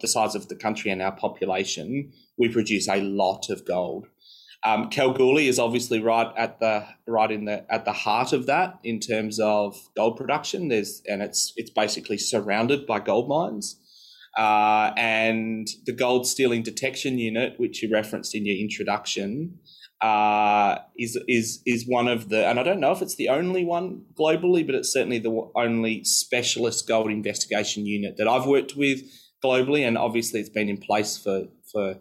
the 0.01 0.09
size 0.09 0.35
of 0.35 0.49
the 0.49 0.57
country 0.57 0.91
and 0.91 1.01
our 1.01 1.13
population, 1.13 2.13
we 2.37 2.51
produce 2.51 2.87
a 2.87 3.01
lot 3.01 3.49
of 3.49 3.67
gold. 3.67 4.09
Um, 4.65 4.91
Kalgoorlie 4.91 5.49
is 5.49 5.59
obviously 5.59 6.01
right 6.01 6.33
at 6.37 6.61
the 6.61 6.87
right 7.07 7.31
in 7.31 7.47
the 7.47 7.65
at 7.73 7.85
the 7.85 7.93
heart 7.93 8.33
of 8.33 8.47
that 8.47 8.79
in 8.85 9.01
terms 9.01 9.41
of 9.41 9.77
gold 9.97 10.17
production. 10.17 10.69
There's 10.69 11.03
and 11.07 11.21
it's 11.21 11.53
it's 11.57 11.71
basically 11.71 12.19
surrounded 12.19 12.87
by 12.87 13.01
gold 13.01 13.29
mines. 13.29 13.79
Uh, 14.39 14.93
and 14.97 15.69
the 15.85 15.93
gold 15.93 16.27
stealing 16.27 16.63
detection 16.63 17.19
unit, 17.19 17.55
which 17.59 17.83
you 17.83 17.93
referenced 17.93 18.35
in 18.35 18.47
your 18.47 18.57
introduction, 18.57 19.59
uh, 20.01 20.79
is 20.99 21.19
is 21.29 21.61
is 21.67 21.87
one 21.87 22.09
of 22.09 22.29
the, 22.29 22.47
and 22.47 22.59
I 22.59 22.63
don't 22.63 22.81
know 22.81 22.93
if 22.93 23.03
it's 23.03 23.17
the 23.17 23.29
only 23.29 23.65
one 23.65 24.05
globally, 24.19 24.65
but 24.65 24.75
it's 24.75 24.93
certainly 24.93 25.19
the 25.19 25.51
only 25.55 26.03
specialist 26.05 26.89
gold 26.89 27.11
investigation 27.11 27.87
unit 27.87 28.17
that 28.17 28.27
I've 28.27 28.47
worked 28.47 28.75
with 28.75 29.03
globally, 29.45 29.87
and 29.87 29.99
obviously 29.99 30.41
it's 30.41 30.49
been 30.49 30.69
in 30.69 30.79
place 30.79 31.19
for 31.19 31.45
for 31.71 31.99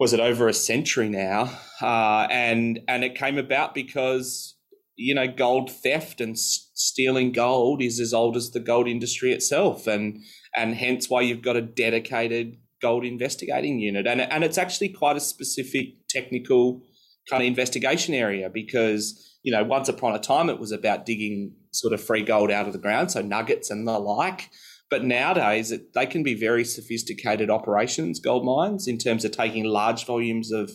was 0.00 0.14
it 0.14 0.18
over 0.18 0.48
a 0.48 0.54
century 0.54 1.10
now, 1.10 1.52
uh, 1.82 2.26
and 2.30 2.80
and 2.88 3.04
it 3.04 3.14
came 3.14 3.36
about 3.36 3.74
because 3.74 4.56
you 4.96 5.14
know 5.14 5.28
gold 5.28 5.70
theft 5.70 6.22
and 6.22 6.32
s- 6.32 6.70
stealing 6.74 7.32
gold 7.32 7.82
is 7.82 8.00
as 8.00 8.14
old 8.14 8.34
as 8.34 8.50
the 8.50 8.60
gold 8.60 8.88
industry 8.88 9.30
itself, 9.30 9.86
and 9.86 10.18
and 10.56 10.74
hence 10.74 11.10
why 11.10 11.20
you've 11.20 11.42
got 11.42 11.54
a 11.54 11.60
dedicated 11.60 12.56
gold 12.80 13.04
investigating 13.04 13.78
unit, 13.78 14.06
and 14.06 14.22
and 14.22 14.42
it's 14.42 14.56
actually 14.56 14.88
quite 14.88 15.18
a 15.18 15.20
specific 15.20 15.88
technical 16.08 16.80
kind 17.28 17.42
of 17.42 17.46
investigation 17.46 18.14
area 18.14 18.48
because 18.48 19.38
you 19.42 19.52
know 19.52 19.62
once 19.62 19.90
upon 19.90 20.14
a 20.14 20.18
time 20.18 20.48
it 20.48 20.58
was 20.58 20.72
about 20.72 21.04
digging 21.04 21.52
sort 21.72 21.92
of 21.92 22.02
free 22.02 22.22
gold 22.22 22.50
out 22.50 22.66
of 22.66 22.72
the 22.72 22.78
ground, 22.78 23.10
so 23.10 23.20
nuggets 23.20 23.70
and 23.70 23.86
the 23.86 23.98
like. 23.98 24.48
But 24.90 25.04
nowadays, 25.04 25.70
it, 25.70 25.92
they 25.94 26.04
can 26.04 26.24
be 26.24 26.34
very 26.34 26.64
sophisticated 26.64 27.48
operations, 27.48 28.18
gold 28.18 28.44
mines, 28.44 28.88
in 28.88 28.98
terms 28.98 29.24
of 29.24 29.30
taking 29.30 29.64
large 29.64 30.04
volumes 30.04 30.50
of 30.52 30.70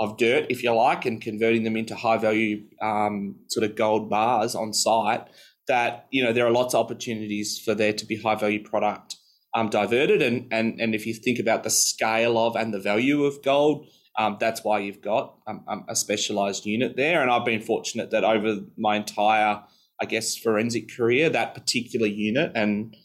of 0.00 0.16
dirt, 0.16 0.46
if 0.48 0.64
you 0.64 0.72
like, 0.72 1.06
and 1.06 1.22
converting 1.22 1.62
them 1.62 1.76
into 1.76 1.94
high 1.94 2.18
value 2.18 2.64
um, 2.82 3.36
sort 3.48 3.64
of 3.64 3.76
gold 3.76 4.10
bars 4.10 4.56
on 4.56 4.72
site. 4.72 5.28
That 5.68 6.06
you 6.10 6.22
know 6.22 6.32
there 6.32 6.46
are 6.46 6.50
lots 6.50 6.74
of 6.74 6.84
opportunities 6.84 7.60
for 7.64 7.74
there 7.74 7.92
to 7.92 8.04
be 8.04 8.20
high 8.20 8.34
value 8.34 8.62
product 8.62 9.16
um, 9.54 9.70
diverted, 9.70 10.20
and 10.20 10.52
and 10.52 10.80
and 10.80 10.94
if 10.94 11.06
you 11.06 11.14
think 11.14 11.38
about 11.38 11.62
the 11.62 11.70
scale 11.70 12.36
of 12.36 12.56
and 12.56 12.74
the 12.74 12.80
value 12.80 13.24
of 13.24 13.40
gold, 13.42 13.86
um, 14.18 14.36
that's 14.40 14.64
why 14.64 14.80
you've 14.80 15.00
got 15.00 15.36
um, 15.46 15.64
um 15.68 15.84
a 15.88 15.94
specialized 15.94 16.66
unit 16.66 16.96
there. 16.96 17.22
And 17.22 17.30
I've 17.30 17.44
been 17.44 17.62
fortunate 17.62 18.10
that 18.10 18.24
over 18.24 18.56
my 18.76 18.96
entire, 18.96 19.62
I 20.00 20.04
guess, 20.06 20.36
forensic 20.36 20.94
career, 20.94 21.30
that 21.30 21.54
particular 21.54 22.08
unit 22.08 22.50
and 22.56 22.96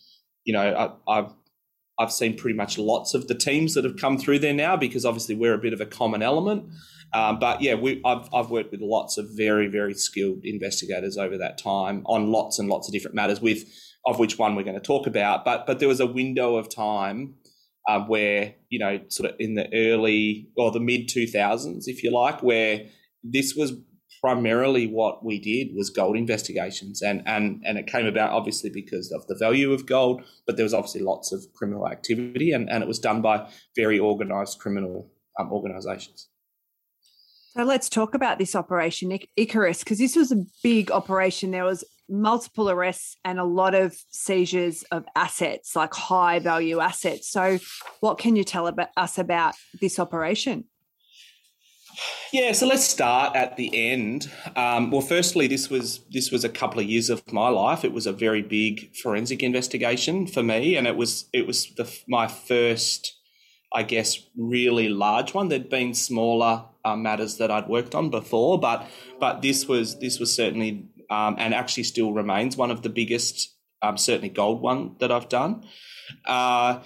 you 0.49 0.53
know, 0.53 0.97
I, 1.07 1.15
have 1.17 1.35
I've 1.99 2.11
seen 2.11 2.35
pretty 2.35 2.57
much 2.57 2.79
lots 2.79 3.13
of 3.13 3.27
the 3.27 3.35
teams 3.35 3.75
that 3.75 3.83
have 3.83 3.97
come 3.97 4.17
through 4.17 4.39
there 4.39 4.51
now 4.51 4.75
because 4.75 5.05
obviously 5.05 5.35
we're 5.35 5.53
a 5.53 5.59
bit 5.59 5.73
of 5.73 5.79
a 5.79 5.85
common 5.85 6.23
element. 6.23 6.71
Um, 7.13 7.37
but 7.37 7.61
yeah, 7.61 7.75
we, 7.75 8.01
I've, 8.03 8.27
I've 8.33 8.49
worked 8.49 8.71
with 8.71 8.81
lots 8.81 9.19
of 9.19 9.27
very, 9.37 9.67
very 9.67 9.93
skilled 9.93 10.39
investigators 10.43 11.19
over 11.19 11.37
that 11.37 11.59
time 11.59 12.01
on 12.07 12.31
lots 12.31 12.57
and 12.57 12.67
lots 12.67 12.87
of 12.87 12.93
different 12.93 13.13
matters, 13.13 13.39
with 13.41 13.63
of 14.07 14.17
which 14.17 14.39
one 14.39 14.55
we're 14.55 14.63
going 14.63 14.73
to 14.73 14.81
talk 14.81 15.05
about. 15.05 15.45
But 15.45 15.67
but 15.67 15.77
there 15.77 15.87
was 15.87 15.99
a 15.99 16.07
window 16.07 16.55
of 16.55 16.67
time 16.67 17.35
uh, 17.87 17.99
where 17.99 18.55
you 18.69 18.79
know, 18.79 19.01
sort 19.09 19.29
of 19.29 19.35
in 19.37 19.53
the 19.53 19.71
early 19.71 20.49
or 20.57 20.71
the 20.71 20.79
mid 20.79 21.09
two 21.09 21.27
thousands, 21.27 21.87
if 21.87 22.01
you 22.01 22.11
like, 22.11 22.41
where 22.41 22.87
this 23.23 23.53
was 23.55 23.73
primarily 24.21 24.87
what 24.87 25.23
we 25.23 25.39
did 25.39 25.75
was 25.75 25.89
gold 25.89 26.17
investigations 26.17 27.01
and 27.01 27.21
and 27.25 27.61
and 27.65 27.77
it 27.77 27.87
came 27.87 28.05
about 28.05 28.31
obviously 28.31 28.69
because 28.69 29.11
of 29.11 29.25
the 29.27 29.35
value 29.35 29.71
of 29.71 29.85
gold 29.85 30.21
but 30.45 30.57
there 30.57 30.63
was 30.63 30.73
obviously 30.73 31.01
lots 31.01 31.31
of 31.31 31.45
criminal 31.53 31.87
activity 31.87 32.51
and, 32.51 32.69
and 32.69 32.83
it 32.83 32.87
was 32.87 32.99
done 32.99 33.21
by 33.21 33.47
very 33.75 33.99
organized 33.99 34.59
criminal 34.59 35.09
um, 35.39 35.51
organizations. 35.51 36.27
So 37.55 37.63
let's 37.63 37.89
talk 37.89 38.13
about 38.13 38.37
this 38.37 38.55
operation 38.55 39.17
icarus 39.35 39.79
because 39.79 39.97
this 39.97 40.15
was 40.15 40.31
a 40.31 40.43
big 40.61 40.91
operation. 40.91 41.51
There 41.51 41.65
was 41.65 41.83
multiple 42.07 42.69
arrests 42.69 43.17
and 43.25 43.39
a 43.39 43.43
lot 43.43 43.75
of 43.75 43.95
seizures 44.09 44.83
of 44.91 45.05
assets 45.15 45.75
like 45.75 45.93
high 45.93 46.39
value 46.39 46.79
assets. 46.79 47.29
So 47.29 47.59
what 47.99 48.17
can 48.17 48.35
you 48.35 48.43
tell 48.43 48.67
about 48.67 48.89
us 48.97 49.17
about 49.17 49.55
this 49.79 49.99
operation 49.99 50.65
yeah, 52.31 52.51
so 52.51 52.67
let's 52.67 52.83
start 52.83 53.35
at 53.35 53.57
the 53.57 53.69
end. 53.73 54.29
Um, 54.55 54.91
well, 54.91 55.01
firstly, 55.01 55.47
this 55.47 55.69
was 55.69 56.01
this 56.11 56.31
was 56.31 56.43
a 56.43 56.49
couple 56.49 56.79
of 56.79 56.85
years 56.85 57.09
of 57.09 57.31
my 57.31 57.49
life. 57.49 57.83
It 57.83 57.93
was 57.93 58.07
a 58.07 58.13
very 58.13 58.41
big 58.41 58.95
forensic 58.95 59.43
investigation 59.43 60.27
for 60.27 60.43
me, 60.43 60.75
and 60.75 60.87
it 60.87 60.95
was 60.95 61.29
it 61.33 61.47
was 61.47 61.73
the, 61.75 61.91
my 62.07 62.27
first, 62.27 63.17
I 63.73 63.83
guess, 63.83 64.19
really 64.37 64.89
large 64.89 65.33
one. 65.33 65.49
There'd 65.49 65.69
been 65.69 65.93
smaller 65.93 66.65
uh, 66.85 66.95
matters 66.95 67.37
that 67.37 67.51
I'd 67.51 67.67
worked 67.67 67.95
on 67.95 68.09
before, 68.09 68.59
but 68.59 68.87
but 69.19 69.41
this 69.41 69.67
was 69.67 69.99
this 69.99 70.19
was 70.19 70.33
certainly 70.33 70.89
um, 71.09 71.35
and 71.39 71.53
actually 71.53 71.83
still 71.83 72.13
remains 72.13 72.55
one 72.55 72.71
of 72.71 72.81
the 72.83 72.89
biggest, 72.89 73.55
um, 73.81 73.97
certainly 73.97 74.29
gold 74.29 74.61
one 74.61 74.95
that 74.99 75.11
I've 75.11 75.29
done. 75.29 75.63
Uh, 76.25 76.79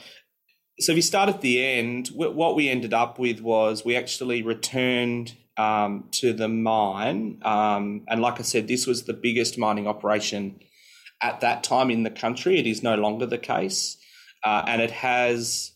so 0.83 0.91
if 0.91 0.97
you 0.97 1.01
start 1.01 1.29
at 1.29 1.39
the 1.41 1.65
end, 1.65 2.09
what 2.09 2.55
we 2.55 2.69
ended 2.69 2.93
up 2.93 3.17
with 3.17 3.39
was 3.39 3.85
we 3.85 3.95
actually 3.95 4.43
returned 4.43 5.33
um, 5.55 6.09
to 6.11 6.33
the 6.33 6.49
mine, 6.49 7.39
um, 7.43 8.03
and 8.07 8.21
like 8.21 8.39
I 8.39 8.43
said, 8.43 8.67
this 8.67 8.85
was 8.85 9.03
the 9.03 9.13
biggest 9.13 9.57
mining 9.57 9.87
operation 9.87 10.59
at 11.21 11.39
that 11.39 11.63
time 11.63 11.89
in 11.89 12.03
the 12.03 12.09
country. 12.09 12.59
It 12.59 12.67
is 12.67 12.83
no 12.83 12.95
longer 12.95 13.25
the 13.25 13.37
case, 13.37 13.97
uh, 14.43 14.63
and 14.67 14.81
it 14.81 14.91
has 14.91 15.71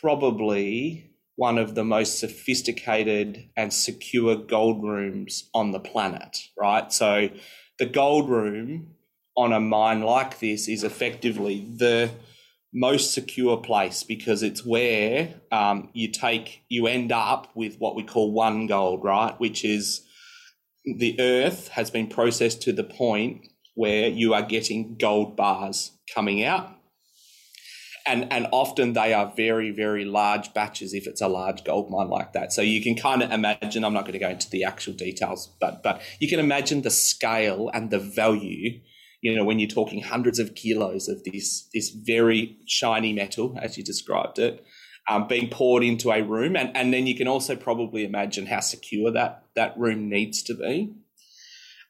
probably 0.00 1.10
one 1.36 1.58
of 1.58 1.74
the 1.74 1.84
most 1.84 2.18
sophisticated 2.18 3.50
and 3.56 3.72
secure 3.72 4.36
gold 4.36 4.82
rooms 4.82 5.50
on 5.52 5.72
the 5.72 5.80
planet. 5.80 6.38
Right, 6.58 6.90
so 6.92 7.28
the 7.78 7.86
gold 7.86 8.30
room 8.30 8.94
on 9.36 9.52
a 9.52 9.60
mine 9.60 10.00
like 10.00 10.38
this 10.38 10.66
is 10.66 10.82
effectively 10.82 11.68
the 11.76 12.10
most 12.78 13.12
secure 13.12 13.56
place 13.56 14.04
because 14.04 14.42
it's 14.42 14.64
where 14.64 15.34
um, 15.50 15.90
you 15.94 16.08
take 16.08 16.62
you 16.68 16.86
end 16.86 17.10
up 17.10 17.48
with 17.56 17.76
what 17.78 17.96
we 17.96 18.04
call 18.04 18.32
won 18.32 18.66
gold 18.68 19.02
right? 19.02 19.38
Which 19.40 19.64
is 19.64 20.02
the 20.84 21.18
earth 21.20 21.68
has 21.68 21.90
been 21.90 22.06
processed 22.06 22.62
to 22.62 22.72
the 22.72 22.84
point 22.84 23.48
where 23.74 24.08
you 24.08 24.32
are 24.32 24.42
getting 24.42 24.96
gold 24.96 25.36
bars 25.36 25.92
coming 26.14 26.44
out. 26.44 26.76
And 28.06 28.32
and 28.32 28.46
often 28.52 28.92
they 28.92 29.12
are 29.12 29.32
very 29.36 29.72
very 29.72 30.04
large 30.04 30.54
batches 30.54 30.94
if 30.94 31.08
it's 31.08 31.20
a 31.20 31.28
large 31.28 31.64
gold 31.64 31.90
mine 31.90 32.08
like 32.08 32.32
that. 32.34 32.52
So 32.52 32.62
you 32.62 32.80
can 32.80 32.94
kind 32.94 33.22
of 33.22 33.32
imagine 33.32 33.84
i'm 33.84 33.92
not 33.92 34.02
going 34.02 34.12
to 34.12 34.18
go 34.20 34.30
into 34.30 34.48
the 34.50 34.64
actual 34.64 34.94
details 34.94 35.50
but 35.60 35.82
but 35.82 36.00
you 36.20 36.28
can 36.28 36.38
imagine 36.38 36.82
the 36.82 36.90
scale 36.90 37.70
and 37.74 37.90
the 37.90 37.98
value 37.98 38.80
you 39.20 39.34
know, 39.34 39.44
when 39.44 39.58
you're 39.58 39.68
talking 39.68 40.02
hundreds 40.02 40.38
of 40.38 40.54
kilos 40.54 41.08
of 41.08 41.24
this 41.24 41.68
this 41.74 41.90
very 41.90 42.56
shiny 42.66 43.12
metal, 43.12 43.58
as 43.60 43.76
you 43.76 43.84
described 43.84 44.38
it, 44.38 44.64
um, 45.08 45.26
being 45.26 45.48
poured 45.48 45.82
into 45.82 46.10
a 46.10 46.22
room, 46.22 46.56
and, 46.56 46.76
and 46.76 46.92
then 46.92 47.06
you 47.06 47.16
can 47.16 47.26
also 47.26 47.56
probably 47.56 48.04
imagine 48.04 48.46
how 48.46 48.60
secure 48.60 49.10
that 49.12 49.44
that 49.56 49.76
room 49.78 50.08
needs 50.08 50.42
to 50.44 50.54
be. 50.54 50.92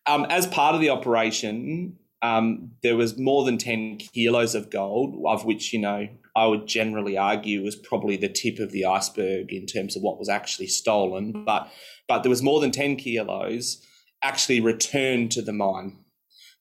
Um, 0.07 0.27
as 0.31 0.47
part 0.47 0.75
of 0.75 0.81
the 0.81 0.91
operation, 0.91 1.99
um, 2.23 2.71
there 2.83 2.97
was 2.97 3.19
more 3.19 3.45
than 3.45 3.59
ten 3.59 3.99
kilos 3.99 4.55
of 4.55 4.71
gold, 4.71 5.23
of 5.27 5.45
which 5.45 5.73
you 5.73 5.81
know 5.81 6.09
I 6.35 6.47
would 6.47 6.67
generally 6.67 7.19
argue 7.19 7.63
was 7.63 7.77
probably 7.77 8.17
the 8.17 8.29
tip 8.29 8.59
of 8.59 8.73
the 8.73 8.87
iceberg 8.87 9.53
in 9.53 9.67
terms 9.67 9.97
of 9.97 10.03
what 10.03 10.19
was 10.19 10.29
actually 10.29 10.69
stolen. 10.69 11.45
But 11.45 11.71
but 12.07 12.23
there 12.23 12.31
was 12.31 12.43
more 12.43 12.61
than 12.61 12.71
ten 12.71 12.97
kilos 12.97 13.85
actually 14.23 14.61
returned 14.61 15.31
to 15.33 15.43
the 15.43 15.53
mine. 15.53 15.99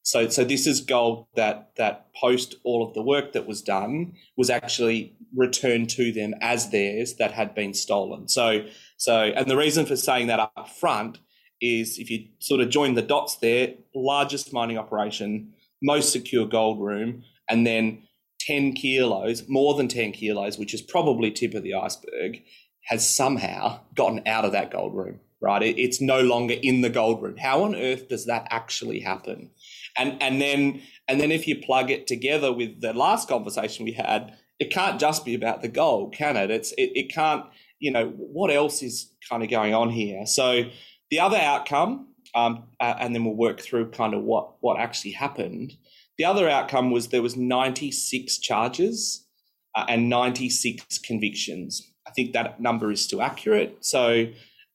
So, 0.08 0.30
so 0.30 0.46
this 0.46 0.66
is 0.68 0.80
gold 0.80 1.28
that 1.36 1.72
that 1.76 2.08
post 2.16 2.56
all 2.64 2.88
of 2.88 2.94
the 2.94 3.02
work 3.02 3.34
that 3.34 3.46
was 3.46 3.62
done 3.62 4.14
was 4.38 4.50
actually 4.50 5.18
returned 5.36 5.90
to 5.90 6.14
them 6.14 6.34
as 6.40 6.70
theirs 6.70 7.16
that 7.16 7.34
had 7.34 7.54
been 7.54 7.74
stolen. 7.74 8.30
So, 8.30 8.66
so, 8.96 9.24
and 9.24 9.52
the 9.52 9.58
reason 9.58 9.86
for 9.86 9.98
saying 9.98 10.28
that 10.28 10.40
up 10.40 10.70
front 10.80 11.20
is 11.60 12.00
if 12.00 12.10
you 12.10 12.26
sort 12.40 12.62
of 12.62 12.70
join 12.70 12.94
the 12.94 13.02
dots 13.02 13.36
there, 13.40 13.74
largest 13.94 14.54
mining 14.54 14.78
operation, 14.78 15.52
most 15.84 16.14
secure 16.14 16.48
gold 16.48 16.80
room, 16.80 17.24
and 17.50 17.68
then 17.68 18.04
10 18.40 18.76
kilos, 18.76 19.44
more 19.50 19.74
than 19.74 19.90
10 19.90 20.14
kilos, 20.14 20.58
which 20.58 20.74
is 20.74 20.82
probably 20.82 21.32
tip 21.32 21.54
of 21.54 21.64
the 21.64 21.74
iceberg, 21.74 22.42
has 22.86 23.14
somehow 23.14 23.82
gotten 23.94 24.26
out 24.26 24.46
of 24.46 24.54
that 24.54 24.72
gold 24.72 24.96
room, 24.96 25.20
right? 25.42 25.62
It, 25.62 25.78
it's 25.78 26.00
no 26.00 26.22
longer 26.22 26.56
in 26.64 26.80
the 26.80 26.90
gold 26.90 27.22
room. 27.22 27.36
How 27.36 27.66
on 27.66 27.76
earth 27.76 28.08
does 28.08 28.26
that 28.28 28.48
actually 28.50 29.02
happen? 29.02 29.50
And 29.98 30.22
and 30.22 30.42
then 30.42 30.82
and 31.08 31.20
then 31.20 31.32
if 31.32 31.48
you 31.48 31.58
plug 31.58 31.90
it 31.90 32.08
together 32.08 32.52
with 32.52 32.82
the 32.82 32.94
last 32.94 33.28
conversation 33.28 33.86
we 33.86 33.94
had, 33.94 34.38
it 34.60 34.72
can't 34.72 35.00
just 35.00 35.26
be 35.26 35.36
about 35.36 35.62
the 35.62 35.68
goal, 35.68 36.10
can 36.10 36.38
it? 36.38 36.52
It's 36.52 36.72
it, 36.74 36.92
it 36.96 37.14
can't. 37.14 37.46
You 37.80 37.92
know 37.92 38.08
what 38.18 38.52
else 38.52 38.82
is 38.82 39.12
kind 39.30 39.44
of 39.44 39.50
going 39.50 39.74
on 39.74 39.90
here? 39.90 40.26
So 40.26 40.64
the 41.12 41.20
other 41.20 41.38
outcome, 41.38 42.08
um, 42.36 42.64
uh, 42.80 42.96
and 43.00 43.14
then 43.14 43.24
we'll 43.24 43.36
work 43.36 43.62
through 43.62 43.92
kind 43.92 44.14
of 44.14 44.24
what 44.24 44.56
what 44.62 44.80
actually 44.80 45.12
happened. 45.12 45.74
The 46.18 46.26
other 46.26 46.50
outcome 46.50 46.90
was 46.90 47.10
there 47.10 47.22
was 47.22 47.38
96 47.38 48.40
charges 48.40 49.28
uh, 49.76 49.86
and 49.88 50.10
96 50.10 50.98
convictions. 51.00 51.84
I 52.08 52.12
think 52.12 52.34
that 52.34 52.60
number 52.60 52.92
is 52.92 53.02
still 53.02 53.22
accurate. 53.22 53.86
So 53.86 54.26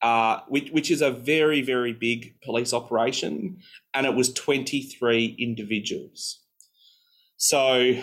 uh, 0.03 0.41
which, 0.49 0.69
which 0.71 0.91
is 0.91 1.01
a 1.01 1.09
very, 1.09 1.61
very 1.61 1.93
big 1.93 2.35
police 2.43 2.73
operation, 2.73 3.57
and 3.93 4.05
it 4.05 4.13
was 4.13 4.33
23 4.33 5.37
individuals. 5.39 6.41
So, 7.37 7.95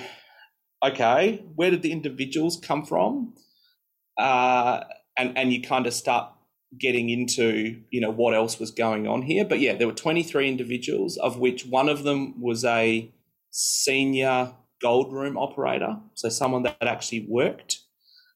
okay, 0.82 1.44
where 1.54 1.70
did 1.70 1.82
the 1.82 1.92
individuals 1.92 2.58
come 2.60 2.86
from? 2.86 3.34
Uh, 4.18 4.84
and, 5.18 5.36
and 5.36 5.52
you 5.52 5.60
kind 5.60 5.86
of 5.86 5.92
start 5.92 6.32
getting 6.78 7.10
into, 7.10 7.82
you 7.90 8.00
know, 8.00 8.10
what 8.10 8.34
else 8.34 8.58
was 8.58 8.70
going 8.70 9.06
on 9.06 9.20
here. 9.20 9.44
But 9.44 9.60
yeah, 9.60 9.74
there 9.74 9.86
were 9.86 9.92
23 9.92 10.48
individuals, 10.48 11.18
of 11.18 11.38
which 11.38 11.66
one 11.66 11.90
of 11.90 12.04
them 12.04 12.40
was 12.40 12.64
a 12.64 13.12
senior 13.50 14.52
gold 14.80 15.12
room 15.12 15.36
operator, 15.36 15.98
so 16.14 16.30
someone 16.30 16.62
that 16.62 16.76
actually 16.80 17.26
worked 17.28 17.80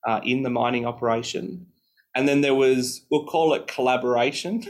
uh, 0.07 0.21
in 0.23 0.43
the 0.43 0.51
mining 0.51 0.85
operation. 0.85 1.67
And 2.15 2.29
then 2.29 2.41
there 2.41 2.55
was, 2.55 3.05
we'll 3.11 3.27
call 3.27 3.55
it 3.55 3.67
collaboration, 3.67 4.63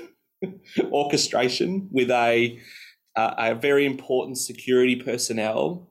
orchestration 0.93 1.89
with 1.93 2.11
a, 2.11 2.59
uh, 3.17 3.35
a 3.37 3.55
very 3.55 3.87
important 3.87 4.39
security 4.39 4.97
personnel, 4.97 5.89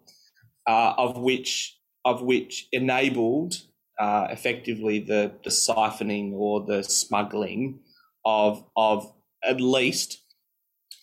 uh, 0.68 0.94
of 0.98 1.18
which 1.18 1.78
of 2.06 2.22
which 2.22 2.68
enabled 2.72 3.56
uh, 4.00 4.28
effectively 4.30 5.00
the, 5.00 5.32
the 5.44 5.50
siphoning 5.50 6.34
or 6.34 6.66
the 6.66 6.84
smuggling 6.84 7.80
of 8.26 8.64
of 8.76 9.14
at 9.44 9.62
least 9.62 10.22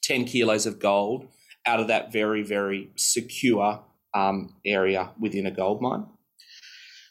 10 0.02 0.24
kilos 0.24 0.66
of 0.66 0.78
gold 0.78 1.28
out 1.66 1.80
of 1.80 1.88
that 1.88 2.12
very 2.12 2.42
very 2.42 2.90
secure 2.96 3.82
um, 4.14 4.54
area 4.66 5.10
within 5.20 5.46
a 5.46 5.50
gold 5.50 5.80
mine. 5.80 6.06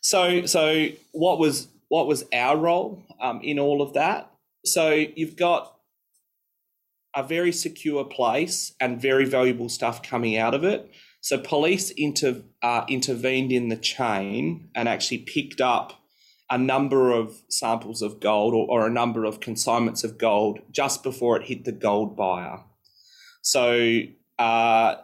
So 0.02 0.46
so 0.46 0.88
what 1.12 1.40
was 1.40 1.68
what 1.90 2.08
was 2.08 2.24
our 2.34 2.56
role 2.56 3.04
um, 3.20 3.42
in 3.44 3.60
all 3.60 3.82
of 3.82 3.94
that? 3.94 4.32
So 4.66 4.92
you've 4.92 5.36
got 5.36 5.76
a 7.16 7.24
very 7.24 7.52
secure 7.52 8.06
place 8.06 8.74
and 8.80 9.02
very 9.02 9.26
valuable 9.26 9.70
stuff 9.70 10.02
coming 10.02 10.38
out 10.38 10.54
of 10.54 10.64
it. 10.64 10.92
So 11.22 11.38
police 11.38 11.90
inter, 11.92 12.44
uh, 12.62 12.86
intervened 12.88 13.52
in 13.52 13.70
the 13.70 13.76
chain 13.76 14.70
and 14.74 14.88
actually 14.88 15.20
picked 15.20 15.60
up 15.60 16.02
a 16.50 16.58
number 16.58 17.12
of 17.12 17.42
samples 17.50 18.02
of 18.02 18.20
gold 18.20 18.54
or, 18.54 18.68
or, 18.70 18.88
a 18.88 18.90
number 18.90 19.24
of 19.24 19.40
consignments 19.40 20.04
of 20.04 20.18
gold 20.18 20.60
just 20.72 21.04
before 21.04 21.38
it 21.38 21.46
hit 21.46 21.64
the 21.64 21.72
gold 21.72 22.16
buyer. 22.16 22.60
So 23.42 24.02
uh, 24.40 24.96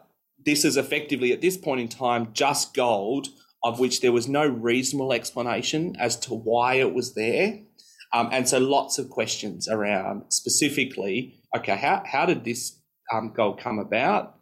this 0.44 0.66
is 0.66 0.76
effectively 0.78 1.32
at 1.34 1.42
this 1.42 1.58
point 1.58 1.82
in 1.82 1.88
time 1.88 2.30
just 2.34 2.74
gold 2.74 3.28
of 3.66 3.80
which 3.80 4.02
there 4.02 4.12
was 4.12 4.28
no 4.28 4.46
reasonable 4.46 5.12
explanation 5.12 5.96
as 6.00 6.16
to 6.16 6.36
why 6.36 6.76
it 6.76 6.94
was 6.94 7.16
there. 7.16 7.62
Um, 8.14 8.30
and 8.32 8.48
so 8.48 8.60
lots 8.60 9.00
of 9.00 9.10
questions 9.10 9.68
around 9.68 10.26
specifically, 10.30 11.42
okay, 11.58 11.76
how, 11.76 12.04
how 12.06 12.28
did 12.28 12.46
this 12.46 12.80
um, 13.12 13.34
goal 13.36 13.58
come 13.58 13.80
about? 13.80 14.36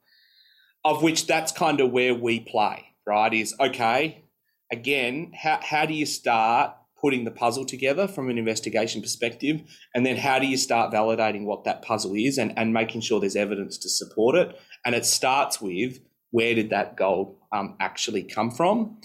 Of 0.84 1.02
which 1.02 1.26
that's 1.26 1.54
kind 1.54 1.80
of 1.80 1.92
where 1.92 2.14
we 2.14 2.42
play, 2.42 2.84
right? 3.08 3.34
Is 3.34 3.56
okay, 3.62 4.26
again, 4.70 5.32
how, 5.42 5.62
how 5.64 5.86
do 5.86 5.94
you 5.94 6.06
start 6.06 6.76
putting 7.02 7.24
the 7.24 7.32
puzzle 7.32 7.66
together 7.66 8.10
from 8.10 8.30
an 8.30 8.38
investigation 8.38 9.02
perspective? 9.02 9.62
And 9.96 10.06
then 10.06 10.18
how 10.18 10.38
do 10.38 10.48
you 10.48 10.58
start 10.58 10.94
validating 10.94 11.46
what 11.46 11.64
that 11.64 11.82
puzzle 11.82 12.14
is 12.14 12.38
and, 12.38 12.54
and 12.58 12.74
making 12.74 13.02
sure 13.02 13.22
there's 13.22 13.38
evidence 13.38 13.78
to 13.80 13.90
support 13.90 14.36
it? 14.36 14.60
And 14.86 14.94
it 14.94 15.06
starts 15.06 15.62
with 15.62 16.00
where 16.32 16.56
did 16.56 16.72
that 16.72 16.98
gold 16.98 17.38
um, 17.54 17.76
actually 17.80 18.24
come 18.24 18.52
from? 18.52 18.98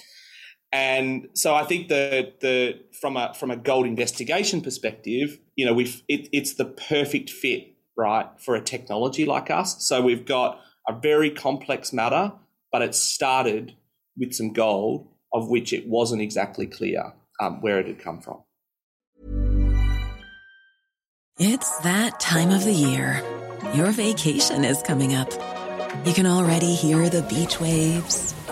And 0.73 1.29
so 1.35 1.55
I 1.55 1.65
think 1.65 1.89
that 1.89 2.41
the 2.41 2.81
from 3.01 3.17
a 3.17 3.33
from 3.35 3.51
a 3.51 3.57
gold 3.57 3.87
investigation 3.87 4.61
perspective, 4.61 5.39
you 5.57 5.65
know, 5.65 5.73
we've 5.73 6.03
it, 6.09 6.29
it's 6.33 6.55
the 6.55 6.67
perfect 6.67 7.31
fit, 7.31 7.75
right, 7.97 8.27
for 8.39 8.55
a 8.55 8.61
technology 8.61 9.25
like 9.25 9.51
us. 9.51 9.87
So 9.87 10.03
we've 10.03 10.27
got 10.27 10.61
a 10.89 10.99
very 10.99 11.31
complex 11.31 11.93
matter, 11.93 12.33
but 12.73 12.83
it 12.83 12.95
started 12.95 13.75
with 14.17 14.35
some 14.35 14.53
gold 14.53 15.09
of 15.33 15.49
which 15.49 15.73
it 15.73 15.87
wasn't 15.87 16.23
exactly 16.23 16.67
clear 16.67 17.13
um, 17.41 17.61
where 17.61 17.79
it 17.79 17.87
had 17.87 17.99
come 17.99 18.21
from. 18.21 18.43
It's 21.39 21.79
that 21.81 22.19
time 22.19 22.51
of 22.51 22.65
the 22.65 22.73
year. 22.73 23.23
Your 23.75 23.93
vacation 23.93 24.65
is 24.65 24.83
coming 24.83 25.15
up. 25.15 25.31
You 26.05 26.13
can 26.13 26.27
already 26.27 26.75
hear 26.75 27.09
the 27.09 27.23
beach 27.23 27.61
waves, 27.61 28.35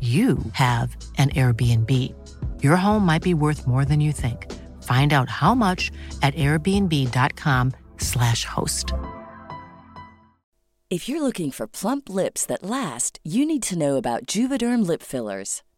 you 0.00 0.38
have 0.52 0.96
an 1.18 1.30
Airbnb. 1.30 1.90
Your 2.62 2.76
home 2.76 3.04
might 3.04 3.22
be 3.22 3.34
worth 3.34 3.66
more 3.66 3.84
than 3.84 4.00
you 4.00 4.12
think. 4.12 4.50
Find 4.84 5.12
out 5.12 5.28
how 5.28 5.54
much 5.54 5.90
at 6.22 6.34
airbnb.com/slash 6.36 8.44
host. 8.46 8.94
If 10.88 11.06
you're 11.08 11.22
looking 11.22 11.50
for 11.50 11.66
plump 11.68 12.08
lips 12.08 12.46
that 12.46 12.62
last, 12.62 13.20
you 13.22 13.44
need 13.44 13.62
to 13.64 13.78
know 13.78 13.96
about 13.96 14.24
Juvederm 14.26 14.86
lip 14.86 15.02
fillers. 15.02 15.62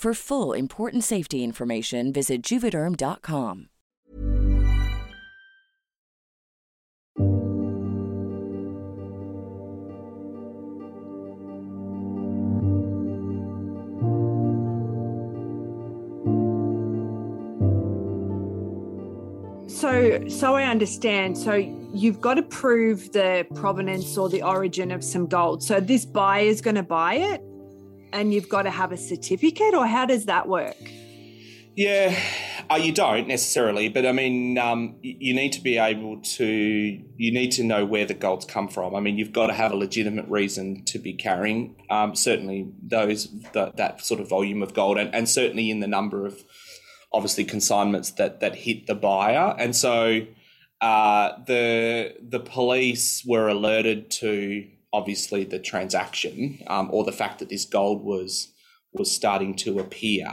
For 0.00 0.14
full 0.14 0.54
important 0.54 1.04
safety 1.04 1.44
information, 1.44 2.10
visit 2.10 2.40
juvederm.com. 2.40 3.68
So, 19.68 20.28
so 20.28 20.54
I 20.54 20.62
understand. 20.62 21.36
So 21.36 21.56
you've 21.92 22.22
got 22.22 22.34
to 22.34 22.42
prove 22.42 23.12
the 23.12 23.46
provenance 23.54 24.16
or 24.16 24.30
the 24.30 24.42
origin 24.42 24.92
of 24.92 25.04
some 25.04 25.26
gold. 25.26 25.62
So 25.62 25.78
this 25.78 26.06
buyer 26.06 26.46
is 26.46 26.62
going 26.62 26.76
to 26.76 26.82
buy 26.82 27.16
it, 27.16 27.42
and 28.12 28.32
you've 28.32 28.48
got 28.48 28.62
to 28.62 28.70
have 28.70 28.92
a 28.92 28.96
certificate, 28.96 29.74
or 29.74 29.86
how 29.86 30.06
does 30.06 30.26
that 30.26 30.48
work? 30.48 30.76
Yeah, 31.76 32.18
uh, 32.68 32.76
you 32.76 32.92
don't 32.92 33.28
necessarily, 33.28 33.88
but 33.88 34.04
I 34.04 34.12
mean, 34.12 34.58
um, 34.58 34.96
you 35.02 35.34
need 35.34 35.52
to 35.52 35.62
be 35.62 35.78
able 35.78 36.20
to, 36.20 36.46
you 36.46 37.32
need 37.32 37.52
to 37.52 37.64
know 37.64 37.86
where 37.86 38.04
the 38.04 38.14
gold's 38.14 38.44
come 38.44 38.68
from. 38.68 38.94
I 38.94 39.00
mean, 39.00 39.16
you've 39.16 39.32
got 39.32 39.46
to 39.46 39.52
have 39.52 39.72
a 39.72 39.76
legitimate 39.76 40.28
reason 40.28 40.84
to 40.86 40.98
be 40.98 41.14
carrying, 41.14 41.76
um, 41.88 42.14
certainly 42.16 42.68
those 42.82 43.28
the, 43.52 43.72
that 43.76 44.04
sort 44.04 44.20
of 44.20 44.28
volume 44.28 44.62
of 44.62 44.74
gold, 44.74 44.98
and, 44.98 45.14
and 45.14 45.28
certainly 45.28 45.70
in 45.70 45.80
the 45.80 45.86
number 45.86 46.26
of 46.26 46.42
obviously 47.12 47.44
consignments 47.44 48.10
that 48.12 48.40
that 48.40 48.56
hit 48.56 48.86
the 48.86 48.94
buyer, 48.94 49.54
and 49.58 49.74
so 49.74 50.20
uh, 50.80 51.32
the 51.46 52.14
the 52.20 52.40
police 52.40 53.24
were 53.24 53.48
alerted 53.48 54.10
to 54.10 54.66
obviously 54.92 55.44
the 55.44 55.58
transaction 55.58 56.58
um, 56.66 56.88
or 56.92 57.04
the 57.04 57.12
fact 57.12 57.38
that 57.38 57.48
this 57.48 57.64
gold 57.64 58.04
was 58.04 58.52
was 58.92 59.14
starting 59.14 59.54
to 59.54 59.78
appear. 59.78 60.26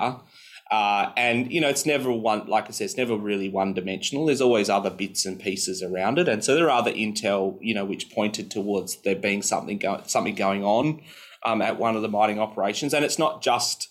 Uh, 0.70 1.14
and 1.16 1.52
you 1.52 1.62
know, 1.62 1.70
it's 1.70 1.86
never 1.86 2.12
one 2.12 2.46
like 2.48 2.66
I 2.68 2.72
said, 2.72 2.86
it's 2.86 2.98
never 2.98 3.16
really 3.16 3.48
one 3.48 3.74
dimensional. 3.74 4.26
There's 4.26 4.42
always 4.42 4.70
other 4.70 4.90
bits 4.90 5.26
and 5.26 5.40
pieces 5.40 5.82
around 5.82 6.20
it, 6.20 6.28
and 6.28 6.44
so 6.44 6.56
there 6.56 6.66
are 6.66 6.80
other 6.80 6.92
intel, 6.92 7.58
you 7.62 7.74
know, 7.74 7.86
which 7.86 8.12
pointed 8.12 8.52
towards 8.52 9.02
there 9.04 9.16
being 9.16 9.42
something 9.42 9.78
go- 9.78 10.04
something 10.06 10.36
going 10.36 10.66
on 10.66 11.02
um, 11.46 11.62
at 11.62 11.80
one 11.80 11.96
of 11.96 12.02
the 12.02 12.10
mining 12.10 12.40
operations. 12.40 12.94
And 12.94 13.06
it's 13.06 13.18
not 13.18 13.42
just 13.42 13.90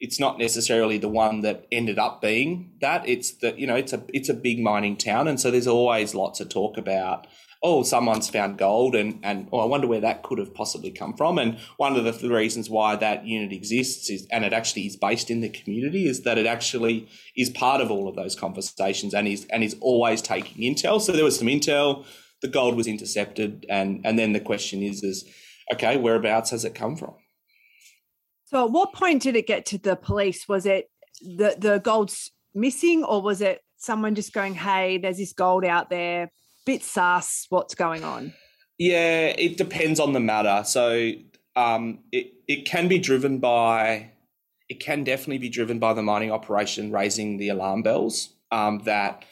it's 0.00 0.18
not 0.18 0.38
necessarily 0.38 0.98
the 0.98 1.08
one 1.08 1.42
that 1.42 1.66
ended 1.70 1.98
up 1.98 2.22
being 2.22 2.72
that. 2.80 3.06
It's 3.06 3.32
that 3.38 3.58
you 3.58 3.66
know 3.66 3.76
it's 3.76 3.92
a 3.92 4.02
it's 4.08 4.30
a 4.30 4.34
big 4.34 4.60
mining 4.60 4.96
town, 4.96 5.28
and 5.28 5.38
so 5.38 5.50
there's 5.50 5.66
always 5.66 6.14
lots 6.14 6.40
of 6.40 6.48
talk 6.48 6.78
about 6.78 7.26
oh 7.64 7.82
someone's 7.82 8.28
found 8.28 8.58
gold, 8.58 8.94
and 8.94 9.18
and 9.24 9.48
oh 9.50 9.58
I 9.58 9.64
wonder 9.64 9.88
where 9.88 10.00
that 10.00 10.22
could 10.22 10.38
have 10.38 10.54
possibly 10.54 10.90
come 10.90 11.16
from. 11.16 11.38
And 11.38 11.58
one 11.78 11.96
of 11.96 12.20
the 12.20 12.28
reasons 12.30 12.70
why 12.70 12.94
that 12.96 13.26
unit 13.26 13.52
exists 13.52 14.10
is, 14.10 14.26
and 14.30 14.44
it 14.44 14.52
actually 14.52 14.86
is 14.86 14.96
based 14.96 15.30
in 15.30 15.40
the 15.40 15.48
community, 15.48 16.06
is 16.06 16.22
that 16.22 16.38
it 16.38 16.46
actually 16.46 17.08
is 17.36 17.50
part 17.50 17.80
of 17.80 17.90
all 17.90 18.06
of 18.06 18.14
those 18.14 18.36
conversations, 18.36 19.14
and 19.14 19.26
is 19.26 19.46
and 19.46 19.64
is 19.64 19.76
always 19.80 20.22
taking 20.22 20.62
intel. 20.62 21.00
So 21.00 21.12
there 21.12 21.24
was 21.24 21.38
some 21.38 21.48
intel. 21.48 22.04
The 22.42 22.48
gold 22.48 22.76
was 22.76 22.86
intercepted, 22.86 23.66
and 23.68 24.02
and 24.04 24.18
then 24.18 24.32
the 24.32 24.40
question 24.40 24.82
is 24.82 25.02
is 25.02 25.24
okay, 25.72 25.96
whereabouts 25.96 26.50
has 26.50 26.64
it 26.64 26.74
come 26.74 26.94
from? 26.94 27.14
So, 28.44 28.66
at 28.66 28.70
what 28.70 28.92
point 28.92 29.22
did 29.22 29.34
it 29.36 29.46
get 29.46 29.64
to 29.66 29.78
the 29.78 29.96
police? 29.96 30.46
Was 30.46 30.66
it 30.66 30.90
the 31.20 31.56
the 31.58 31.78
gold's 31.78 32.30
missing, 32.54 33.02
or 33.02 33.22
was 33.22 33.40
it 33.40 33.62
someone 33.78 34.14
just 34.14 34.34
going, 34.34 34.54
"Hey, 34.54 34.98
there's 34.98 35.16
this 35.16 35.32
gold 35.32 35.64
out 35.64 35.88
there, 35.88 36.30
bit 36.64 36.82
sus, 36.82 37.46
what's 37.50 37.74
going 37.74 38.04
on?" 38.04 38.34
Yeah, 38.78 39.26
it 39.38 39.56
depends 39.56 40.00
on 40.00 40.12
the 40.12 40.20
matter. 40.20 40.62
So, 40.64 41.12
um, 41.56 42.00
it 42.12 42.32
it 42.48 42.64
can 42.66 42.88
be 42.88 42.98
driven 42.98 43.38
by, 43.38 44.10
it 44.68 44.80
can 44.80 45.04
definitely 45.04 45.38
be 45.38 45.48
driven 45.48 45.78
by 45.78 45.92
the 45.94 46.02
mining 46.02 46.30
operation 46.30 46.90
raising 46.90 47.38
the 47.38 47.48
alarm 47.48 47.82
bells 47.82 48.34
um, 48.50 48.80
that 48.84 49.24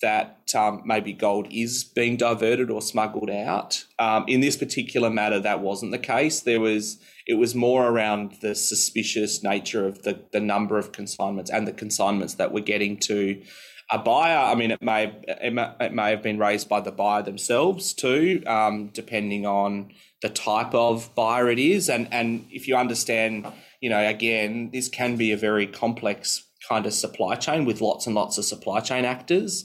that 0.00 0.54
um, 0.54 0.82
maybe 0.84 1.12
gold 1.12 1.48
is 1.50 1.82
being 1.82 2.16
diverted 2.16 2.70
or 2.70 2.80
smuggled 2.80 3.30
out. 3.30 3.84
Um, 3.98 4.24
in 4.28 4.40
this 4.40 4.56
particular 4.56 5.10
matter, 5.10 5.40
that 5.40 5.60
wasn't 5.60 5.90
the 5.90 5.98
case. 5.98 6.40
There 6.40 6.60
was 6.60 6.98
it 7.26 7.34
was 7.34 7.54
more 7.54 7.88
around 7.88 8.36
the 8.40 8.54
suspicious 8.54 9.42
nature 9.42 9.86
of 9.86 10.02
the 10.02 10.20
the 10.32 10.40
number 10.40 10.78
of 10.78 10.92
consignments 10.92 11.50
and 11.50 11.66
the 11.66 11.72
consignments 11.72 12.34
that 12.34 12.52
were 12.52 12.60
getting 12.60 12.96
to 12.98 13.42
a 13.90 13.98
buyer. 13.98 14.38
I 14.38 14.54
mean, 14.54 14.70
it 14.70 14.82
may 14.82 15.14
it 15.26 15.52
may, 15.52 15.72
it 15.80 15.92
may 15.92 16.10
have 16.10 16.22
been 16.22 16.38
raised 16.38 16.68
by 16.68 16.80
the 16.80 16.92
buyer 16.92 17.22
themselves 17.22 17.94
too, 17.94 18.42
um, 18.46 18.88
depending 18.92 19.46
on 19.46 19.92
the 20.22 20.28
type 20.28 20.74
of 20.74 21.14
buyer 21.14 21.48
it 21.50 21.58
is, 21.58 21.88
and 21.88 22.08
and 22.12 22.46
if 22.50 22.68
you 22.68 22.76
understand, 22.76 23.46
you 23.80 23.90
know, 23.90 24.06
again, 24.06 24.70
this 24.72 24.88
can 24.88 25.16
be 25.16 25.32
a 25.32 25.36
very 25.36 25.66
complex 25.66 26.44
kind 26.68 26.86
of 26.86 26.92
supply 26.92 27.34
chain 27.34 27.64
with 27.64 27.80
lots 27.80 28.06
and 28.06 28.14
lots 28.14 28.36
of 28.38 28.44
supply 28.44 28.80
chain 28.80 29.04
actors. 29.04 29.64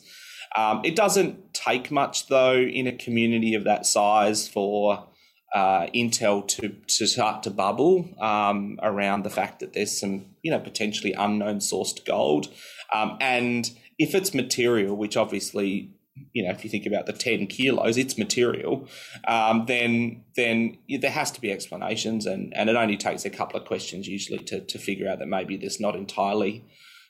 Um, 0.56 0.82
it 0.86 0.96
doesn't 0.96 1.54
take 1.54 1.90
much, 1.90 2.28
though, 2.28 2.56
in 2.56 2.88
a 2.88 2.92
community 2.92 3.56
of 3.56 3.64
that 3.64 3.86
size 3.86 4.48
for 4.48 5.08
uh, 5.54 5.88
Intel 5.88 6.48
to, 6.48 6.70
to 6.70 7.08
start 7.08 7.44
to 7.44 7.50
bubble 7.50 8.10
um, 8.22 8.78
around 8.82 9.24
the 9.24 9.30
fact 9.30 9.60
that 9.60 9.74
there's 9.74 10.00
some, 10.00 10.26
you 10.44 10.52
know, 10.52 10.60
potentially 10.60 11.14
unknown 11.14 11.58
sourced 11.58 12.06
gold. 12.06 12.50
Um, 12.94 13.18
and 13.20 13.70
if 13.98 14.16
it's 14.16 14.34
material, 14.34 14.96
which 14.96 15.18
obviously, 15.18 15.92
you 16.32 16.44
know, 16.44 16.52
if 16.52 16.64
you 16.64 16.70
think 16.70 16.86
about 16.86 17.06
the 17.06 17.14
10 17.14 17.48
kilos, 17.48 17.98
it's 17.98 18.18
material, 18.18 18.88
um, 19.28 19.66
then 19.68 20.24
then 20.36 20.78
there 21.02 21.12
has 21.12 21.32
to 21.32 21.42
be 21.42 21.52
explanations. 21.52 22.26
And, 22.26 22.56
and 22.56 22.70
it 22.70 22.76
only 22.76 22.98
takes 22.98 23.26
a 23.26 23.30
couple 23.30 23.60
of 23.60 23.66
questions 23.66 24.08
usually 24.08 24.40
to, 24.46 24.60
to 24.62 24.80
figure 24.80 25.08
out 25.10 25.20
that 25.20 25.28
maybe 25.28 25.58
there's 25.58 25.80
not 25.80 25.96
entirely, 25.96 26.66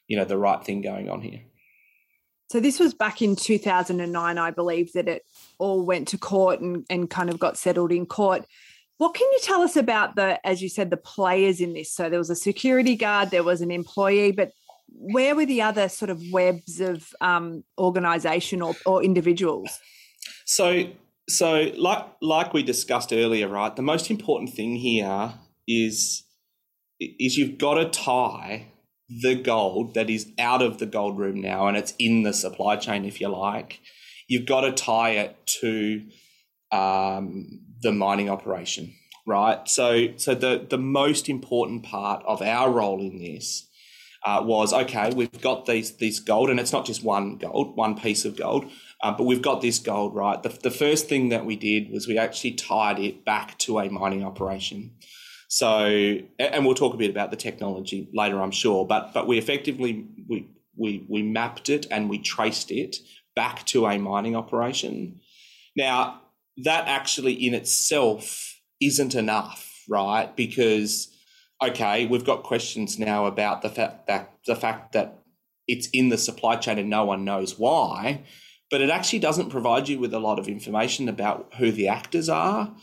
you 0.08 0.18
know, 0.18 0.26
the 0.26 0.38
right 0.38 0.64
thing 0.64 0.82
going 0.82 1.10
on 1.10 1.22
here. 1.22 1.42
So 2.54 2.60
this 2.60 2.80
was 2.80 2.94
back 2.94 3.22
in 3.22 3.36
2009, 3.36 4.38
I 4.38 4.52
believe, 4.52 4.94
that 4.94 5.08
it 5.08 5.26
all 5.58 5.84
went 5.86 6.08
to 6.10 6.18
court 6.18 6.60
and, 6.60 6.86
and 6.90 7.10
kind 7.10 7.30
of 7.30 7.40
got 7.40 7.58
settled 7.58 7.92
in 7.92 8.06
court. 8.06 8.46
What 8.98 9.16
can 9.16 9.28
you 9.32 9.40
tell 9.42 9.62
us 9.62 9.76
about 9.76 10.16
the, 10.16 10.46
as 10.46 10.62
you 10.62 10.70
said, 10.70 10.92
the 10.92 10.98
players 10.98 11.60
in 11.60 11.74
this? 11.74 11.92
So 11.92 12.10
there 12.10 12.20
was 12.20 12.30
a 12.30 12.36
security 12.36 12.96
guard, 12.96 13.32
there 13.32 13.44
was 13.44 13.62
an 13.62 13.72
employee, 13.72 14.32
but 14.32 14.52
where 14.90 15.36
were 15.36 15.46
the 15.46 15.62
other 15.62 15.90
sort 15.90 16.10
of 16.10 16.22
webs 16.32 16.80
of 16.80 17.14
um, 17.22 17.64
organisation 17.78 18.62
or, 18.62 18.76
or 18.86 19.04
individuals? 19.04 19.80
So, 20.46 20.90
so 21.30 21.72
like 21.78 22.06
like 22.22 22.54
we 22.54 22.64
discussed 22.64 23.12
earlier, 23.14 23.48
right? 23.48 23.76
The 23.76 23.82
most 23.82 24.10
important 24.10 24.54
thing 24.54 24.76
here 24.76 25.34
is 25.68 26.24
is 27.00 27.38
you've 27.38 27.58
got 27.58 27.76
to 27.76 27.90
tie 27.90 28.68
the 29.10 29.36
gold 29.36 29.94
that 29.94 30.10
is 30.10 30.32
out 30.40 30.62
of 30.62 30.78
the 30.80 30.86
gold 30.86 31.18
room 31.18 31.42
now, 31.42 31.68
and 31.68 31.78
it's 31.78 31.94
in 32.00 32.24
the 32.24 32.34
supply 32.34 32.76
chain, 32.76 33.06
if 33.06 33.20
you 33.20 33.28
like. 33.28 33.80
You've 34.28 34.46
got 34.46 34.62
to 34.62 34.72
tie 34.72 35.12
it 35.12 35.36
to 35.60 36.04
um, 36.72 37.60
the 37.82 37.92
mining 37.92 38.30
operation, 38.30 38.94
right? 39.28 39.68
So, 39.68 40.16
so 40.18 40.34
the 40.34 40.66
the 40.70 40.78
most 40.78 41.30
important 41.30 41.84
part 41.84 42.24
of 42.26 42.42
our 42.42 42.72
role 42.72 43.02
in 43.02 43.20
this 43.20 43.68
uh, 44.26 44.42
was 44.44 44.74
okay. 44.74 45.12
We've 45.14 45.42
got 45.42 45.66
these 45.66 45.98
these 45.98 46.20
gold, 46.20 46.50
and 46.50 46.60
it's 46.60 46.72
not 46.72 46.86
just 46.86 47.04
one 47.04 47.38
gold, 47.38 47.76
one 47.76 47.98
piece 47.98 48.26
of 48.26 48.38
gold, 48.38 48.70
uh, 49.02 49.12
but 49.12 49.26
we've 49.26 49.42
got 49.42 49.62
this 49.62 49.80
gold, 49.80 50.16
right? 50.16 50.42
The, 50.42 50.50
the 50.50 50.72
first 50.72 51.10
thing 51.10 51.30
that 51.30 51.46
we 51.46 51.56
did 51.56 51.92
was 51.92 52.08
we 52.08 52.18
actually 52.18 52.54
tied 52.54 53.00
it 53.00 53.26
back 53.26 53.58
to 53.60 53.80
a 53.80 53.90
mining 53.90 54.24
operation. 54.24 54.92
So, 55.50 56.18
and 56.40 56.66
we'll 56.66 56.74
talk 56.74 56.94
a 56.94 56.98
bit 56.98 57.12
about 57.12 57.30
the 57.30 57.38
technology 57.38 58.10
later, 58.14 58.42
I'm 58.42 58.52
sure. 58.52 58.88
But 58.88 59.14
but 59.14 59.28
we 59.28 59.38
effectively 59.38 60.08
we 60.28 60.48
we 60.76 61.06
we 61.08 61.22
mapped 61.22 61.70
it 61.70 61.86
and 61.92 62.10
we 62.10 62.18
traced 62.18 62.72
it 62.72 62.98
back 63.36 63.66
to 63.68 63.86
a 63.86 63.98
mining 63.98 64.36
operation. 64.36 65.20
Now, 65.76 66.22
that 66.58 66.88
actually 66.88 67.34
in 67.34 67.54
itself 67.54 68.60
isn't 68.82 69.16
enough, 69.16 69.84
right? 69.90 70.36
Because 70.36 71.13
okay, 71.70 72.06
we've 72.06 72.26
got 72.26 72.44
questions 72.44 73.00
now 73.00 73.26
about 73.26 73.62
the 73.62 73.70
fact 73.70 74.08
that 74.08 74.34
the 74.46 74.56
fact 74.56 74.94
that 74.94 75.20
it's 75.68 75.88
in 75.94 76.10
the 76.10 76.18
supply 76.18 76.56
chain 76.58 76.78
and 76.78 76.90
no 76.90 77.06
one 77.06 77.24
knows 77.24 77.58
why, 77.58 78.24
but 78.70 78.82
it 78.82 78.90
actually 78.90 79.20
doesn't 79.20 79.50
provide 79.50 79.88
you 79.88 80.00
with 80.00 80.14
a 80.14 80.20
lot 80.20 80.40
of 80.40 80.48
information 80.48 81.08
about 81.08 81.54
who 81.58 81.72
the 81.72 81.88
actors 81.88 82.30
are. 82.30 82.76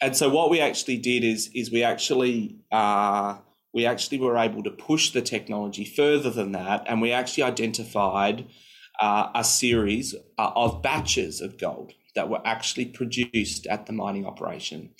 And 0.00 0.16
so 0.16 0.28
what 0.28 0.50
we 0.50 0.60
actually 0.60 0.98
did 0.98 1.24
is 1.24 1.50
is 1.54 1.72
we 1.72 1.82
actually 1.82 2.56
uh, 2.70 3.38
we 3.74 3.86
actually 3.86 4.18
were 4.18 4.36
able 4.36 4.62
to 4.62 4.70
push 4.70 5.10
the 5.10 5.22
technology 5.22 5.84
further 5.84 6.30
than 6.30 6.52
that, 6.52 6.84
and 6.86 7.02
we 7.02 7.12
actually 7.12 7.42
identified 7.44 8.46
uh, 9.00 9.30
a 9.34 9.44
series 9.44 10.14
uh, 10.38 10.50
of 10.54 10.82
batches 10.82 11.40
of 11.40 11.58
gold 11.58 11.92
that 12.14 12.28
were 12.28 12.40
actually 12.44 12.86
produced 12.86 13.66
at 13.66 13.86
the 13.86 13.92
mining 13.92 14.26
operation. 14.26 14.90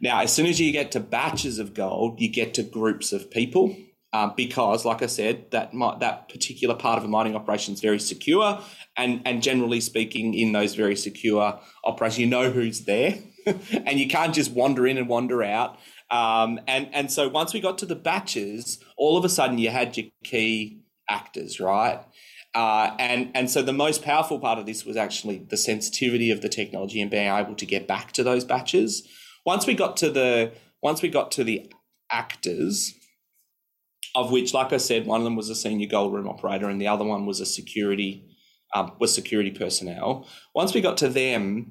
Now, 0.00 0.20
as 0.20 0.32
soon 0.32 0.46
as 0.46 0.60
you 0.60 0.72
get 0.72 0.92
to 0.92 1.00
batches 1.00 1.58
of 1.58 1.74
gold, 1.74 2.20
you 2.20 2.28
get 2.28 2.54
to 2.54 2.62
groups 2.62 3.12
of 3.12 3.30
people. 3.30 3.76
Um, 4.12 4.32
because, 4.36 4.84
like 4.86 5.02
I 5.02 5.06
said, 5.06 5.50
that 5.50 5.72
that 6.00 6.28
particular 6.30 6.74
part 6.74 6.96
of 6.96 7.04
a 7.04 7.08
mining 7.08 7.36
operation 7.36 7.74
is 7.74 7.80
very 7.80 7.98
secure, 7.98 8.60
and 8.96 9.20
and 9.26 9.42
generally 9.42 9.80
speaking, 9.80 10.32
in 10.32 10.52
those 10.52 10.74
very 10.74 10.96
secure 10.96 11.60
operations, 11.84 12.20
you 12.20 12.26
know 12.26 12.50
who's 12.50 12.84
there, 12.84 13.18
and 13.46 13.98
you 13.98 14.08
can't 14.08 14.34
just 14.34 14.52
wander 14.52 14.86
in 14.86 14.96
and 14.96 15.08
wander 15.08 15.42
out. 15.42 15.76
Um, 16.10 16.60
and 16.66 16.88
and 16.92 17.10
so 17.10 17.28
once 17.28 17.52
we 17.52 17.60
got 17.60 17.78
to 17.78 17.86
the 17.86 17.96
batches, 17.96 18.78
all 18.96 19.18
of 19.18 19.24
a 19.24 19.28
sudden 19.28 19.58
you 19.58 19.70
had 19.70 19.96
your 19.96 20.06
key 20.24 20.80
actors, 21.10 21.60
right? 21.60 22.00
Uh, 22.54 22.96
and 22.98 23.30
and 23.34 23.50
so 23.50 23.60
the 23.60 23.72
most 23.72 24.02
powerful 24.02 24.38
part 24.38 24.58
of 24.58 24.66
this 24.66 24.86
was 24.86 24.96
actually 24.96 25.38
the 25.50 25.56
sensitivity 25.56 26.30
of 26.30 26.40
the 26.40 26.48
technology 26.48 27.02
and 27.02 27.10
being 27.10 27.30
able 27.30 27.54
to 27.54 27.66
get 27.66 27.86
back 27.86 28.12
to 28.12 28.22
those 28.22 28.44
batches. 28.44 29.06
Once 29.46 29.66
we 29.66 29.74
got 29.74 29.96
to 29.96 30.10
the 30.10 30.52
once 30.82 31.00
we 31.00 31.08
got 31.08 31.32
to 31.32 31.44
the 31.44 31.72
actors, 32.10 32.92
of 34.14 34.30
which, 34.30 34.52
like 34.52 34.72
I 34.72 34.76
said, 34.76 35.06
one 35.06 35.20
of 35.20 35.24
them 35.24 35.36
was 35.36 35.48
a 35.48 35.54
senior 35.54 35.88
gold 35.88 36.12
room 36.12 36.28
operator 36.28 36.68
and 36.68 36.80
the 36.80 36.88
other 36.88 37.04
one 37.04 37.24
was 37.24 37.40
a 37.40 37.46
security 37.46 38.24
um, 38.74 38.92
was 38.98 39.14
security 39.14 39.50
personnel. 39.50 40.28
Once 40.54 40.74
we 40.74 40.80
got 40.80 40.96
to 40.98 41.08
them, 41.08 41.70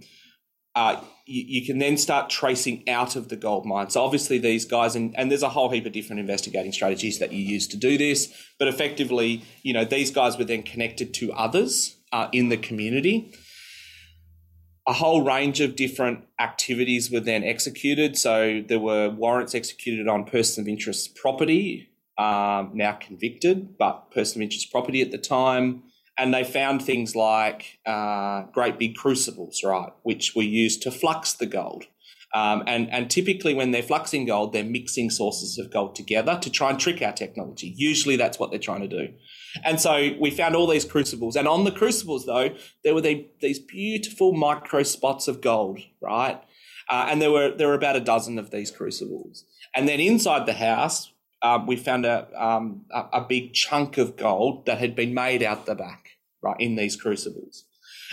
uh, 0.75 1.01
you, 1.25 1.43
you, 1.47 1.65
can 1.65 1.79
then 1.79 1.97
start 1.97 2.29
tracing 2.29 2.87
out 2.89 3.15
of 3.15 3.29
the 3.29 3.35
gold 3.35 3.65
mine. 3.65 3.89
So 3.89 4.03
obviously 4.03 4.37
these 4.37 4.65
guys, 4.65 4.95
and, 4.95 5.17
and 5.17 5.31
there's 5.31 5.43
a 5.43 5.49
whole 5.49 5.69
heap 5.69 5.85
of 5.85 5.93
different 5.93 6.19
investigating 6.19 6.71
strategies 6.71 7.19
that 7.19 7.31
you 7.31 7.39
use 7.39 7.67
to 7.69 7.77
do 7.77 7.97
this, 7.97 8.33
but 8.59 8.67
effectively, 8.67 9.43
you 9.63 9.73
know, 9.73 9.85
these 9.85 10.11
guys 10.11 10.37
were 10.37 10.43
then 10.43 10.63
connected 10.63 11.13
to 11.15 11.31
others 11.33 11.97
uh, 12.11 12.27
in 12.31 12.49
the 12.49 12.57
community. 12.57 13.33
A 14.87 14.93
whole 14.93 15.21
range 15.23 15.61
of 15.61 15.75
different 15.75 16.25
activities 16.39 17.09
were 17.09 17.19
then 17.19 17.43
executed. 17.43 18.17
So 18.17 18.63
there 18.67 18.79
were 18.79 19.09
warrants 19.09 19.55
executed 19.55 20.07
on 20.07 20.25
person 20.25 20.63
of 20.63 20.67
interest 20.67 21.15
property, 21.15 21.89
um, 22.17 22.71
now 22.73 22.93
convicted, 22.93 23.77
but 23.77 24.11
person 24.11 24.41
of 24.41 24.43
interest 24.43 24.71
property 24.71 25.01
at 25.01 25.11
the 25.11 25.17
time 25.17 25.83
and 26.17 26.33
they 26.33 26.43
found 26.43 26.81
things 26.81 27.15
like 27.15 27.79
uh, 27.85 28.43
great 28.53 28.79
big 28.79 28.95
crucibles, 28.95 29.63
right, 29.63 29.91
which 30.03 30.35
were 30.35 30.43
used 30.43 30.81
to 30.83 30.91
flux 30.91 31.33
the 31.33 31.45
gold. 31.45 31.85
Um, 32.35 32.63
and, 32.67 32.91
and 32.91 33.09
typically, 33.09 33.53
when 33.53 33.71
they're 33.71 33.81
fluxing 33.81 34.27
gold, 34.27 34.51
they're 34.51 34.63
mixing 34.65 35.09
sources 35.09 35.57
of 35.57 35.71
gold 35.71 35.95
together 35.95 36.37
to 36.41 36.49
try 36.49 36.69
and 36.69 36.77
trick 36.77 37.01
our 37.01 37.13
technology. 37.13 37.73
Usually, 37.77 38.17
that's 38.17 38.37
what 38.37 38.49
they're 38.49 38.59
trying 38.59 38.81
to 38.81 38.89
do. 38.89 39.13
And 39.63 39.79
so 39.79 40.11
we 40.19 40.31
found 40.31 40.53
all 40.53 40.67
these 40.67 40.83
crucibles. 40.83 41.37
And 41.37 41.47
on 41.47 41.63
the 41.63 41.71
crucibles, 41.71 42.25
though, 42.25 42.49
there 42.83 42.93
were 42.93 42.99
the, 42.99 43.25
these 43.39 43.59
beautiful 43.59 44.33
micro 44.33 44.83
spots 44.83 45.29
of 45.29 45.39
gold, 45.39 45.79
right? 46.01 46.43
Uh, 46.89 47.07
and 47.09 47.21
there 47.21 47.31
were 47.31 47.51
there 47.55 47.69
were 47.69 47.73
about 47.73 47.95
a 47.95 48.01
dozen 48.01 48.37
of 48.37 48.51
these 48.51 48.69
crucibles. 48.69 49.45
And 49.73 49.87
then 49.87 50.01
inside 50.01 50.45
the 50.45 50.53
house, 50.53 51.13
um, 51.41 51.65
we 51.67 51.77
found 51.77 52.05
a, 52.05 52.27
um, 52.35 52.81
a, 52.91 53.05
a 53.13 53.21
big 53.21 53.53
chunk 53.53 53.97
of 53.97 54.17
gold 54.17 54.65
that 54.65 54.79
had 54.79 54.93
been 54.93 55.13
made 55.13 55.41
out 55.41 55.65
the 55.65 55.75
back, 55.75 56.17
right, 56.41 56.59
in 56.59 56.75
these 56.75 56.97
crucibles. 56.97 57.63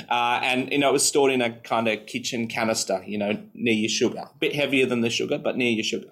Uh, 0.08 0.40
and 0.42 0.72
you 0.72 0.78
know 0.78 0.90
it 0.90 0.92
was 0.92 1.06
stored 1.06 1.32
in 1.32 1.42
a 1.42 1.50
kind 1.60 1.88
of 1.88 2.06
kitchen 2.06 2.46
canister, 2.48 3.02
you 3.06 3.18
know, 3.18 3.40
near 3.54 3.74
your 3.74 3.88
sugar, 3.88 4.18
a 4.18 4.38
bit 4.38 4.54
heavier 4.54 4.86
than 4.86 5.00
the 5.00 5.10
sugar, 5.10 5.38
but 5.38 5.56
near 5.56 5.70
your 5.70 5.84
sugar, 5.84 6.10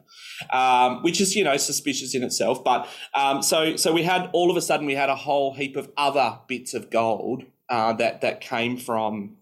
um, 0.52 1.02
which 1.02 1.20
is 1.20 1.34
you 1.34 1.44
know 1.44 1.56
suspicious 1.56 2.14
in 2.14 2.22
itself. 2.22 2.62
But 2.64 2.88
um, 3.14 3.42
so 3.42 3.76
so 3.76 3.92
we 3.92 4.02
had 4.02 4.28
all 4.32 4.50
of 4.50 4.56
a 4.56 4.62
sudden 4.62 4.86
we 4.86 4.94
had 4.94 5.08
a 5.08 5.16
whole 5.16 5.54
heap 5.54 5.76
of 5.76 5.90
other 5.96 6.38
bits 6.46 6.74
of 6.74 6.90
gold 6.90 7.44
uh, 7.68 7.92
that 7.94 8.20
that 8.20 8.40
came 8.40 8.76
from 8.76 9.36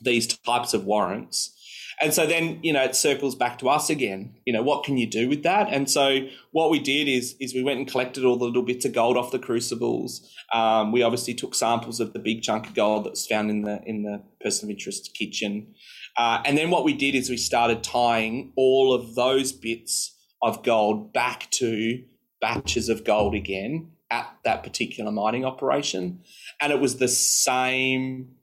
these 0.00 0.26
types 0.26 0.74
of 0.74 0.84
warrants, 0.84 1.57
and 2.00 2.14
so 2.14 2.26
then, 2.26 2.60
you 2.62 2.72
know, 2.72 2.82
it 2.82 2.94
circles 2.94 3.34
back 3.34 3.58
to 3.58 3.68
us 3.68 3.90
again. 3.90 4.34
You 4.44 4.52
know, 4.52 4.62
what 4.62 4.84
can 4.84 4.96
you 4.96 5.06
do 5.06 5.28
with 5.28 5.42
that? 5.42 5.68
And 5.70 5.90
so 5.90 6.20
what 6.52 6.70
we 6.70 6.78
did 6.78 7.08
is 7.08 7.34
is 7.40 7.54
we 7.54 7.62
went 7.62 7.78
and 7.78 7.88
collected 7.88 8.24
all 8.24 8.36
the 8.36 8.44
little 8.44 8.62
bits 8.62 8.84
of 8.84 8.92
gold 8.92 9.16
off 9.16 9.32
the 9.32 9.38
crucibles. 9.38 10.28
Um, 10.52 10.92
we 10.92 11.02
obviously 11.02 11.34
took 11.34 11.54
samples 11.54 12.00
of 12.00 12.12
the 12.12 12.18
big 12.18 12.42
chunk 12.42 12.68
of 12.68 12.74
gold 12.74 13.04
that 13.04 13.10
was 13.10 13.26
found 13.26 13.50
in 13.50 13.62
the 13.62 13.82
in 13.84 14.02
the 14.02 14.22
person 14.40 14.66
of 14.66 14.70
interest 14.70 15.14
kitchen. 15.14 15.74
Uh, 16.16 16.42
and 16.44 16.56
then 16.56 16.70
what 16.70 16.84
we 16.84 16.92
did 16.92 17.14
is 17.14 17.30
we 17.30 17.36
started 17.36 17.82
tying 17.82 18.52
all 18.56 18.92
of 18.92 19.14
those 19.14 19.52
bits 19.52 20.16
of 20.42 20.62
gold 20.62 21.12
back 21.12 21.50
to 21.50 22.02
batches 22.40 22.88
of 22.88 23.04
gold 23.04 23.34
again 23.34 23.90
at 24.10 24.32
that 24.44 24.62
particular 24.62 25.12
mining 25.12 25.44
operation. 25.44 26.20
And 26.60 26.72
it 26.72 26.80
was 26.80 26.96
the 26.96 27.08
same 27.08 28.36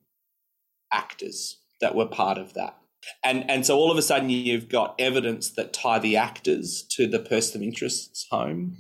actors 0.92 1.58
that 1.82 1.96
were 1.96 2.06
part 2.06 2.38
of 2.38 2.54
that. 2.54 2.78
And 3.24 3.50
and 3.50 3.66
so 3.66 3.78
all 3.78 3.92
of 3.92 3.98
a 3.98 4.02
sudden 4.02 4.30
you've 4.30 4.70
got 4.70 4.96
evidence 5.00 5.52
that 5.52 5.74
tie 5.74 6.00
the 6.00 6.18
actors 6.18 6.86
to 6.92 7.08
the 7.08 7.20
person 7.20 7.62
of 7.62 7.68
interest's 7.68 8.28
home. 8.30 8.78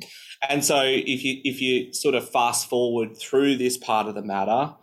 And 0.49 0.63
so 0.63 0.81
if 0.83 1.23
you 1.23 1.41
if 1.43 1.61
you 1.61 1.93
sort 1.93 2.15
of 2.15 2.29
fast 2.29 2.69
forward 2.69 3.17
through 3.17 3.57
this 3.57 3.77
part 3.77 4.07
of 4.07 4.15
the 4.15 4.21
matter, 4.21 4.73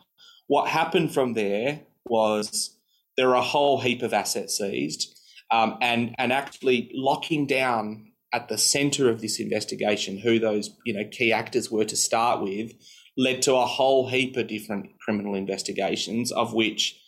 what 0.47 0.69
happened 0.69 1.13
from 1.15 1.35
there 1.35 1.81
was 2.07 2.77
there 3.17 3.31
are 3.31 3.37
a 3.37 3.43
whole 3.43 3.81
heap 3.81 4.03
of 4.03 4.13
assets 4.13 4.59
seized, 4.59 5.19
um, 5.51 5.77
and 5.81 6.15
and 6.19 6.33
actually 6.33 6.91
locking 6.95 7.47
down 7.47 8.13
at 8.33 8.49
the 8.49 8.59
centre 8.59 9.11
of 9.11 9.21
this 9.21 9.39
investigation 9.39 10.19
who 10.19 10.39
those 10.39 10.71
you 10.85 10.95
know 10.95 11.09
key 11.11 11.33
actors 11.33 11.71
were 11.71 11.85
to 11.85 11.97
start 11.97 12.43
with 12.43 12.73
led 13.17 13.43
to 13.43 13.55
a 13.55 13.67
whole 13.67 14.09
heap 14.09 14.37
of 14.37 14.47
different 14.47 14.99
criminal 15.01 15.35
investigations 15.35 16.33
of 16.33 16.55
which 16.55 16.99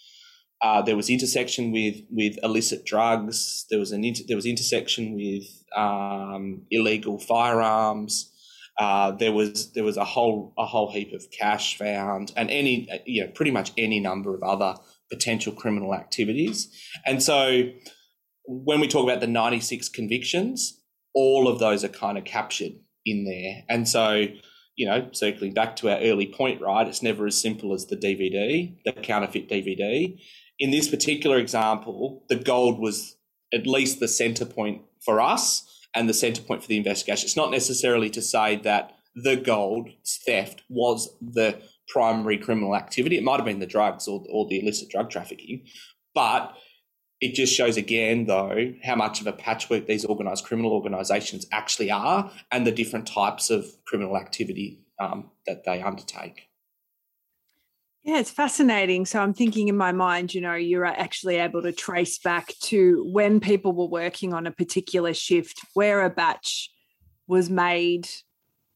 uh, 0.63 0.83
there 0.83 0.97
was 0.97 1.11
intersection 1.11 1.73
with 1.73 1.97
with 2.11 2.39
illicit 2.43 2.85
drugs. 2.85 3.67
There 3.71 3.79
was 3.79 3.93
an 3.93 4.05
inter- 4.05 4.25
there 4.27 4.37
was 4.37 4.47
intersection 4.47 5.15
with 5.15 5.45
um, 5.77 6.63
illegal 6.71 7.19
firearms. 7.19 8.31
Uh, 8.79 9.13
there 9.13 9.33
was 9.33 9.73
there 9.73 9.85
was 9.85 9.97
a 9.97 10.05
whole 10.05 10.53
a 10.59 10.67
whole 10.67 10.91
heap 10.91 11.13
of 11.13 11.31
cash 11.31 11.77
found, 11.77 12.33
and 12.37 12.51
any 12.51 12.89
you 13.05 13.25
know 13.25 13.31
pretty 13.31 13.51
much 13.51 13.73
any 13.77 14.01
number 14.01 14.35
of 14.35 14.43
other 14.43 14.75
potential 15.11 15.53
criminal 15.53 15.95
activities. 15.95 16.69
And 17.05 17.23
so, 17.23 17.71
when 18.45 18.81
we 18.81 18.89
talk 18.89 19.05
about 19.05 19.21
the 19.21 19.27
ninety 19.27 19.61
six 19.61 19.89
convictions, 19.89 20.81
all 21.15 21.47
of 21.47 21.59
those 21.59 21.85
are 21.85 21.89
kind 21.89 22.19
of 22.19 22.25
captured 22.25 22.73
in 23.07 23.25
there. 23.25 23.65
And 23.69 23.89
so, 23.89 24.27
you 24.77 24.87
know, 24.87 25.09
circling 25.13 25.55
back 25.55 25.77
to 25.77 25.91
our 25.91 25.99
early 25.99 26.27
point, 26.27 26.61
right? 26.61 26.87
It's 26.87 27.03
never 27.03 27.27
as 27.27 27.41
simple 27.41 27.73
as 27.75 27.87
the 27.87 27.97
DVD, 27.97 28.77
the 28.85 28.93
counterfeit 28.93 29.49
DVD. 29.49 30.19
In 30.59 30.71
this 30.71 30.89
particular 30.89 31.39
example, 31.39 32.25
the 32.29 32.37
gold 32.37 32.79
was 32.79 33.17
at 33.53 33.67
least 33.67 34.01
the 34.01 34.09
center 34.09 34.45
point 34.45 34.83
for 35.05 35.21
us 35.21 35.69
and 35.95 36.09
the 36.09 36.15
center 36.15 36.43
point 36.43 36.63
for 36.63 36.69
the 36.69 36.77
investigation. 36.77 37.27
It's 37.27 37.37
not 37.37 37.51
necessarily 37.51 38.11
to 38.11 38.23
say 38.23 38.57
that 38.57 38.97
the 39.15 39.37
gold 39.37 39.89
theft 40.27 40.63
was 40.69 41.17
the 41.21 41.61
primary 41.89 42.39
criminal 42.39 42.75
activity. 42.75 43.17
It 43.17 43.25
might 43.25 43.37
have 43.37 43.45
been 43.45 43.61
the 43.61 43.67
drugs 43.67 44.09
or, 44.09 44.25
or 44.29 44.47
the 44.49 44.61
illicit 44.61 44.89
drug 44.89 45.11
trafficking, 45.11 45.67
but 46.15 46.57
it 47.21 47.35
just 47.35 47.55
shows 47.55 47.77
again, 47.77 48.27
though, 48.27 48.75
how 48.83 48.97
much 48.97 49.21
of 49.21 49.27
a 49.27 49.33
patchwork 49.33 49.87
these 49.87 50.05
organised 50.05 50.45
criminal 50.45 50.73
organisations 50.73 51.47
actually 51.53 51.91
are 51.91 52.31
and 52.51 52.67
the 52.67 52.73
different 52.73 53.07
types 53.07 53.51
of 53.51 53.67
criminal 53.87 54.17
activity 54.17 54.85
um, 55.01 55.31
that 55.47 55.65
they 55.65 55.81
undertake. 55.81 56.49
Yeah, 58.05 58.19
it's 58.19 58.31
fascinating. 58.31 59.07
So 59.07 59.19
I'm 59.21 59.33
thinking 59.33 59.69
in 59.69 59.79
my 59.79 59.91
mind, 59.91 60.35
you 60.35 60.43
know, 60.43 60.55
you're 60.55 60.85
actually 60.85 61.37
able 61.37 61.63
to 61.63 61.73
trace 61.73 62.19
back 62.19 62.53
to 62.65 63.03
when 63.11 63.41
people 63.41 63.73
were 63.73 63.87
working 63.87 64.35
on 64.35 64.47
a 64.47 64.51
particular 64.51 65.15
shift, 65.15 65.59
where 65.73 66.05
a 66.05 66.11
batch 66.11 66.71
was 67.27 67.49
made, 67.49 68.09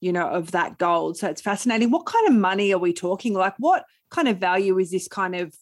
you 0.01 0.15
know, 0.15 0.27
of 0.27 0.53
that 0.53 0.79
gold. 0.79 1.19
So 1.19 1.29
it's 1.29 1.43
fascinating. 1.43 1.91
What 1.91 2.07
kind 2.07 2.27
of 2.27 2.35
money 2.35 2.73
are 2.73 2.79
we 2.79 2.95
talking? 2.95 3.35
Like 3.35 3.55
what 3.59 3.85
kind 4.11 4.29
of 4.29 4.39
value 4.39 4.79
is 4.79 4.91
this 4.91 5.09
kind 5.09 5.37
of 5.37 5.55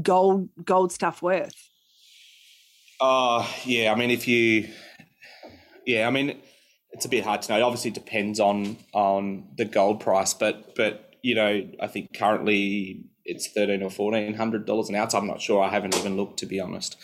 gold 0.00 0.48
gold 0.64 0.90
stuff 0.90 1.20
worth? 1.20 1.68
Oh, 2.98 3.46
yeah. 3.66 3.92
I 3.92 3.94
mean, 3.94 4.10
if 4.10 4.26
you, 4.26 4.70
yeah, 5.84 6.06
I 6.06 6.10
mean, 6.10 6.40
it's 6.92 7.04
a 7.04 7.10
bit 7.10 7.24
hard 7.24 7.42
to 7.42 7.52
know. 7.52 7.58
It 7.58 7.62
obviously 7.62 7.90
depends 7.90 8.40
on 8.40 8.78
on 8.94 9.48
the 9.58 9.66
gold 9.66 10.00
price, 10.00 10.32
but 10.32 10.74
but 10.76 11.11
you 11.22 11.34
know, 11.34 11.68
I 11.80 11.86
think 11.86 12.16
currently 12.16 13.04
it's 13.24 13.46
thirteen 13.46 13.82
or 13.82 13.90
fourteen 13.90 14.34
hundred 14.34 14.66
dollars 14.66 14.88
an 14.88 14.96
ounce. 14.96 15.14
I'm 15.14 15.26
not 15.26 15.40
sure. 15.40 15.62
I 15.62 15.70
haven't 15.70 15.96
even 15.96 16.16
looked 16.16 16.40
to 16.40 16.46
be 16.46 16.60
honest. 16.60 16.96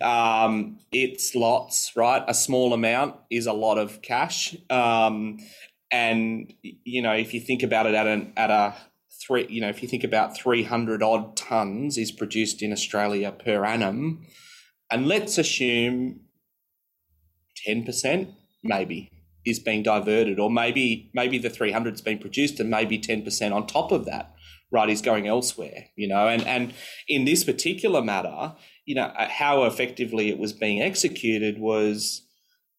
Um, 0.00 0.78
it's 0.90 1.34
lots, 1.34 1.92
right? 1.94 2.22
A 2.26 2.34
small 2.34 2.72
amount 2.72 3.16
is 3.30 3.46
a 3.46 3.52
lot 3.52 3.78
of 3.78 4.00
cash, 4.02 4.56
um, 4.70 5.38
and 5.90 6.52
you 6.62 7.02
know, 7.02 7.12
if 7.12 7.34
you 7.34 7.40
think 7.40 7.62
about 7.62 7.86
it 7.86 7.94
at 7.94 8.06
an 8.06 8.32
at 8.36 8.50
a 8.50 8.74
three, 9.26 9.46
you 9.48 9.60
know, 9.60 9.68
if 9.68 9.82
you 9.82 9.88
think 9.88 10.04
about 10.04 10.36
three 10.36 10.62
hundred 10.62 11.02
odd 11.02 11.36
tons 11.36 11.98
is 11.98 12.10
produced 12.10 12.62
in 12.62 12.72
Australia 12.72 13.30
per 13.30 13.64
annum, 13.64 14.26
and 14.90 15.06
let's 15.06 15.36
assume 15.36 16.20
ten 17.64 17.84
percent, 17.84 18.30
maybe 18.62 19.10
is 19.46 19.58
being 19.58 19.82
diverted, 19.82 20.38
or 20.38 20.50
maybe 20.50 21.10
maybe 21.14 21.38
the 21.38 21.48
300's 21.48 22.02
been 22.02 22.18
produced, 22.18 22.60
and 22.60 22.68
maybe 22.68 22.98
10% 22.98 23.52
on 23.52 23.66
top 23.66 23.92
of 23.92 24.04
that, 24.04 24.34
right, 24.70 24.90
is 24.90 25.00
going 25.00 25.26
elsewhere. 25.26 25.86
You 25.96 26.08
know, 26.08 26.28
and 26.28 26.42
and 26.46 26.74
in 27.08 27.24
this 27.24 27.44
particular 27.44 28.02
matter, 28.02 28.54
you 28.84 28.94
know, 28.94 29.04
uh, 29.04 29.28
how 29.28 29.64
effectively 29.64 30.28
it 30.28 30.38
was 30.38 30.52
being 30.52 30.82
executed 30.82 31.58
was 31.58 32.22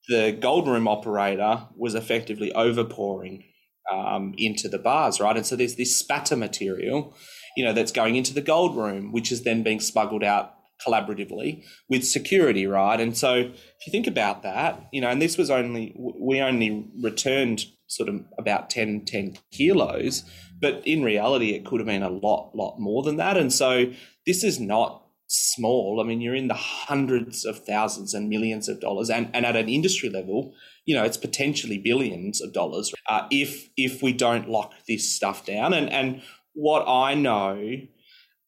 the 0.07 0.37
gold 0.39 0.67
room 0.67 0.87
operator 0.87 1.67
was 1.75 1.95
effectively 1.95 2.51
overpouring 2.55 3.43
um, 3.91 4.33
into 4.37 4.67
the 4.67 4.79
bars, 4.79 5.19
right, 5.19 5.37
and 5.37 5.45
so 5.45 5.55
there's 5.55 5.75
this 5.75 5.97
spatter 5.97 6.35
material, 6.35 7.15
you 7.55 7.63
know, 7.63 7.73
that's 7.73 7.91
going 7.91 8.15
into 8.15 8.33
the 8.33 8.41
gold 8.41 8.75
room, 8.75 9.11
which 9.11 9.31
is 9.31 9.43
then 9.43 9.63
being 9.63 9.79
smuggled 9.79 10.23
out 10.23 10.56
collaboratively 10.85 11.63
with 11.89 12.05
security, 12.05 12.67
right? 12.67 12.99
And 12.99 13.17
so 13.17 13.35
if 13.35 13.87
you 13.87 13.91
think 13.91 14.07
about 14.07 14.43
that, 14.43 14.87
you 14.91 15.01
know, 15.01 15.09
and 15.09 15.21
this 15.21 15.37
was 15.37 15.49
only, 15.49 15.95
we 15.97 16.39
only 16.41 16.89
returned 17.01 17.65
sort 17.87 18.09
of 18.09 18.25
about 18.37 18.69
10, 18.69 19.05
10 19.05 19.37
kilos, 19.51 20.23
but 20.59 20.81
in 20.85 21.03
reality, 21.03 21.53
it 21.53 21.65
could 21.65 21.79
have 21.79 21.87
been 21.87 22.03
a 22.03 22.09
lot, 22.09 22.51
lot 22.55 22.79
more 22.79 23.03
than 23.03 23.17
that. 23.17 23.37
And 23.37 23.51
so 23.51 23.91
this 24.25 24.43
is 24.43 24.59
not 24.59 25.03
small. 25.27 25.99
I 26.01 26.03
mean, 26.03 26.21
you're 26.21 26.35
in 26.35 26.47
the 26.47 26.53
hundreds 26.53 27.45
of 27.45 27.65
thousands 27.65 28.13
and 28.13 28.29
millions 28.29 28.69
of 28.69 28.79
dollars, 28.79 29.09
and, 29.09 29.29
and 29.33 29.45
at 29.45 29.55
an 29.55 29.69
industry 29.69 30.09
level, 30.09 30.53
you 30.85 30.95
know, 30.95 31.03
it's 31.03 31.17
potentially 31.17 31.77
billions 31.77 32.41
of 32.41 32.53
dollars 32.53 32.93
uh, 33.09 33.27
if 33.29 33.69
if 33.75 34.01
we 34.01 34.13
don't 34.13 34.49
lock 34.49 34.73
this 34.87 35.13
stuff 35.13 35.45
down. 35.45 35.73
And 35.73 35.89
and 35.91 36.21
what 36.53 36.85
I 36.87 37.13
know 37.13 37.75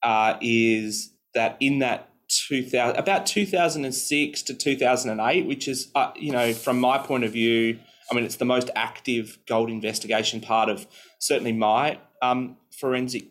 uh, 0.01 0.37
is 0.41 1.13
that 1.33 1.57
in 1.59 1.79
that 1.79 2.08
2000, 2.29 2.97
about 2.97 3.25
2006 3.25 4.41
to 4.43 4.53
2008, 4.53 5.47
which 5.47 5.67
is, 5.67 5.91
uh, 5.95 6.11
you 6.15 6.31
know, 6.31 6.53
from 6.53 6.79
my 6.79 6.97
point 6.97 7.23
of 7.23 7.31
view, 7.31 7.79
I 8.09 8.15
mean, 8.15 8.23
it's 8.23 8.37
the 8.37 8.45
most 8.45 8.69
active 8.75 9.37
gold 9.47 9.69
investigation 9.69 10.41
part 10.41 10.69
of 10.69 10.87
certainly 11.19 11.51
my 11.51 11.99
um, 12.21 12.57
forensic 12.71 13.27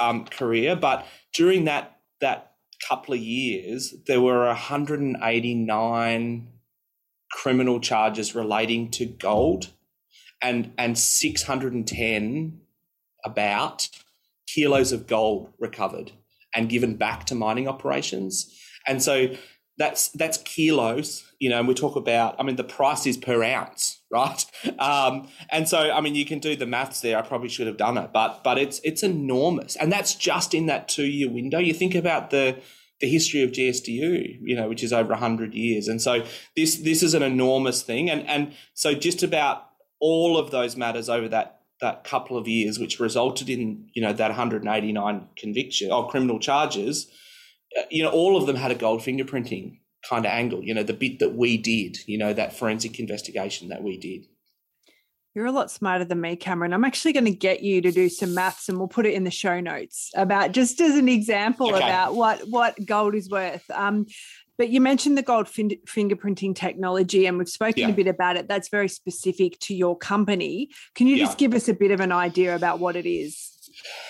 um, 0.00 0.26
career. 0.26 0.76
But 0.76 1.06
during 1.34 1.64
that 1.64 1.98
that 2.20 2.52
couple 2.88 3.14
of 3.14 3.20
years, 3.20 3.94
there 4.06 4.20
were 4.20 4.46
189 4.46 6.48
criminal 7.30 7.80
charges 7.80 8.34
relating 8.34 8.90
to 8.90 9.06
gold, 9.06 9.70
and 10.40 10.72
and 10.76 10.98
610 10.98 12.60
about 13.24 13.88
kilos 14.46 14.92
of 14.92 15.06
gold 15.06 15.52
recovered 15.58 16.12
and 16.54 16.68
given 16.68 16.96
back 16.96 17.24
to 17.26 17.34
mining 17.34 17.68
operations. 17.68 18.52
And 18.86 19.02
so 19.02 19.34
that's 19.78 20.08
that's 20.10 20.38
kilos, 20.38 21.24
you 21.38 21.48
know, 21.48 21.58
and 21.58 21.66
we 21.66 21.74
talk 21.74 21.96
about, 21.96 22.36
I 22.38 22.42
mean, 22.42 22.56
the 22.56 22.64
price 22.64 23.06
is 23.06 23.16
per 23.16 23.42
ounce, 23.42 24.00
right? 24.10 24.44
Um, 24.78 25.28
and 25.50 25.68
so, 25.68 25.90
I 25.90 26.00
mean, 26.00 26.14
you 26.14 26.24
can 26.24 26.38
do 26.38 26.54
the 26.54 26.66
maths 26.66 27.00
there. 27.00 27.18
I 27.18 27.22
probably 27.22 27.48
should 27.48 27.66
have 27.66 27.78
done 27.78 27.96
it, 27.96 28.10
but 28.12 28.44
but 28.44 28.58
it's 28.58 28.80
it's 28.84 29.02
enormous, 29.02 29.76
and 29.76 29.90
that's 29.90 30.14
just 30.14 30.54
in 30.54 30.66
that 30.66 30.88
two 30.88 31.06
year 31.06 31.30
window. 31.30 31.58
You 31.58 31.74
think 31.74 31.94
about 31.94 32.30
the 32.30 32.60
the 33.00 33.08
history 33.08 33.42
of 33.42 33.50
GSDU, 33.50 34.38
you 34.42 34.54
know, 34.54 34.68
which 34.68 34.84
is 34.84 34.92
over 34.92 35.14
hundred 35.14 35.54
years, 35.54 35.88
and 35.88 36.00
so 36.00 36.24
this 36.54 36.76
this 36.76 37.02
is 37.02 37.14
an 37.14 37.22
enormous 37.22 37.82
thing, 37.82 38.10
and 38.10 38.28
and 38.28 38.52
so 38.74 38.94
just 38.94 39.22
about 39.22 39.68
all 40.00 40.36
of 40.36 40.50
those 40.50 40.76
matters 40.76 41.08
over 41.08 41.28
that 41.28 41.61
that 41.82 42.04
couple 42.04 42.38
of 42.38 42.48
years, 42.48 42.78
which 42.78 42.98
resulted 42.98 43.50
in 43.50 43.90
you 43.92 44.00
know 44.00 44.14
that 44.14 44.28
189 44.28 45.28
conviction 45.36 45.92
or 45.92 46.08
criminal 46.08 46.38
charges, 46.38 47.08
uh, 47.78 47.82
you 47.90 48.02
know 48.02 48.10
all 48.10 48.36
of 48.36 48.46
them 48.46 48.56
had 48.56 48.70
a 48.70 48.74
gold 48.74 49.00
fingerprinting 49.00 49.78
kind 50.08 50.24
of 50.24 50.32
angle. 50.32 50.64
You 50.64 50.72
know 50.72 50.82
the 50.82 50.94
bit 50.94 51.18
that 51.18 51.34
we 51.34 51.58
did, 51.58 51.98
you 52.06 52.16
know 52.16 52.32
that 52.32 52.56
forensic 52.56 52.98
investigation 52.98 53.68
that 53.68 53.82
we 53.82 53.98
did. 53.98 54.26
You're 55.34 55.46
a 55.46 55.52
lot 55.52 55.70
smarter 55.70 56.04
than 56.04 56.20
me, 56.20 56.36
Cameron. 56.36 56.74
I'm 56.74 56.84
actually 56.84 57.14
going 57.14 57.24
to 57.24 57.30
get 57.30 57.62
you 57.62 57.80
to 57.80 57.90
do 57.90 58.10
some 58.10 58.34
maths, 58.34 58.68
and 58.68 58.78
we'll 58.78 58.88
put 58.88 59.06
it 59.06 59.14
in 59.14 59.24
the 59.24 59.30
show 59.30 59.60
notes 59.60 60.10
about 60.14 60.52
just 60.52 60.78
as 60.80 60.96
an 60.96 61.08
example 61.08 61.74
okay. 61.74 61.78
about 61.78 62.14
what 62.14 62.48
what 62.48 62.76
gold 62.86 63.14
is 63.14 63.28
worth. 63.30 63.64
Um, 63.70 64.06
but 64.58 64.68
you 64.68 64.80
mentioned 64.80 65.16
the 65.16 65.22
gold 65.22 65.48
fin- 65.48 65.78
fingerprinting 65.86 66.54
technology, 66.54 67.26
and 67.26 67.38
we've 67.38 67.48
spoken 67.48 67.82
yeah. 67.82 67.88
a 67.88 67.92
bit 67.92 68.06
about 68.06 68.36
it. 68.36 68.48
That's 68.48 68.68
very 68.68 68.88
specific 68.88 69.58
to 69.60 69.74
your 69.74 69.96
company. 69.96 70.68
Can 70.94 71.06
you 71.06 71.16
yeah. 71.16 71.24
just 71.24 71.38
give 71.38 71.54
us 71.54 71.68
a 71.68 71.74
bit 71.74 71.90
of 71.90 72.00
an 72.00 72.12
idea 72.12 72.54
about 72.54 72.78
what 72.78 72.96
it 72.96 73.06
is? 73.06 73.52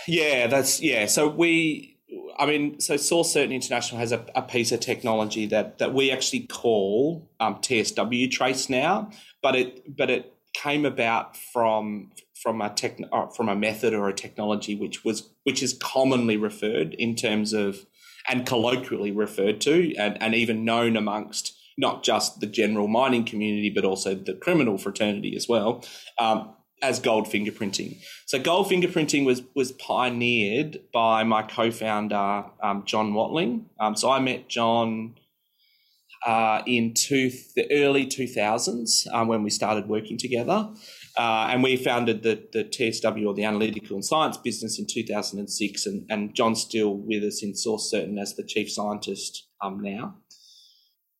Yeah, 0.06 0.46
that's 0.48 0.80
yeah. 0.80 1.06
So 1.06 1.28
we, 1.28 1.98
I 2.38 2.46
mean, 2.46 2.80
so 2.80 2.96
Source 2.96 3.32
Certain 3.32 3.52
International 3.52 3.98
has 4.00 4.12
a, 4.12 4.24
a 4.34 4.42
piece 4.42 4.72
of 4.72 4.80
technology 4.80 5.46
that 5.46 5.78
that 5.78 5.94
we 5.94 6.10
actually 6.10 6.46
call 6.46 7.28
um, 7.40 7.56
TSW 7.56 8.30
Trace 8.30 8.68
now, 8.68 9.10
but 9.42 9.54
it 9.54 9.96
but 9.96 10.10
it 10.10 10.34
came 10.54 10.84
about 10.84 11.36
from 11.36 12.10
from 12.34 12.60
a 12.60 12.68
tech 12.70 12.98
uh, 13.12 13.26
from 13.28 13.48
a 13.48 13.54
method 13.54 13.94
or 13.94 14.08
a 14.08 14.12
technology 14.12 14.74
which 14.74 15.04
was 15.04 15.30
which 15.44 15.62
is 15.62 15.72
commonly 15.74 16.36
referred 16.36 16.94
in 16.94 17.14
terms 17.14 17.52
of 17.52 17.86
and 18.28 18.46
colloquially 18.46 19.10
referred 19.10 19.60
to 19.62 19.94
and, 19.96 20.20
and 20.22 20.34
even 20.34 20.64
known 20.64 20.96
amongst 20.96 21.56
not 21.78 22.02
just 22.02 22.40
the 22.40 22.46
general 22.46 22.88
mining 22.88 23.24
community, 23.24 23.70
but 23.70 23.84
also 23.84 24.14
the 24.14 24.34
criminal 24.34 24.78
fraternity 24.78 25.34
as 25.36 25.48
well, 25.48 25.84
um, 26.18 26.50
as 26.82 26.98
gold 26.98 27.26
fingerprinting. 27.26 27.96
So 28.26 28.38
gold 28.38 28.68
fingerprinting 28.68 29.24
was 29.24 29.42
was 29.54 29.72
pioneered 29.72 30.80
by 30.92 31.24
my 31.24 31.42
co-founder 31.42 32.44
um, 32.62 32.84
John 32.84 33.14
Watling. 33.14 33.66
Um, 33.80 33.96
so 33.96 34.10
I 34.10 34.18
met 34.20 34.48
John 34.48 35.14
uh, 36.26 36.62
in 36.66 36.94
two, 36.94 37.30
the 37.56 37.66
early 37.72 38.06
two 38.06 38.26
thousands 38.26 39.06
um, 39.12 39.28
when 39.28 39.42
we 39.42 39.50
started 39.50 39.88
working 39.88 40.18
together. 40.18 40.68
Uh, 41.16 41.48
and 41.50 41.62
we 41.62 41.76
founded 41.76 42.22
the, 42.22 42.42
the 42.52 42.64
TSW 42.64 43.26
or 43.26 43.34
the 43.34 43.44
Analytical 43.44 43.96
and 43.96 44.04
Science 44.04 44.38
business 44.38 44.78
in 44.78 44.86
2006, 44.86 45.86
and, 45.86 46.06
and 46.08 46.34
John's 46.34 46.62
still 46.62 46.96
with 46.96 47.22
us 47.22 47.42
in 47.42 47.54
Source 47.54 47.90
Certain 47.90 48.18
as 48.18 48.34
the 48.34 48.44
chief 48.44 48.70
scientist 48.70 49.46
um, 49.60 49.80
now. 49.80 50.16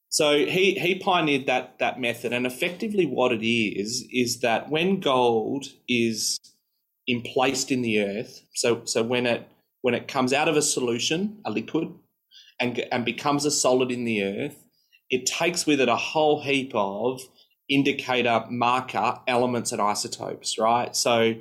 So 0.09 0.45
he 0.45 0.75
he 0.75 0.95
pioneered 0.95 1.47
that 1.47 1.79
that 1.79 1.99
method, 1.99 2.35
and 2.35 2.47
effectively 2.47 3.07
what 3.07 3.33
it 3.33 3.43
is 3.43 4.07
is 4.13 4.41
that 4.41 4.69
when 4.69 5.01
gold 5.01 5.69
is 5.89 6.39
emplaced 7.09 7.71
in 7.71 7.81
the 7.81 8.03
earth, 8.03 8.43
so 8.55 8.83
so 8.85 9.03
when 9.03 9.25
it 9.25 9.49
when 9.81 9.95
it 9.95 10.09
comes 10.09 10.35
out 10.35 10.49
of 10.49 10.57
a 10.57 10.61
solution, 10.61 11.39
a 11.47 11.51
liquid, 11.51 11.95
and 12.61 12.79
and 12.93 13.07
becomes 13.07 13.47
a 13.47 13.51
solid 13.51 13.91
in 13.91 14.05
the 14.05 14.23
earth, 14.23 14.67
it 15.09 15.25
takes 15.25 15.65
with 15.65 15.81
it 15.81 15.89
a 15.89 15.97
whole 15.97 16.43
heap 16.43 16.73
of 16.75 17.23
indicator 17.69 18.45
marker 18.51 19.21
elements 19.27 19.73
and 19.73 19.81
isotopes, 19.81 20.59
right? 20.59 20.95
So 20.97 21.35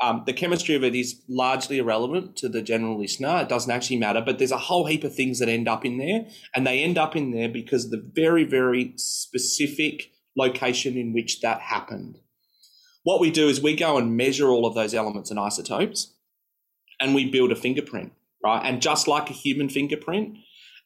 Um, 0.00 0.22
the 0.26 0.32
chemistry 0.32 0.76
of 0.76 0.84
it 0.84 0.94
is 0.94 1.24
largely 1.28 1.78
irrelevant 1.78 2.36
to 2.36 2.48
the 2.48 2.62
general 2.62 2.96
listener. 2.96 3.40
It 3.42 3.48
doesn't 3.48 3.72
actually 3.72 3.96
matter, 3.96 4.22
but 4.24 4.38
there's 4.38 4.52
a 4.52 4.56
whole 4.56 4.86
heap 4.86 5.02
of 5.02 5.12
things 5.12 5.40
that 5.40 5.48
end 5.48 5.66
up 5.66 5.84
in 5.84 5.98
there, 5.98 6.28
and 6.54 6.64
they 6.64 6.84
end 6.84 6.96
up 6.96 7.16
in 7.16 7.32
there 7.32 7.48
because 7.48 7.86
of 7.86 7.90
the 7.90 8.08
very, 8.14 8.44
very 8.44 8.92
specific 8.94 10.12
location 10.36 10.96
in 10.96 11.12
which 11.12 11.40
that 11.40 11.60
happened. 11.60 12.18
What 13.02 13.20
we 13.20 13.32
do 13.32 13.48
is 13.48 13.60
we 13.60 13.74
go 13.74 13.98
and 13.98 14.16
measure 14.16 14.48
all 14.50 14.66
of 14.66 14.76
those 14.76 14.94
elements 14.94 15.32
and 15.32 15.40
isotopes, 15.40 16.14
and 17.00 17.12
we 17.12 17.28
build 17.28 17.50
a 17.50 17.56
fingerprint, 17.56 18.12
right? 18.44 18.64
And 18.64 18.80
just 18.80 19.08
like 19.08 19.30
a 19.30 19.40
human 19.44 19.68
fingerprint, 19.68 20.38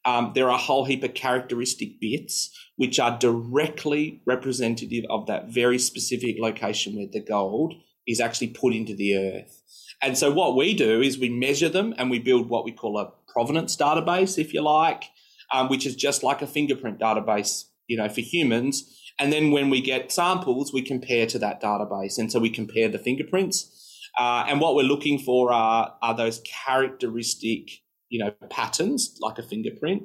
um, 0.04 0.32
there 0.34 0.48
are 0.48 0.56
a 0.56 0.58
whole 0.58 0.84
heap 0.84 1.04
of 1.04 1.14
characteristic 1.14 2.00
bits 2.00 2.50
which 2.76 2.98
are 2.98 3.18
directly 3.18 4.22
representative 4.26 5.04
of 5.08 5.26
that 5.26 5.48
very 5.48 5.78
specific 5.78 6.36
location 6.40 6.96
where 6.96 7.06
the 7.10 7.20
gold 7.20 7.74
is 8.06 8.20
actually 8.20 8.48
put 8.48 8.74
into 8.74 8.94
the 8.94 9.16
earth. 9.16 9.62
And 10.02 10.18
so 10.18 10.32
what 10.32 10.56
we 10.56 10.74
do 10.74 11.00
is 11.00 11.18
we 11.18 11.28
measure 11.28 11.68
them 11.68 11.94
and 11.96 12.10
we 12.10 12.18
build 12.18 12.48
what 12.48 12.64
we 12.64 12.72
call 12.72 12.98
a 12.98 13.12
provenance 13.32 13.76
database, 13.76 14.36
if 14.36 14.52
you 14.52 14.60
like, 14.60 15.04
um, 15.52 15.68
which 15.68 15.86
is 15.86 15.94
just 15.94 16.24
like 16.24 16.42
a 16.42 16.46
fingerprint 16.46 16.98
database, 16.98 17.64
you 17.86 17.96
know, 17.96 18.08
for 18.08 18.20
humans. 18.20 18.98
And 19.20 19.32
then 19.32 19.52
when 19.52 19.70
we 19.70 19.80
get 19.80 20.10
samples, 20.10 20.72
we 20.72 20.82
compare 20.82 21.26
to 21.26 21.38
that 21.38 21.62
database. 21.62 22.18
And 22.18 22.32
so 22.32 22.40
we 22.40 22.50
compare 22.50 22.88
the 22.88 22.98
fingerprints. 22.98 23.68
Uh, 24.18 24.44
and 24.48 24.60
what 24.60 24.74
we're 24.74 24.82
looking 24.82 25.18
for 25.18 25.52
are, 25.52 25.94
are 26.02 26.16
those 26.16 26.42
characteristic, 26.66 27.70
you 28.12 28.22
know, 28.22 28.30
patterns 28.50 29.16
like 29.20 29.38
a 29.38 29.42
fingerprint 29.42 30.02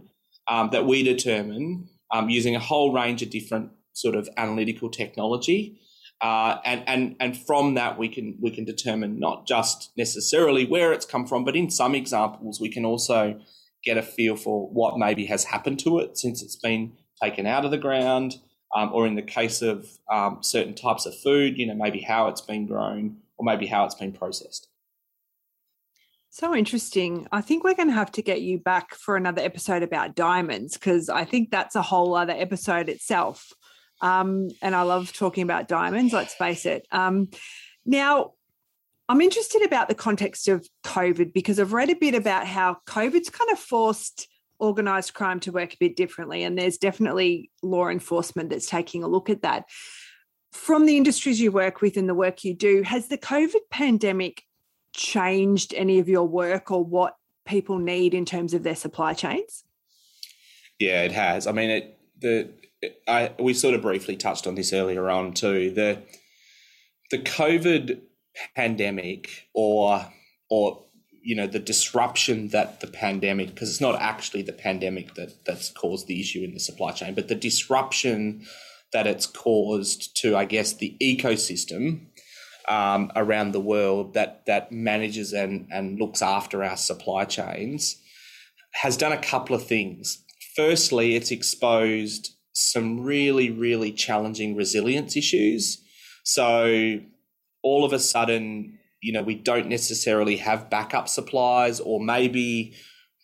um, 0.47 0.69
that 0.71 0.85
we 0.85 1.03
determine 1.03 1.89
um, 2.13 2.29
using 2.29 2.55
a 2.55 2.59
whole 2.59 2.93
range 2.93 3.21
of 3.21 3.29
different 3.29 3.69
sort 3.91 4.15
of 4.15 4.29
analytical 4.37 4.89
technology. 4.89 5.81
Uh, 6.21 6.57
and 6.63 6.83
and 6.87 7.15
and 7.19 7.37
from 7.37 7.75
that 7.75 7.99
we 7.99 8.07
can 8.07 8.35
we 8.41 8.49
can 8.49 8.65
determine 8.65 9.19
not 9.19 9.45
just 9.45 9.91
necessarily 9.97 10.65
where 10.65 10.93
it's 10.93 11.05
come 11.05 11.27
from, 11.27 11.43
but 11.43 11.55
in 11.55 11.69
some 11.69 11.93
examples 11.93 12.61
we 12.61 12.69
can 12.69 12.85
also 12.85 13.39
get 13.83 13.97
a 13.97 14.01
feel 14.01 14.35
for 14.35 14.67
what 14.69 14.97
maybe 14.97 15.25
has 15.25 15.43
happened 15.43 15.77
to 15.77 15.99
it 15.99 16.17
since 16.17 16.41
it's 16.41 16.55
been 16.55 16.93
taken 17.21 17.45
out 17.45 17.65
of 17.65 17.71
the 17.71 17.77
ground, 17.77 18.37
um, 18.75 18.89
or 18.93 19.05
in 19.05 19.15
the 19.15 19.21
case 19.21 19.61
of 19.61 19.85
um, 20.11 20.39
certain 20.41 20.73
types 20.73 21.05
of 21.05 21.13
food, 21.19 21.57
you 21.57 21.67
know 21.67 21.75
maybe 21.75 21.99
how 21.99 22.29
it's 22.29 22.41
been 22.41 22.65
grown 22.65 23.17
or 23.37 23.45
maybe 23.45 23.67
how 23.67 23.83
it's 23.83 23.95
been 23.95 24.13
processed. 24.13 24.69
So 26.29 26.55
interesting. 26.55 27.27
I 27.31 27.41
think 27.41 27.63
we're 27.63 27.75
going 27.75 27.87
to 27.87 27.95
have 27.95 28.11
to 28.13 28.21
get 28.21 28.41
you 28.41 28.59
back 28.59 28.93
for 28.93 29.15
another 29.15 29.41
episode 29.41 29.81
about 29.81 30.15
diamonds 30.15 30.73
because 30.73 31.09
I 31.09 31.25
think 31.25 31.49
that's 31.49 31.75
a 31.75 31.81
whole 31.81 32.15
other 32.15 32.33
episode 32.33 32.89
itself. 32.89 33.51
Um, 34.01 34.49
and 34.61 34.75
I 34.75 34.83
love 34.83 35.13
talking 35.13 35.43
about 35.43 35.67
diamonds, 35.67 36.13
let's 36.13 36.35
face 36.35 36.65
it. 36.65 36.87
Um, 36.91 37.29
now, 37.85 38.33
I'm 39.09 39.21
interested 39.21 39.63
about 39.63 39.87
the 39.87 39.95
context 39.95 40.47
of 40.47 40.67
COVID 40.83 41.33
because 41.33 41.59
I've 41.59 41.73
read 41.73 41.89
a 41.89 41.95
bit 41.95 42.13
about 42.13 42.45
how 42.45 42.77
COVID's 42.85 43.29
kind 43.29 43.49
of 43.51 43.57
forced 43.57 44.27
organized 44.59 45.13
crime 45.13 45.39
to 45.41 45.51
work 45.51 45.73
a 45.73 45.77
bit 45.79 45.95
differently. 45.95 46.43
And 46.43 46.57
there's 46.57 46.77
definitely 46.77 47.51
law 47.63 47.87
enforcement 47.87 48.49
that's 48.49 48.67
taking 48.67 49.03
a 49.03 49.07
look 49.07 49.29
at 49.29 49.43
that. 49.43 49.65
From 50.51 50.85
the 50.85 50.97
industries 50.97 51.39
you 51.39 51.51
work 51.51 51.81
with 51.81 51.97
and 51.97 52.09
the 52.09 52.15
work 52.15 52.43
you 52.43 52.53
do, 52.53 52.81
has 52.83 53.07
the 53.07 53.17
COVID 53.17 53.61
pandemic 53.69 54.43
changed 54.97 55.73
any 55.75 55.99
of 55.99 56.09
your 56.09 56.27
work 56.27 56.71
or 56.71 56.83
what 56.83 57.15
people 57.45 57.77
need 57.77 58.13
in 58.13 58.25
terms 58.25 58.53
of 58.53 58.63
their 58.63 58.75
supply 58.75 59.13
chains? 59.13 59.63
Yeah, 60.79 61.03
it 61.03 61.13
has. 61.13 61.47
I 61.47 61.53
mean, 61.53 61.69
it 61.69 61.97
the 62.19 62.49
I 63.07 63.31
we 63.39 63.53
sort 63.53 63.75
of 63.75 63.81
briefly 63.81 64.17
touched 64.17 64.45
on 64.45 64.55
this 64.55 64.73
earlier 64.73 65.09
on 65.09 65.33
too. 65.33 65.71
The 65.71 66.01
the 67.11 67.19
COVID 67.19 68.01
pandemic 68.55 69.47
or 69.53 70.05
or 70.49 70.83
you 71.23 71.35
know 71.35 71.47
the 71.47 71.59
disruption 71.59 72.49
that 72.49 72.81
the 72.81 72.87
pandemic 72.87 73.49
because 73.49 73.69
it's 73.69 73.81
not 73.81 73.99
actually 74.01 74.43
the 74.43 74.53
pandemic 74.53 75.15
that 75.15 75.45
that's 75.45 75.69
caused 75.71 76.07
the 76.07 76.19
issue 76.19 76.43
in 76.43 76.53
the 76.53 76.59
supply 76.59 76.91
chain, 76.91 77.15
but 77.15 77.27
the 77.27 77.35
disruption 77.35 78.45
that 78.93 79.07
it's 79.07 79.25
caused 79.25 80.15
to 80.17 80.35
I 80.35 80.45
guess 80.45 80.73
the 80.73 80.95
ecosystem 81.01 82.07
um, 82.67 83.11
around 83.15 83.51
the 83.51 83.59
world 83.59 84.13
that 84.13 84.45
that 84.45 84.71
manages 84.71 85.33
and 85.33 85.67
and 85.71 85.99
looks 85.99 86.21
after 86.21 86.63
our 86.63 86.77
supply 86.77 87.25
chains 87.25 87.97
has 88.73 88.97
done 88.97 89.11
a 89.11 89.17
couple 89.17 89.55
of 89.55 89.65
things. 89.65 90.23
Firstly, 90.55 91.15
it's 91.15 91.31
exposed 91.31 92.35
some 92.53 93.01
really, 93.01 93.49
really 93.49 93.91
challenging 93.91 94.55
resilience 94.55 95.15
issues. 95.15 95.79
So 96.23 96.99
all 97.63 97.85
of 97.85 97.93
a 97.93 97.99
sudden, 97.99 98.79
you 99.01 99.13
know, 99.13 99.21
we 99.21 99.35
don't 99.35 99.67
necessarily 99.67 100.37
have 100.37 100.69
backup 100.69 101.07
supplies, 101.07 101.79
or 101.79 101.99
maybe 101.99 102.73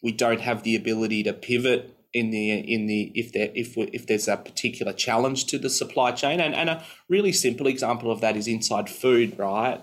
we 0.04 0.12
don't 0.12 0.42
have 0.42 0.64
the 0.64 0.76
ability 0.76 1.24
to 1.24 1.34
pivot 1.34 1.96
in 2.14 2.30
the 2.30 2.52
in 2.52 2.86
the 2.86 3.12
if 3.16 3.34
there 3.34 3.50
if 3.54 3.76
we, 3.76 3.84
if 3.86 4.06
there's 4.08 4.28
a 4.28 4.38
particular 4.38 4.94
challenge 4.94 5.46
to 5.48 5.58
the 5.58 5.70
supply 5.70 6.12
chain. 6.12 6.40
And 6.40 6.54
and 6.54 6.70
a 6.70 6.84
really 7.10 7.32
simple 7.32 7.68
example 7.68 8.12
of 8.12 8.22
that 8.22 8.38
is 8.38 8.48
inside 8.48 8.90
food, 8.90 9.38
right? 9.38 9.82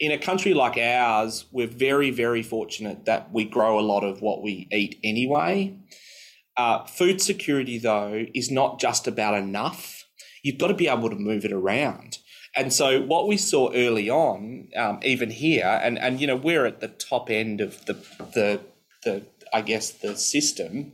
In 0.00 0.12
a 0.12 0.18
country 0.18 0.54
like 0.54 0.76
ours, 0.76 1.46
we're 1.52 1.68
very, 1.68 2.10
very 2.10 2.42
fortunate 2.42 3.04
that 3.04 3.32
we 3.32 3.44
grow 3.44 3.78
a 3.78 3.80
lot 3.80 4.02
of 4.02 4.20
what 4.20 4.42
we 4.42 4.68
eat 4.72 4.98
anyway. 5.04 5.76
Uh, 6.56 6.84
food 6.84 7.20
security, 7.20 7.78
though, 7.78 8.26
is 8.34 8.50
not 8.50 8.80
just 8.80 9.06
about 9.06 9.34
enough. 9.34 10.04
You've 10.42 10.58
got 10.58 10.68
to 10.68 10.74
be 10.74 10.88
able 10.88 11.10
to 11.10 11.16
move 11.16 11.44
it 11.44 11.52
around. 11.52 12.18
And 12.56 12.72
so, 12.72 13.00
what 13.02 13.28
we 13.28 13.36
saw 13.36 13.72
early 13.72 14.10
on, 14.10 14.68
um, 14.76 15.00
even 15.02 15.30
here, 15.30 15.80
and, 15.82 15.98
and 15.98 16.20
you 16.20 16.26
know, 16.26 16.36
we're 16.36 16.66
at 16.66 16.80
the 16.80 16.88
top 16.88 17.30
end 17.30 17.60
of 17.60 17.84
the 17.86 17.94
the 18.34 18.60
the 19.04 19.26
I 19.52 19.62
guess 19.62 19.90
the 19.90 20.16
system 20.16 20.92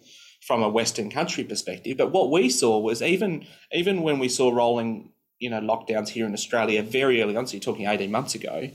from 0.51 0.63
a 0.63 0.69
Western 0.69 1.11
country 1.11 1.45
perspective. 1.45 1.97
But 1.97 2.11
what 2.11 2.31
we 2.31 2.49
saw 2.49 2.79
was 2.79 3.03
even 3.03 3.47
even 3.73 4.03
when 4.03 4.19
we 4.19 4.29
saw 4.29 4.51
rolling, 4.51 5.13
you 5.39 5.51
know, 5.51 5.61
lockdowns 5.61 6.09
here 6.09 6.27
in 6.27 6.35
Australia 6.35 6.83
very 6.83 7.23
early 7.23 7.37
on, 7.37 7.47
so 7.47 7.53
you're 7.55 7.61
talking 7.61 7.87
18 7.87 8.11
months 8.11 8.35
ago, 8.35 8.71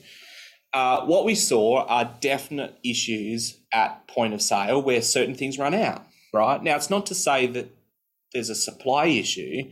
uh, 0.73 1.05
what 1.05 1.25
we 1.25 1.35
saw 1.35 1.85
are 1.85 2.05
definite 2.21 2.77
issues 2.83 3.39
at 3.71 4.07
point 4.07 4.33
of 4.33 4.41
sale 4.41 4.81
where 4.81 5.01
certain 5.01 5.35
things 5.35 5.59
run 5.59 5.73
out 5.73 6.05
right? 6.35 6.61
Now, 6.61 6.75
it's 6.75 6.89
not 6.89 7.05
to 7.07 7.15
say 7.15 7.47
that 7.47 7.69
there's 8.33 8.49
a 8.49 8.55
supply 8.55 9.05
issue, 9.05 9.71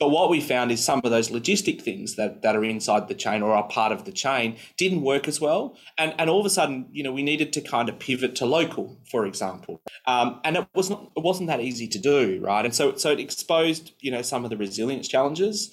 but 0.00 0.08
what 0.08 0.30
we 0.30 0.40
found 0.40 0.72
is 0.72 0.82
some 0.82 1.02
of 1.04 1.10
those 1.10 1.28
logistic 1.28 1.82
things 1.82 2.16
that, 2.16 2.40
that 2.40 2.56
are 2.56 2.64
inside 2.64 3.06
the 3.06 3.14
chain 3.14 3.42
or 3.42 3.52
are 3.52 3.68
part 3.68 3.92
of 3.92 4.06
the 4.06 4.12
chain 4.12 4.56
didn't 4.78 5.02
work 5.02 5.28
as 5.28 5.42
well. 5.42 5.76
And, 5.98 6.14
and 6.18 6.30
all 6.30 6.40
of 6.40 6.46
a 6.46 6.50
sudden, 6.50 6.86
you 6.90 7.02
know, 7.02 7.12
we 7.12 7.22
needed 7.22 7.52
to 7.52 7.60
kind 7.60 7.86
of 7.90 7.98
pivot 7.98 8.34
to 8.36 8.46
local, 8.46 8.98
for 9.10 9.26
example. 9.26 9.82
Um, 10.06 10.40
and 10.42 10.56
it 10.56 10.66
wasn't 10.74 11.00
it 11.14 11.22
wasn't 11.22 11.48
that 11.48 11.60
easy 11.60 11.86
to 11.88 11.98
do, 11.98 12.40
right? 12.42 12.64
And 12.64 12.74
so 12.74 12.96
so 12.96 13.12
it 13.12 13.20
exposed, 13.20 13.92
you 14.00 14.10
know, 14.10 14.22
some 14.22 14.42
of 14.42 14.50
the 14.50 14.56
resilience 14.56 15.06
challenges. 15.06 15.70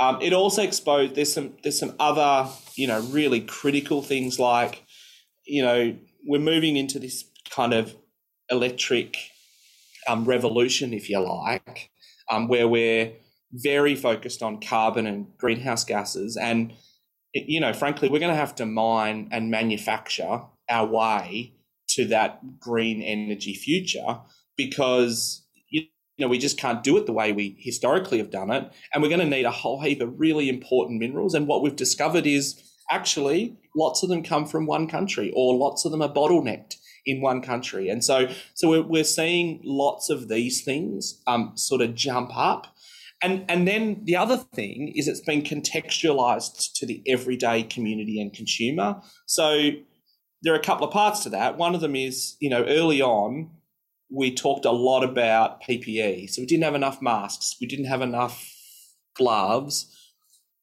Um, 0.00 0.18
it 0.20 0.32
also 0.32 0.62
exposed 0.62 1.14
there's 1.14 1.32
some 1.32 1.54
there's 1.62 1.78
some 1.78 1.94
other, 2.00 2.50
you 2.74 2.88
know, 2.88 3.00
really 3.02 3.40
critical 3.40 4.02
things 4.02 4.40
like, 4.40 4.84
you 5.44 5.62
know, 5.62 5.96
we're 6.26 6.40
moving 6.40 6.76
into 6.76 6.98
this 6.98 7.24
kind 7.48 7.72
of 7.72 7.94
electric 8.50 9.16
um, 10.08 10.24
revolution, 10.24 10.92
if 10.92 11.08
you 11.08 11.20
like, 11.20 11.90
um, 12.28 12.48
where 12.48 12.66
we're 12.66 13.12
very 13.52 13.94
focused 13.94 14.42
on 14.42 14.60
carbon 14.60 15.06
and 15.06 15.26
greenhouse 15.38 15.84
gases. 15.84 16.36
And, 16.36 16.72
you 17.34 17.60
know, 17.60 17.72
frankly, 17.72 18.08
we're 18.08 18.20
going 18.20 18.32
to 18.32 18.38
have 18.38 18.54
to 18.56 18.66
mine 18.66 19.28
and 19.32 19.50
manufacture 19.50 20.42
our 20.68 20.86
way 20.86 21.54
to 21.90 22.04
that 22.06 22.60
green 22.60 23.02
energy 23.02 23.54
future 23.54 24.20
because, 24.56 25.46
you 25.70 25.86
know, 26.18 26.28
we 26.28 26.38
just 26.38 26.58
can't 26.58 26.82
do 26.82 26.96
it 26.96 27.06
the 27.06 27.12
way 27.12 27.32
we 27.32 27.56
historically 27.58 28.18
have 28.18 28.30
done 28.30 28.50
it. 28.50 28.70
And 28.92 29.02
we're 29.02 29.08
going 29.08 29.20
to 29.20 29.36
need 29.36 29.46
a 29.46 29.50
whole 29.50 29.80
heap 29.80 30.00
of 30.00 30.20
really 30.20 30.48
important 30.48 31.00
minerals. 31.00 31.34
And 31.34 31.46
what 31.46 31.62
we've 31.62 31.76
discovered 31.76 32.26
is 32.26 32.62
actually 32.90 33.56
lots 33.76 34.02
of 34.02 34.08
them 34.08 34.22
come 34.22 34.46
from 34.46 34.66
one 34.66 34.88
country 34.88 35.32
or 35.34 35.54
lots 35.54 35.84
of 35.84 35.92
them 35.92 36.02
are 36.02 36.12
bottlenecked 36.12 36.76
in 37.06 37.20
one 37.20 37.40
country. 37.40 37.88
And 37.88 38.04
so, 38.04 38.28
so 38.54 38.68
we're, 38.68 38.82
we're 38.82 39.04
seeing 39.04 39.60
lots 39.64 40.10
of 40.10 40.28
these 40.28 40.62
things 40.62 41.22
um, 41.26 41.52
sort 41.54 41.80
of 41.80 41.94
jump 41.94 42.30
up. 42.36 42.74
And, 43.22 43.44
and 43.48 43.66
then 43.66 44.02
the 44.04 44.16
other 44.16 44.36
thing 44.36 44.92
is 44.94 45.08
it's 45.08 45.20
been 45.20 45.42
contextualized 45.42 46.72
to 46.74 46.86
the 46.86 47.02
everyday 47.06 47.64
community 47.64 48.20
and 48.20 48.32
consumer. 48.32 49.00
So 49.26 49.70
there 50.42 50.52
are 50.52 50.58
a 50.58 50.62
couple 50.62 50.86
of 50.86 50.92
parts 50.92 51.24
to 51.24 51.30
that. 51.30 51.56
One 51.56 51.74
of 51.74 51.80
them 51.80 51.96
is, 51.96 52.36
you 52.40 52.48
know, 52.48 52.64
early 52.64 53.02
on, 53.02 53.50
we 54.10 54.34
talked 54.34 54.64
a 54.64 54.70
lot 54.70 55.02
about 55.02 55.62
PPE. 55.62 56.30
So 56.30 56.42
we 56.42 56.46
didn't 56.46 56.64
have 56.64 56.74
enough 56.74 57.02
masks, 57.02 57.56
we 57.60 57.66
didn't 57.66 57.86
have 57.86 58.02
enough 58.02 58.48
gloves, 59.14 59.94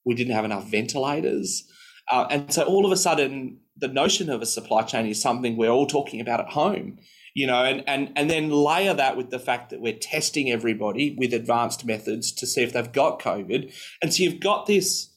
we 0.05 0.15
didn't 0.15 0.33
have 0.33 0.45
enough 0.45 0.69
ventilators. 0.69 1.63
Uh, 2.09 2.27
and 2.29 2.51
so 2.53 2.63
all 2.63 2.85
of 2.85 2.91
a 2.91 2.97
sudden, 2.97 3.59
the 3.77 3.87
notion 3.87 4.29
of 4.29 4.41
a 4.41 4.45
supply 4.45 4.83
chain 4.83 5.05
is 5.05 5.21
something 5.21 5.57
we're 5.57 5.69
all 5.69 5.87
talking 5.87 6.21
about 6.21 6.39
at 6.39 6.49
home 6.49 6.97
you 7.35 7.45
know 7.45 7.63
and, 7.63 7.83
and 7.85 8.11
and 8.15 8.29
then 8.29 8.49
layer 8.49 8.95
that 8.95 9.15
with 9.15 9.29
the 9.29 9.37
fact 9.37 9.69
that 9.69 9.81
we're 9.81 9.93
testing 9.93 10.49
everybody 10.49 11.15
with 11.19 11.33
advanced 11.33 11.85
methods 11.85 12.31
to 12.31 12.47
see 12.47 12.63
if 12.63 12.73
they've 12.73 12.91
got 12.91 13.19
covid 13.19 13.71
and 14.01 14.11
so 14.11 14.23
you've 14.23 14.39
got 14.39 14.65
this 14.65 15.11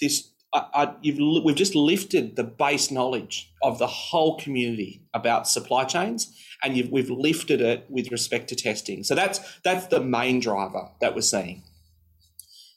this 0.00 0.30
I, 0.52 0.94
you've, 1.00 1.44
we've 1.44 1.54
just 1.54 1.76
lifted 1.76 2.34
the 2.34 2.42
base 2.42 2.90
knowledge 2.90 3.52
of 3.62 3.78
the 3.78 3.86
whole 3.86 4.36
community 4.36 5.02
about 5.14 5.46
supply 5.46 5.84
chains, 5.84 6.36
and 6.64 6.90
we've 6.90 7.08
lifted 7.10 7.60
it 7.60 7.86
with 7.88 8.10
respect 8.10 8.48
to 8.48 8.56
testing. 8.56 9.04
So 9.04 9.14
that's 9.14 9.38
that's 9.62 9.86
the 9.86 10.00
main 10.00 10.40
driver 10.40 10.88
that 11.00 11.14
we're 11.14 11.20
seeing. 11.20 11.62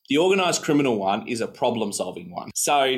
The 0.08 0.20
organised 0.20 0.62
criminal 0.62 0.98
one 0.98 1.28
is 1.28 1.42
a 1.42 1.48
problem-solving 1.48 2.30
one. 2.30 2.52
So 2.54 2.98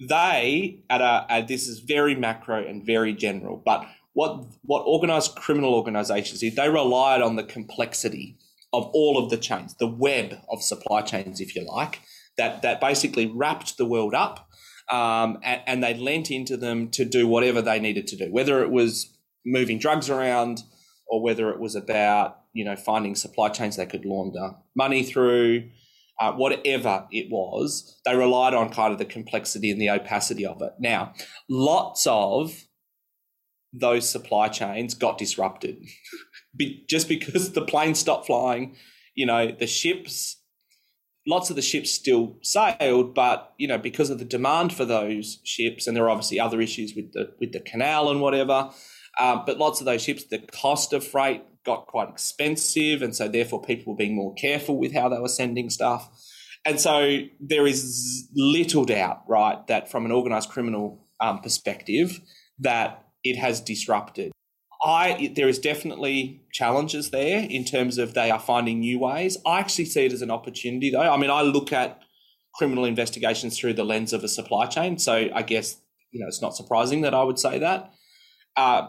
they 0.00 0.82
at 0.88 1.02
a 1.02 1.44
this 1.46 1.68
is 1.68 1.80
very 1.80 2.14
macro 2.14 2.64
and 2.64 2.86
very 2.86 3.12
general, 3.12 3.60
but 3.62 3.86
what 4.14 4.46
what 4.62 4.86
organised 4.86 5.36
criminal 5.36 5.74
organisations 5.74 6.40
did 6.40 6.56
they 6.56 6.68
relied 6.68 7.20
on 7.20 7.36
the 7.36 7.44
complexity 7.44 8.38
of 8.72 8.86
all 8.92 9.22
of 9.22 9.30
the 9.30 9.36
chains, 9.36 9.74
the 9.74 9.86
web 9.86 10.38
of 10.48 10.62
supply 10.62 11.02
chains, 11.02 11.40
if 11.40 11.54
you 11.54 11.64
like 11.64 12.00
that 12.36 12.62
that 12.62 12.80
basically 12.80 13.26
wrapped 13.26 13.76
the 13.76 13.84
world 13.84 14.14
up, 14.14 14.48
um, 14.90 15.38
and, 15.42 15.60
and 15.66 15.84
they 15.84 15.94
lent 15.94 16.30
into 16.30 16.56
them 16.56 16.90
to 16.90 17.04
do 17.04 17.26
whatever 17.26 17.62
they 17.62 17.78
needed 17.78 18.06
to 18.08 18.16
do, 18.16 18.32
whether 18.32 18.62
it 18.62 18.70
was 18.70 19.16
moving 19.44 19.78
drugs 19.78 20.10
around 20.10 20.62
or 21.06 21.22
whether 21.22 21.50
it 21.50 21.60
was 21.60 21.74
about 21.74 22.40
you 22.52 22.64
know 22.64 22.76
finding 22.76 23.14
supply 23.14 23.48
chains 23.48 23.76
they 23.76 23.86
could 23.86 24.04
launder 24.04 24.52
money 24.74 25.02
through. 25.02 25.68
Uh, 26.20 26.30
whatever 26.30 27.08
it 27.10 27.28
was, 27.28 28.00
they 28.06 28.14
relied 28.14 28.54
on 28.54 28.70
kind 28.70 28.92
of 28.92 29.00
the 29.00 29.04
complexity 29.04 29.68
and 29.72 29.80
the 29.80 29.90
opacity 29.90 30.46
of 30.46 30.62
it. 30.62 30.70
Now, 30.78 31.12
lots 31.48 32.06
of 32.06 32.68
those 33.74 34.08
supply 34.08 34.48
chains 34.48 34.94
got 34.94 35.18
disrupted 35.18 35.84
just 36.88 37.08
because 37.08 37.52
the 37.52 37.62
planes 37.62 37.98
stopped 37.98 38.26
flying. 38.26 38.76
You 39.14 39.26
know, 39.26 39.50
the 39.50 39.66
ships 39.66 40.36
lots 41.26 41.50
of 41.50 41.56
the 41.56 41.62
ships 41.62 41.90
still 41.90 42.36
sailed, 42.42 43.14
but 43.14 43.52
you 43.58 43.68
know 43.68 43.78
because 43.78 44.10
of 44.10 44.18
the 44.18 44.24
demand 44.24 44.72
for 44.72 44.84
those 44.84 45.40
ships, 45.44 45.86
and 45.86 45.96
there 45.96 46.04
are 46.04 46.10
obviously 46.10 46.40
other 46.40 46.60
issues 46.60 46.94
with 46.94 47.12
the 47.12 47.32
with 47.40 47.52
the 47.52 47.60
canal 47.60 48.10
and 48.10 48.20
whatever. 48.20 48.70
Um, 49.18 49.42
but 49.46 49.58
lots 49.58 49.80
of 49.80 49.86
those 49.86 50.02
ships, 50.02 50.24
the 50.24 50.38
cost 50.38 50.92
of 50.92 51.06
freight 51.06 51.42
got 51.64 51.86
quite 51.86 52.08
expensive, 52.08 53.02
and 53.02 53.14
so 53.14 53.28
therefore 53.28 53.62
people 53.62 53.92
were 53.92 53.96
being 53.96 54.14
more 54.14 54.34
careful 54.34 54.76
with 54.78 54.92
how 54.92 55.08
they 55.08 55.18
were 55.18 55.28
sending 55.28 55.70
stuff. 55.70 56.10
And 56.66 56.80
so 56.80 57.20
there 57.40 57.66
is 57.66 58.28
little 58.34 58.84
doubt, 58.84 59.22
right, 59.28 59.64
that 59.66 59.90
from 59.90 60.06
an 60.06 60.12
organised 60.12 60.48
criminal 60.48 61.06
um, 61.20 61.40
perspective, 61.40 62.20
that 62.58 63.03
it 63.24 63.36
has 63.36 63.60
disrupted 63.60 64.30
I 64.84 65.32
there 65.34 65.48
is 65.48 65.58
definitely 65.58 66.42
challenges 66.52 67.10
there 67.10 67.46
in 67.48 67.64
terms 67.64 67.96
of 67.96 68.12
they 68.12 68.30
are 68.30 68.38
finding 68.38 68.80
new 68.80 68.98
ways. 68.98 69.38
I 69.46 69.58
actually 69.58 69.86
see 69.86 70.04
it 70.04 70.12
as 70.12 70.20
an 70.20 70.30
opportunity 70.30 70.90
though. 70.90 71.00
I 71.00 71.16
mean, 71.16 71.30
I 71.30 71.40
look 71.40 71.72
at 71.72 72.02
criminal 72.54 72.84
investigations 72.84 73.58
through 73.58 73.74
the 73.74 73.84
lens 73.84 74.12
of 74.12 74.22
a 74.22 74.28
supply 74.28 74.66
chain, 74.66 74.98
so 74.98 75.30
I 75.34 75.42
guess 75.42 75.78
you 76.12 76.20
know 76.20 76.28
it's 76.28 76.42
not 76.42 76.54
surprising 76.54 77.00
that 77.00 77.14
I 77.14 77.22
would 77.22 77.38
say 77.38 77.58
that. 77.58 77.92
Uh, 78.56 78.88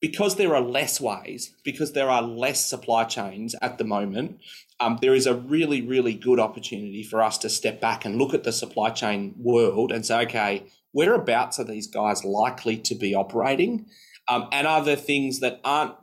because 0.00 0.36
there 0.36 0.54
are 0.54 0.60
less 0.60 1.00
ways, 1.00 1.54
because 1.62 1.92
there 1.92 2.10
are 2.10 2.20
less 2.20 2.64
supply 2.64 3.04
chains 3.04 3.54
at 3.62 3.78
the 3.78 3.84
moment, 3.84 4.38
um, 4.80 4.98
there 5.00 5.14
is 5.14 5.26
a 5.26 5.34
really, 5.34 5.80
really 5.80 6.12
good 6.12 6.38
opportunity 6.38 7.02
for 7.02 7.22
us 7.22 7.38
to 7.38 7.48
step 7.48 7.80
back 7.80 8.04
and 8.04 8.16
look 8.16 8.34
at 8.34 8.44
the 8.44 8.52
supply 8.52 8.90
chain 8.90 9.34
world 9.38 9.92
and 9.92 10.04
say, 10.04 10.20
okay, 10.22 10.64
whereabouts 10.94 11.58
are 11.58 11.64
these 11.64 11.86
guys 11.86 12.24
likely 12.24 12.78
to 12.78 12.94
be 12.94 13.14
operating? 13.14 13.86
um, 14.28 14.48
and 14.52 14.86
there 14.86 14.96
things 14.96 15.40
that 15.40 15.60
aren't 15.64 15.94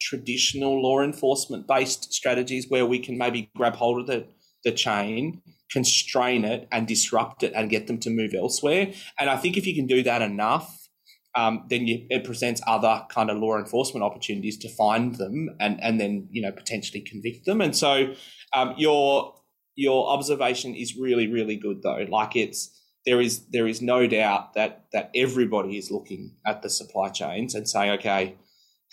traditional 0.00 0.82
law 0.82 1.00
enforcement 1.00 1.66
based 1.66 2.12
strategies 2.12 2.66
where 2.68 2.86
we 2.86 2.98
can 2.98 3.18
maybe 3.18 3.50
grab 3.54 3.74
hold 3.74 4.00
of 4.00 4.06
the, 4.06 4.26
the 4.64 4.72
chain, 4.72 5.42
constrain 5.70 6.44
it, 6.44 6.66
and 6.72 6.86
disrupt 6.86 7.42
it 7.42 7.52
and 7.54 7.70
get 7.70 7.86
them 7.86 7.98
to 7.98 8.10
move 8.10 8.34
elsewhere. 8.34 8.92
And 9.18 9.30
I 9.30 9.36
think 9.36 9.56
if 9.56 9.66
you 9.66 9.74
can 9.74 9.86
do 9.86 10.02
that 10.02 10.22
enough, 10.22 10.88
um, 11.36 11.64
then 11.68 11.86
you, 11.86 12.06
it 12.10 12.24
presents 12.24 12.60
other 12.66 13.04
kind 13.08 13.30
of 13.30 13.38
law 13.38 13.56
enforcement 13.56 14.02
opportunities 14.02 14.58
to 14.58 14.68
find 14.68 15.14
them 15.14 15.50
and, 15.60 15.80
and 15.82 16.00
then 16.00 16.26
you 16.30 16.42
know 16.42 16.50
potentially 16.50 17.00
convict 17.00 17.46
them. 17.46 17.60
And 17.60 17.76
so 17.76 18.14
um, 18.52 18.74
your 18.76 19.34
your 19.76 20.08
observation 20.08 20.74
is 20.74 20.96
really 20.96 21.28
really 21.28 21.56
good 21.56 21.82
though. 21.82 22.04
Like 22.08 22.34
it's 22.34 22.79
there 23.06 23.20
is 23.20 23.46
there 23.46 23.66
is 23.66 23.80
no 23.80 24.06
doubt 24.06 24.54
that 24.54 24.86
that 24.92 25.10
everybody 25.14 25.78
is 25.78 25.90
looking 25.90 26.36
at 26.46 26.62
the 26.62 26.70
supply 26.70 27.08
chains 27.08 27.54
and 27.54 27.68
saying, 27.68 27.90
okay, 27.92 28.36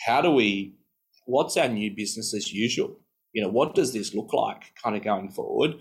how 0.05 0.21
do 0.21 0.31
we? 0.31 0.75
What's 1.25 1.57
our 1.57 1.67
new 1.67 1.93
business 1.93 2.33
as 2.33 2.53
usual? 2.53 2.99
You 3.33 3.43
know, 3.43 3.49
what 3.49 3.75
does 3.75 3.93
this 3.93 4.13
look 4.13 4.33
like, 4.33 4.73
kind 4.81 4.95
of 4.95 5.03
going 5.03 5.29
forward? 5.29 5.75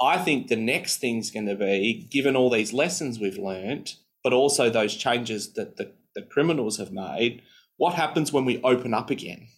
I 0.00 0.18
think 0.18 0.48
the 0.48 0.56
next 0.56 0.98
thing's 0.98 1.30
going 1.30 1.46
to 1.46 1.54
be, 1.54 2.08
given 2.10 2.34
all 2.34 2.50
these 2.50 2.72
lessons 2.72 3.20
we've 3.20 3.38
learned, 3.38 3.94
but 4.24 4.32
also 4.32 4.68
those 4.68 4.94
changes 4.94 5.52
that 5.54 5.76
the, 5.76 5.92
the 6.14 6.22
criminals 6.22 6.78
have 6.78 6.90
made, 6.92 7.42
what 7.76 7.94
happens 7.94 8.32
when 8.32 8.44
we 8.44 8.60
open 8.62 8.94
up 8.94 9.10
again? 9.10 9.48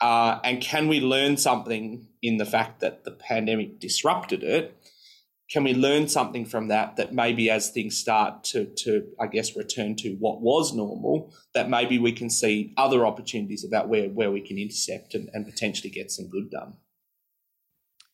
Uh, 0.00 0.40
and 0.42 0.60
can 0.60 0.88
we 0.88 1.00
learn 1.00 1.36
something 1.36 2.08
in 2.22 2.38
the 2.38 2.44
fact 2.44 2.80
that 2.80 3.04
the 3.04 3.12
pandemic 3.12 3.78
disrupted 3.78 4.42
it? 4.42 4.76
Can 5.52 5.64
we 5.64 5.74
learn 5.74 6.08
something 6.08 6.46
from 6.46 6.68
that 6.68 6.96
that 6.96 7.12
maybe 7.12 7.50
as 7.50 7.70
things 7.70 7.98
start 7.98 8.42
to 8.42 8.64
to 8.64 9.06
I 9.20 9.26
guess 9.26 9.54
return 9.54 9.96
to 9.96 10.16
what 10.18 10.40
was 10.40 10.72
normal, 10.72 11.34
that 11.52 11.68
maybe 11.68 11.98
we 11.98 12.12
can 12.12 12.30
see 12.30 12.72
other 12.78 13.04
opportunities 13.04 13.62
about 13.62 13.88
where 13.88 14.08
where 14.08 14.30
we 14.30 14.40
can 14.40 14.56
intercept 14.56 15.14
and, 15.14 15.28
and 15.34 15.44
potentially 15.44 15.90
get 15.90 16.10
some 16.10 16.28
good 16.28 16.50
done. 16.50 16.78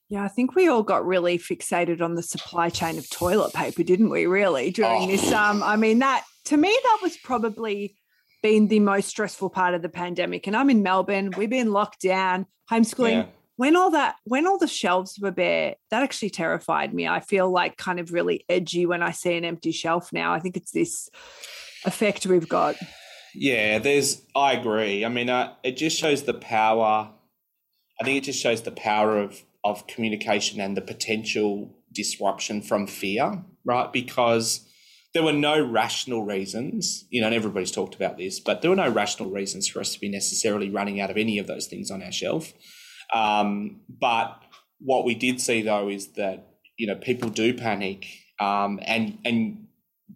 Yeah, 0.08 0.24
I 0.24 0.28
think 0.28 0.56
we 0.56 0.68
all 0.68 0.82
got 0.82 1.06
really 1.06 1.38
fixated 1.38 2.00
on 2.00 2.14
the 2.14 2.22
supply 2.22 2.70
chain 2.70 2.98
of 2.98 3.08
toilet 3.08 3.52
paper, 3.52 3.84
didn't 3.84 4.10
we? 4.10 4.26
Really 4.26 4.70
during 4.72 5.04
oh. 5.04 5.06
this. 5.06 5.30
Um, 5.32 5.62
I 5.62 5.76
mean 5.76 6.00
that 6.00 6.24
to 6.46 6.56
me 6.56 6.76
that 6.82 6.98
was 7.02 7.16
probably 7.18 7.94
been 8.42 8.66
the 8.66 8.80
most 8.80 9.08
stressful 9.08 9.50
part 9.50 9.74
of 9.74 9.82
the 9.82 9.88
pandemic. 9.88 10.48
And 10.48 10.56
I'm 10.56 10.70
in 10.70 10.82
Melbourne. 10.82 11.30
We've 11.36 11.50
been 11.50 11.72
locked 11.72 12.00
down, 12.00 12.46
homeschooling. 12.68 13.12
Yeah 13.12 13.26
when 13.58 13.76
all 13.76 13.90
that 13.90 14.16
when 14.24 14.46
all 14.46 14.56
the 14.56 14.66
shelves 14.66 15.18
were 15.20 15.30
bare 15.30 15.74
that 15.90 16.02
actually 16.02 16.30
terrified 16.30 16.94
me. 16.94 17.06
I 17.06 17.20
feel 17.20 17.50
like 17.50 17.76
kind 17.76 18.00
of 18.00 18.12
really 18.12 18.44
edgy 18.48 18.86
when 18.86 19.02
i 19.02 19.10
see 19.10 19.36
an 19.36 19.44
empty 19.44 19.72
shelf 19.72 20.12
now. 20.12 20.32
I 20.32 20.40
think 20.40 20.56
it's 20.56 20.72
this 20.72 21.10
effect 21.84 22.24
we've 22.26 22.48
got. 22.48 22.76
Yeah 23.34 23.78
there's 23.78 24.22
i 24.34 24.54
agree. 24.54 25.04
I 25.04 25.08
mean 25.08 25.28
uh, 25.28 25.52
it 25.62 25.76
just 25.76 25.98
shows 25.98 26.22
the 26.22 26.34
power 26.34 27.10
i 28.00 28.04
think 28.04 28.16
it 28.16 28.24
just 28.24 28.40
shows 28.40 28.62
the 28.62 28.72
power 28.72 29.18
of 29.18 29.42
of 29.64 29.86
communication 29.86 30.60
and 30.60 30.76
the 30.76 30.80
potential 30.80 31.74
disruption 31.92 32.62
from 32.62 32.86
fear 32.86 33.44
right? 33.68 33.92
Because 33.92 34.66
there 35.14 35.22
were 35.22 35.32
no 35.32 35.64
rational 35.64 36.24
reasons, 36.24 37.04
you 37.10 37.20
know, 37.20 37.28
and 37.28 37.36
everybody's 37.36 37.70
talked 37.70 37.94
about 37.94 38.16
this, 38.16 38.40
but 38.40 38.62
there 38.62 38.70
were 38.70 38.76
no 38.76 38.90
rational 38.90 39.30
reasons 39.30 39.68
for 39.68 39.80
us 39.80 39.92
to 39.94 40.00
be 40.00 40.08
necessarily 40.08 40.70
running 40.70 41.00
out 41.00 41.10
of 41.10 41.16
any 41.16 41.38
of 41.38 41.46
those 41.46 41.66
things 41.66 41.90
on 41.90 42.02
our 42.02 42.12
shelf. 42.12 42.52
Um, 43.12 43.80
but 43.88 44.42
what 44.80 45.04
we 45.04 45.14
did 45.14 45.40
see 45.40 45.62
though 45.62 45.88
is 45.88 46.08
that 46.12 46.46
you 46.76 46.86
know 46.86 46.96
people 46.96 47.30
do 47.30 47.54
panic, 47.54 48.06
um, 48.40 48.80
and 48.82 49.18
and 49.24 49.66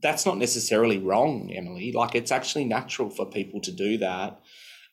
that's 0.02 0.26
not 0.26 0.38
necessarily 0.38 0.98
wrong, 0.98 1.50
Emily. 1.52 1.92
Like 1.92 2.14
it's 2.14 2.32
actually 2.32 2.64
natural 2.64 3.10
for 3.10 3.26
people 3.26 3.60
to 3.60 3.72
do 3.72 3.98
that. 3.98 4.40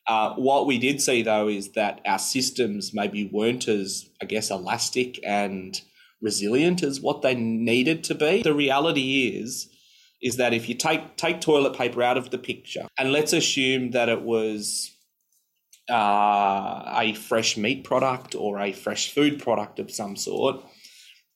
Uh, 0.06 0.34
what 0.34 0.66
we 0.66 0.78
did 0.78 1.00
see 1.00 1.22
though 1.22 1.48
is 1.48 1.72
that 1.72 2.00
our 2.06 2.18
systems 2.18 2.92
maybe 2.92 3.28
weren't 3.32 3.68
as, 3.68 4.08
I 4.20 4.24
guess, 4.24 4.50
elastic 4.50 5.20
and 5.24 5.80
resilient 6.20 6.82
as 6.82 7.00
what 7.00 7.22
they 7.22 7.34
needed 7.34 8.04
to 8.04 8.14
be. 8.14 8.42
The 8.42 8.54
reality 8.54 9.36
is 9.36 9.68
is 10.22 10.36
that 10.36 10.52
if 10.52 10.68
you 10.68 10.74
take 10.74 11.16
take 11.16 11.40
toilet 11.40 11.74
paper 11.74 12.02
out 12.02 12.18
of 12.18 12.30
the 12.30 12.38
picture 12.38 12.86
and 12.98 13.10
let's 13.10 13.32
assume 13.32 13.92
that 13.92 14.08
it 14.08 14.20
was 14.20 14.94
uh, 15.90 16.84
a 16.96 17.14
fresh 17.14 17.56
meat 17.56 17.84
product 17.84 18.34
or 18.34 18.60
a 18.60 18.72
fresh 18.72 19.12
food 19.12 19.42
product 19.42 19.78
of 19.78 19.90
some 19.90 20.16
sort. 20.16 20.64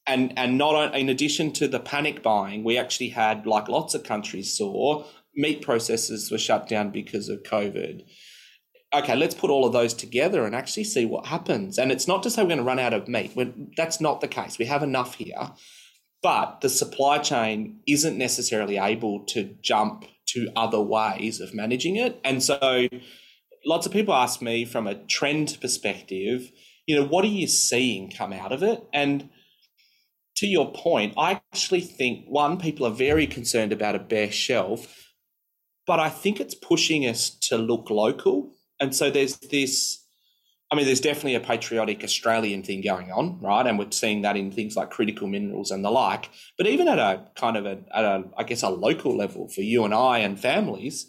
And, 0.06 0.32
and 0.38 0.58
not 0.58 0.94
in 0.94 1.08
addition 1.08 1.52
to 1.52 1.66
the 1.66 1.80
panic 1.80 2.22
buying, 2.22 2.62
we 2.62 2.76
actually 2.76 3.08
had, 3.08 3.46
like 3.46 3.68
lots 3.68 3.94
of 3.94 4.04
countries 4.04 4.56
saw, 4.56 5.04
meat 5.34 5.64
processors 5.64 6.30
were 6.30 6.38
shut 6.38 6.68
down 6.68 6.90
because 6.90 7.28
of 7.28 7.42
COVID. 7.42 8.04
Okay, 8.94 9.16
let's 9.16 9.34
put 9.34 9.50
all 9.50 9.66
of 9.66 9.72
those 9.72 9.94
together 9.94 10.44
and 10.44 10.54
actually 10.54 10.84
see 10.84 11.04
what 11.04 11.26
happens. 11.26 11.78
And 11.78 11.90
it's 11.90 12.06
not 12.06 12.22
to 12.22 12.30
say 12.30 12.42
we're 12.42 12.48
going 12.48 12.58
to 12.58 12.64
run 12.64 12.78
out 12.78 12.92
of 12.92 13.08
meat. 13.08 13.32
When, 13.34 13.72
that's 13.76 14.00
not 14.00 14.20
the 14.20 14.28
case. 14.28 14.58
We 14.58 14.66
have 14.66 14.82
enough 14.82 15.16
here. 15.16 15.50
But 16.22 16.60
the 16.60 16.68
supply 16.68 17.18
chain 17.18 17.80
isn't 17.86 18.16
necessarily 18.16 18.78
able 18.78 19.24
to 19.26 19.56
jump 19.62 20.06
to 20.28 20.48
other 20.56 20.80
ways 20.80 21.40
of 21.40 21.54
managing 21.54 21.96
it. 21.96 22.20
And 22.24 22.42
so 22.42 22.88
lots 23.64 23.86
of 23.86 23.92
people 23.92 24.14
ask 24.14 24.42
me 24.42 24.64
from 24.64 24.86
a 24.86 24.94
trend 24.94 25.58
perspective, 25.60 26.50
you 26.86 26.96
know, 26.96 27.04
what 27.04 27.24
are 27.24 27.28
you 27.28 27.46
seeing 27.46 28.10
come 28.10 28.32
out 28.32 28.52
of 28.52 28.62
it? 28.62 28.84
And 28.92 29.30
to 30.36 30.46
your 30.46 30.72
point, 30.72 31.14
I 31.16 31.40
actually 31.52 31.80
think 31.80 32.26
one, 32.26 32.58
people 32.58 32.86
are 32.86 32.90
very 32.90 33.26
concerned 33.26 33.72
about 33.72 33.94
a 33.94 34.00
bare 34.00 34.32
shelf, 34.32 35.12
but 35.86 36.00
I 36.00 36.08
think 36.08 36.40
it's 36.40 36.54
pushing 36.54 37.06
us 37.06 37.30
to 37.48 37.56
look 37.56 37.90
local. 37.90 38.52
And 38.80 38.94
so 38.94 39.10
there's 39.10 39.36
this 39.38 40.04
I 40.74 40.76
mean, 40.76 40.86
there's 40.86 41.00
definitely 41.00 41.36
a 41.36 41.40
patriotic 41.40 42.02
Australian 42.02 42.64
thing 42.64 42.80
going 42.80 43.12
on, 43.12 43.38
right? 43.40 43.64
And 43.64 43.78
we're 43.78 43.92
seeing 43.92 44.22
that 44.22 44.36
in 44.36 44.50
things 44.50 44.74
like 44.74 44.90
critical 44.90 45.28
minerals 45.28 45.70
and 45.70 45.84
the 45.84 45.90
like. 45.90 46.30
But 46.58 46.66
even 46.66 46.88
at 46.88 46.98
a 46.98 47.28
kind 47.36 47.56
of 47.56 47.64
a, 47.64 47.78
at 47.94 48.04
a 48.04 48.24
I 48.36 48.42
guess, 48.42 48.64
a 48.64 48.70
local 48.70 49.16
level 49.16 49.48
for 49.48 49.60
you 49.60 49.84
and 49.84 49.94
I 49.94 50.18
and 50.18 50.40
families, 50.40 51.08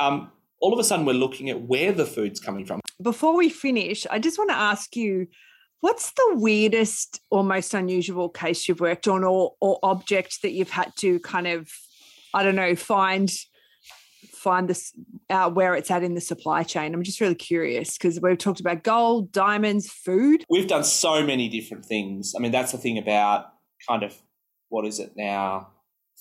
um, 0.00 0.32
all 0.60 0.72
of 0.72 0.78
a 0.78 0.84
sudden 0.84 1.04
we're 1.04 1.12
looking 1.12 1.50
at 1.50 1.62
where 1.62 1.92
the 1.92 2.06
food's 2.06 2.40
coming 2.40 2.64
from. 2.64 2.80
Before 3.00 3.36
we 3.36 3.48
finish, 3.48 4.06
I 4.10 4.18
just 4.18 4.38
want 4.38 4.50
to 4.50 4.56
ask 4.56 4.96
you 4.96 5.28
what's 5.80 6.10
the 6.12 6.32
weirdest 6.34 7.20
or 7.30 7.44
most 7.44 7.74
unusual 7.74 8.28
case 8.28 8.68
you've 8.68 8.80
worked 8.80 9.06
on 9.06 9.24
or, 9.24 9.54
or 9.60 9.78
object 9.82 10.42
that 10.42 10.52
you've 10.52 10.70
had 10.70 10.92
to 10.98 11.20
kind 11.20 11.46
of, 11.46 11.70
I 12.34 12.42
don't 12.42 12.56
know, 12.56 12.74
find 12.74 13.30
find 14.32 14.68
this 14.68 14.92
out 15.30 15.54
where 15.54 15.74
it's 15.74 15.90
at 15.90 16.02
in 16.02 16.14
the 16.14 16.20
supply 16.20 16.62
chain? 16.62 16.94
I'm 16.94 17.02
just 17.02 17.20
really 17.20 17.34
curious 17.34 17.98
because 17.98 18.20
we've 18.20 18.38
talked 18.38 18.60
about 18.60 18.82
gold, 18.82 19.32
diamonds, 19.32 19.88
food. 19.90 20.44
We've 20.48 20.66
done 20.66 20.84
so 20.84 21.24
many 21.24 21.48
different 21.48 21.84
things. 21.84 22.34
I 22.36 22.40
mean, 22.40 22.52
that's 22.52 22.72
the 22.72 22.78
thing 22.78 22.98
about 22.98 23.46
kind 23.88 24.02
of 24.02 24.14
what 24.68 24.86
is 24.86 25.00
it 25.00 25.12
now, 25.16 25.68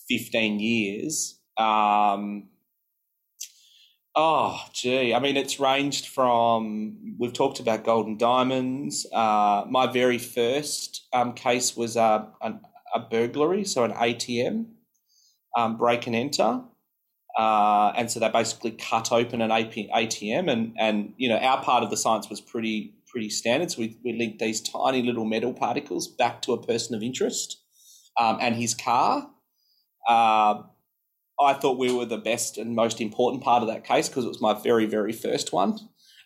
15 0.09 0.59
years. 0.59 1.39
Um, 1.57 2.49
Oh, 4.19 4.59
gee. 4.73 5.13
I 5.13 5.19
mean, 5.19 5.37
it's 5.37 5.59
ranged 5.59 6.07
from, 6.07 6.97
we've 7.19 7.33
talked 7.33 7.59
about 7.59 7.83
gold 7.83 8.07
and 8.07 8.17
diamonds. 8.17 9.05
Uh, 9.13 9.63
my 9.69 9.85
very 9.85 10.17
first 10.17 11.07
um, 11.13 11.33
case 11.33 11.77
was 11.77 11.95
a, 11.95 12.27
a, 12.41 12.53
a, 12.95 12.99
burglary, 13.11 13.63
so 13.63 13.83
an 13.83 13.91
ATM 13.91 14.65
um, 15.55 15.77
break 15.77 16.07
and 16.07 16.15
enter. 16.15 16.61
Uh, 17.37 17.93
and 17.95 18.09
so 18.09 18.19
they 18.19 18.27
basically 18.29 18.71
cut 18.71 19.11
open 19.11 19.39
an 19.39 19.51
AP, 19.51 19.73
ATM, 19.95 20.51
and, 20.51 20.73
and, 20.79 21.13
you 21.17 21.29
know, 21.29 21.37
our 21.37 21.61
part 21.61 21.83
of 21.83 21.91
the 21.91 21.97
science 21.97 22.27
was 22.27 22.41
pretty 22.41 22.95
pretty 23.05 23.29
standard. 23.29 23.69
So 23.69 23.81
we, 23.81 23.97
we 24.03 24.13
linked 24.13 24.39
these 24.39 24.61
tiny 24.61 25.03
little 25.03 25.25
metal 25.25 25.53
particles 25.53 26.07
back 26.07 26.41
to 26.41 26.53
a 26.53 26.65
person 26.65 26.95
of 26.95 27.03
interest 27.03 27.61
um, 28.19 28.39
and 28.41 28.55
his 28.55 28.73
car. 28.73 29.29
Uh, 30.09 30.63
I 31.39 31.53
thought 31.53 31.77
we 31.77 31.91
were 31.91 32.05
the 32.05 32.17
best 32.17 32.57
and 32.57 32.75
most 32.75 32.99
important 32.99 33.43
part 33.43 33.61
of 33.61 33.69
that 33.69 33.83
case 33.83 34.09
because 34.09 34.25
it 34.25 34.29
was 34.29 34.41
my 34.41 34.53
very, 34.53 34.85
very 34.85 35.13
first 35.13 35.53
one. 35.53 35.77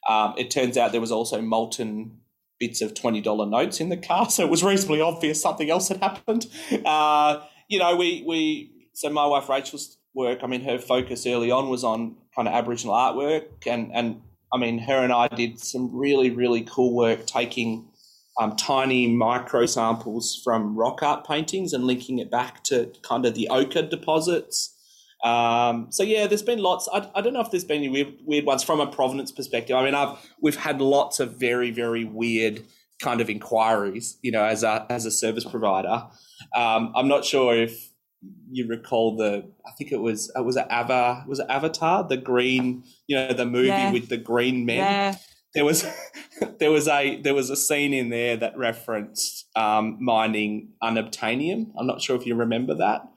Um, 0.08 0.34
it 0.38 0.50
turns 0.50 0.78
out 0.78 0.92
there 0.92 1.02
was 1.02 1.12
also 1.12 1.42
molten 1.42 2.20
bits 2.60 2.82
of 2.82 2.94
twenty 2.94 3.22
dollar 3.22 3.46
notes 3.46 3.80
in 3.80 3.90
the 3.90 3.98
car, 3.98 4.30
so 4.30 4.44
it 4.44 4.50
was 4.50 4.64
reasonably 4.64 5.02
obvious 5.02 5.42
something 5.42 5.70
else 5.70 5.90
had 5.90 5.98
happened. 5.98 6.48
Uh, 6.86 7.42
you 7.68 7.80
know, 7.80 7.96
we 7.96 8.24
we 8.28 8.72
so 8.94 9.10
my 9.10 9.26
wife 9.26 9.50
Rachel's 9.50 9.98
work. 10.14 10.40
I 10.44 10.48
mean, 10.48 10.62
her 10.62 10.80
focus 10.80 11.26
early 11.26 11.52
on 11.52 11.70
was 11.70 11.84
on 11.84 12.16
kind 12.36 12.48
of 12.48 12.54
Aboriginal 12.54 12.96
artwork, 12.96 13.68
and 13.68 13.92
and 13.94 14.22
I 14.54 14.58
mean, 14.58 14.80
her 14.80 15.04
and 15.04 15.14
I 15.14 15.28
did 15.28 15.60
some 15.60 15.96
really 15.96 16.30
really 16.30 16.62
cool 16.62 16.96
work 16.96 17.26
taking 17.26 17.88
um, 18.40 18.56
tiny 18.56 19.08
micro 19.08 19.66
samples 19.66 20.40
from 20.44 20.76
rock 20.78 21.04
art 21.04 21.28
paintings 21.28 21.74
and 21.74 21.84
linking 21.84 22.20
it 22.20 22.32
back 22.32 22.64
to 22.66 22.92
kind 23.02 23.26
of 23.26 23.36
the 23.36 23.50
ochre 23.50 23.82
deposits 23.82 24.78
um, 25.24 25.88
so 25.92 26.04
yeah, 26.04 26.28
there's 26.28 26.42
been 26.42 26.60
lots. 26.60 26.90
I, 26.92 27.10
I 27.14 27.22
don't 27.22 27.34
know 27.34 27.42
if 27.42 27.52
there's 27.52 27.64
been 27.64 27.78
any 27.78 27.90
weird, 27.90 28.16
weird 28.26 28.46
ones 28.46 28.64
from 28.64 28.80
a 28.80 28.88
provenance 28.88 29.32
perspective. 29.32 29.76
I 29.76 29.86
mean, 29.86 29.94
I've 29.94 30.18
we've 30.42 30.56
had 30.56 30.82
lots 30.82 31.20
of 31.20 31.38
very 31.38 31.72
very 31.72 32.04
weird 32.04 32.64
kind 33.02 33.22
of 33.22 33.30
inquiries. 33.30 34.18
You 34.24 34.32
know, 34.32 34.44
as 34.44 34.64
a 34.64 34.86
as 34.90 35.06
a 35.06 35.12
service 35.12 35.46
provider, 35.46 36.08
um, 36.56 36.92
I'm 36.96 37.08
not 37.08 37.24
sure 37.24 37.56
if 37.56 37.92
you 38.50 38.68
recall 38.68 39.16
the. 39.16 39.46
I 39.66 39.72
think 39.78 39.92
it 39.92 40.02
was 40.02 40.32
it 40.36 40.44
was 40.44 40.56
an 40.56 40.66
Ava 40.72 41.24
was 41.28 41.40
it 41.40 41.46
Avatar 41.50 42.08
the 42.08 42.18
green 42.18 42.84
you 43.08 43.16
know 43.16 43.34
the 43.34 43.46
movie 43.46 43.68
yeah. 43.68 43.92
with 43.92 44.10
the 44.10 44.18
green 44.18 44.66
men. 44.66 44.78
Yeah. 44.78 45.16
There 45.54 45.66
was 45.66 45.86
there 46.60 46.72
was 46.72 46.88
a 46.88 47.22
there 47.22 47.36
was 47.36 47.52
a 47.52 47.56
scene 47.56 47.94
in 47.94 48.10
there 48.10 48.38
that 48.38 48.58
referenced 48.58 49.46
um, 49.56 49.98
mining 50.00 50.70
unobtainium. 50.82 51.74
I'm 51.78 51.86
not 51.86 52.02
sure 52.02 52.16
if 52.16 52.26
you 52.26 52.34
remember 52.34 52.74
that 52.76 53.08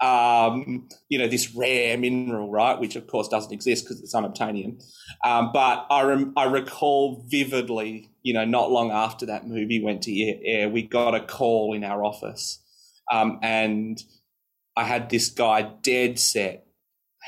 um, 0.00 0.88
you 1.08 1.18
know, 1.18 1.28
this 1.28 1.54
rare 1.54 1.96
mineral, 1.96 2.50
right? 2.50 2.78
Which 2.78 2.96
of 2.96 3.06
course 3.06 3.28
doesn't 3.28 3.52
exist 3.52 3.84
because 3.84 4.00
it's 4.00 4.14
unobtainium. 4.14 4.82
Um, 5.24 5.50
but 5.52 5.86
I, 5.90 6.02
rem- 6.02 6.32
I 6.36 6.44
recall 6.44 7.24
vividly, 7.28 8.10
you 8.22 8.34
know, 8.34 8.44
not 8.44 8.70
long 8.70 8.90
after 8.90 9.26
that 9.26 9.46
movie 9.46 9.82
went 9.82 10.02
to 10.02 10.40
air, 10.44 10.68
we 10.68 10.82
got 10.82 11.14
a 11.14 11.20
call 11.20 11.74
in 11.74 11.84
our 11.84 12.04
office. 12.04 12.62
Um, 13.12 13.38
and 13.42 14.02
I 14.76 14.84
had 14.84 15.10
this 15.10 15.28
guy 15.28 15.70
dead 15.82 16.18
set. 16.18 16.66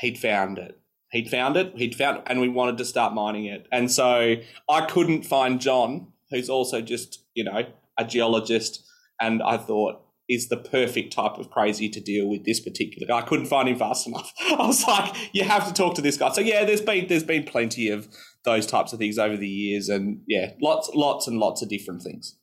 He'd 0.01 0.17
found 0.17 0.57
it. 0.57 0.79
He'd 1.11 1.29
found 1.29 1.55
it. 1.55 1.73
He'd 1.75 1.95
found 1.95 2.17
it, 2.17 2.23
and 2.27 2.41
we 2.41 2.49
wanted 2.49 2.77
to 2.79 2.85
start 2.85 3.13
mining 3.13 3.45
it. 3.45 3.65
And 3.71 3.89
so 3.89 4.35
I 4.69 4.81
couldn't 4.81 5.23
find 5.23 5.61
John, 5.61 6.07
who's 6.29 6.49
also 6.49 6.81
just, 6.81 7.23
you 7.33 7.43
know, 7.43 7.63
a 7.97 8.03
geologist. 8.03 8.83
And 9.19 9.41
I 9.41 9.57
thought, 9.57 10.01
is 10.29 10.49
the 10.49 10.57
perfect 10.57 11.13
type 11.13 11.37
of 11.37 11.49
crazy 11.49 11.87
to 11.89 12.01
deal 12.01 12.27
with 12.27 12.43
this 12.43 12.59
particular 12.59 13.07
guy. 13.07 13.19
I 13.19 13.21
couldn't 13.21 13.45
find 13.45 13.69
him 13.69 13.77
fast 13.77 14.07
enough. 14.07 14.33
I 14.39 14.67
was 14.67 14.85
like, 14.85 15.15
you 15.33 15.43
have 15.43 15.67
to 15.67 15.73
talk 15.73 15.95
to 15.95 16.01
this 16.01 16.17
guy. 16.17 16.31
So 16.31 16.41
yeah, 16.41 16.65
there's 16.65 16.81
been 16.81 17.07
there's 17.07 17.23
been 17.23 17.43
plenty 17.43 17.89
of 17.89 18.07
those 18.43 18.65
types 18.65 18.93
of 18.93 18.99
things 18.99 19.17
over 19.17 19.37
the 19.37 19.47
years, 19.47 19.89
and 19.89 20.21
yeah, 20.27 20.51
lots 20.61 20.89
lots 20.93 21.27
and 21.27 21.39
lots 21.39 21.61
of 21.61 21.69
different 21.69 22.01
things. 22.01 22.37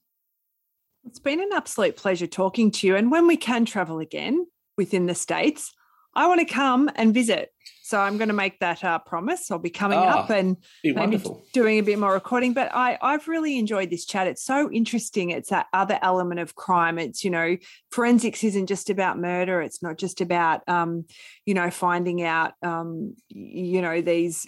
It's 1.04 1.18
been 1.18 1.40
an 1.40 1.50
absolute 1.52 1.96
pleasure 1.96 2.26
talking 2.26 2.70
to 2.70 2.86
you. 2.86 2.96
And 2.96 3.10
when 3.10 3.26
we 3.26 3.36
can 3.36 3.66
travel 3.66 3.98
again 3.98 4.46
within 4.78 5.04
the 5.04 5.14
states, 5.14 5.73
I 6.16 6.26
want 6.26 6.40
to 6.40 6.46
come 6.46 6.90
and 6.94 7.12
visit. 7.12 7.50
So 7.82 8.00
I'm 8.00 8.16
going 8.16 8.28
to 8.28 8.34
make 8.34 8.60
that 8.60 8.82
uh, 8.82 8.98
promise. 8.98 9.50
I'll 9.50 9.58
be 9.58 9.68
coming 9.68 9.98
oh, 9.98 10.02
up 10.02 10.30
and 10.30 10.56
maybe 10.82 10.96
wonderful. 10.96 11.44
doing 11.52 11.78
a 11.78 11.82
bit 11.82 11.98
more 11.98 12.12
recording. 12.12 12.54
But 12.54 12.74
I, 12.74 12.96
I've 13.02 13.28
really 13.28 13.58
enjoyed 13.58 13.90
this 13.90 14.06
chat. 14.06 14.26
It's 14.26 14.42
so 14.42 14.70
interesting. 14.70 15.30
It's 15.30 15.50
that 15.50 15.66
other 15.72 15.98
element 16.00 16.40
of 16.40 16.54
crime. 16.54 16.98
It's, 16.98 17.22
you 17.22 17.30
know, 17.30 17.58
forensics 17.90 18.42
isn't 18.42 18.66
just 18.66 18.88
about 18.88 19.18
murder. 19.18 19.60
It's 19.60 19.82
not 19.82 19.98
just 19.98 20.22
about, 20.22 20.66
um, 20.66 21.04
you 21.44 21.52
know, 21.52 21.70
finding 21.70 22.22
out, 22.22 22.54
um, 22.62 23.16
you 23.28 23.82
know, 23.82 24.00
these 24.00 24.46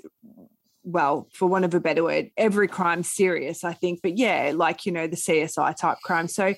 well, 0.86 1.28
for 1.32 1.48
want 1.48 1.64
of 1.64 1.74
a 1.74 1.80
better 1.80 2.04
word, 2.04 2.30
every 2.36 2.68
crime 2.68 3.02
serious, 3.02 3.64
I 3.64 3.72
think. 3.72 4.00
But 4.02 4.16
yeah, 4.16 4.52
like, 4.54 4.86
you 4.86 4.92
know, 4.92 5.08
the 5.08 5.16
CSI 5.16 5.76
type 5.76 5.98
crime. 6.04 6.28
So 6.28 6.54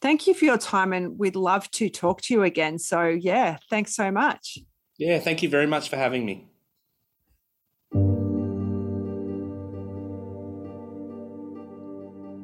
thank 0.00 0.26
you 0.26 0.34
for 0.34 0.44
your 0.44 0.58
time 0.58 0.92
and 0.92 1.18
we'd 1.18 1.36
love 1.36 1.70
to 1.72 1.88
talk 1.88 2.22
to 2.22 2.34
you 2.34 2.42
again. 2.42 2.78
So 2.78 3.04
yeah, 3.06 3.58
thanks 3.68 3.94
so 3.94 4.10
much. 4.10 4.58
Yeah, 4.98 5.18
thank 5.18 5.42
you 5.42 5.48
very 5.48 5.66
much 5.66 5.88
for 5.88 5.96
having 5.96 6.24
me. 6.26 6.46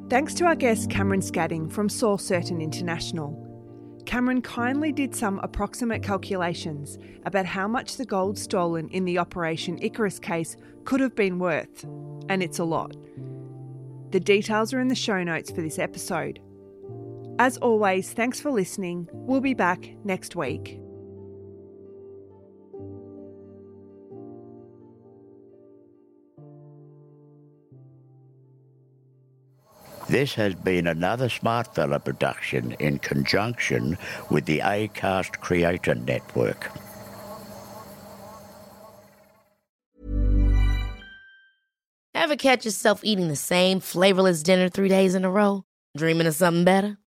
Thanks 0.09 0.33
to 0.35 0.45
our 0.45 0.55
guest 0.55 0.89
Cameron 0.89 1.21
Scadding 1.21 1.69
from 1.69 1.89
Source 1.89 2.23
Certain 2.23 2.61
International. 2.61 3.43
Cameron 4.05 4.41
kindly 4.41 4.93
did 4.93 5.13
some 5.13 5.37
approximate 5.39 6.01
calculations 6.01 6.97
about 7.25 7.45
how 7.45 7.67
much 7.67 7.97
the 7.97 8.05
gold 8.05 8.37
stolen 8.37 8.87
in 8.89 9.03
the 9.03 9.17
Operation 9.17 9.77
Icarus 9.81 10.17
case 10.17 10.55
could 10.85 11.01
have 11.01 11.13
been 11.13 11.39
worth, 11.39 11.83
and 12.29 12.41
it's 12.41 12.59
a 12.59 12.63
lot. 12.63 12.95
The 14.11 14.21
details 14.21 14.73
are 14.73 14.79
in 14.79 14.87
the 14.87 14.95
show 14.95 15.21
notes 15.23 15.51
for 15.51 15.61
this 15.61 15.77
episode. 15.77 16.39
As 17.39 17.57
always, 17.57 18.13
thanks 18.13 18.39
for 18.39 18.49
listening. 18.49 19.07
We'll 19.11 19.41
be 19.41 19.53
back 19.53 19.87
next 20.03 20.35
week. 20.35 20.79
This 30.09 30.33
has 30.35 30.55
been 30.55 30.87
another 30.87 31.27
Smartfella 31.27 32.03
production 32.03 32.71
in 32.79 32.99
conjunction 32.99 33.97
with 34.31 34.45
the 34.45 34.59
ACAST 34.59 35.39
Creator 35.41 35.95
Network. 35.95 36.71
Ever 42.15 42.35
catch 42.35 42.65
yourself 42.65 43.01
eating 43.03 43.27
the 43.27 43.35
same 43.35 43.79
flavorless 43.79 44.41
dinner 44.43 44.69
three 44.69 44.89
days 44.89 45.13
in 45.13 45.23
a 45.23 45.29
row? 45.29 45.65
Dreaming 45.95 46.25
of 46.25 46.35
something 46.35 46.63
better? 46.63 46.97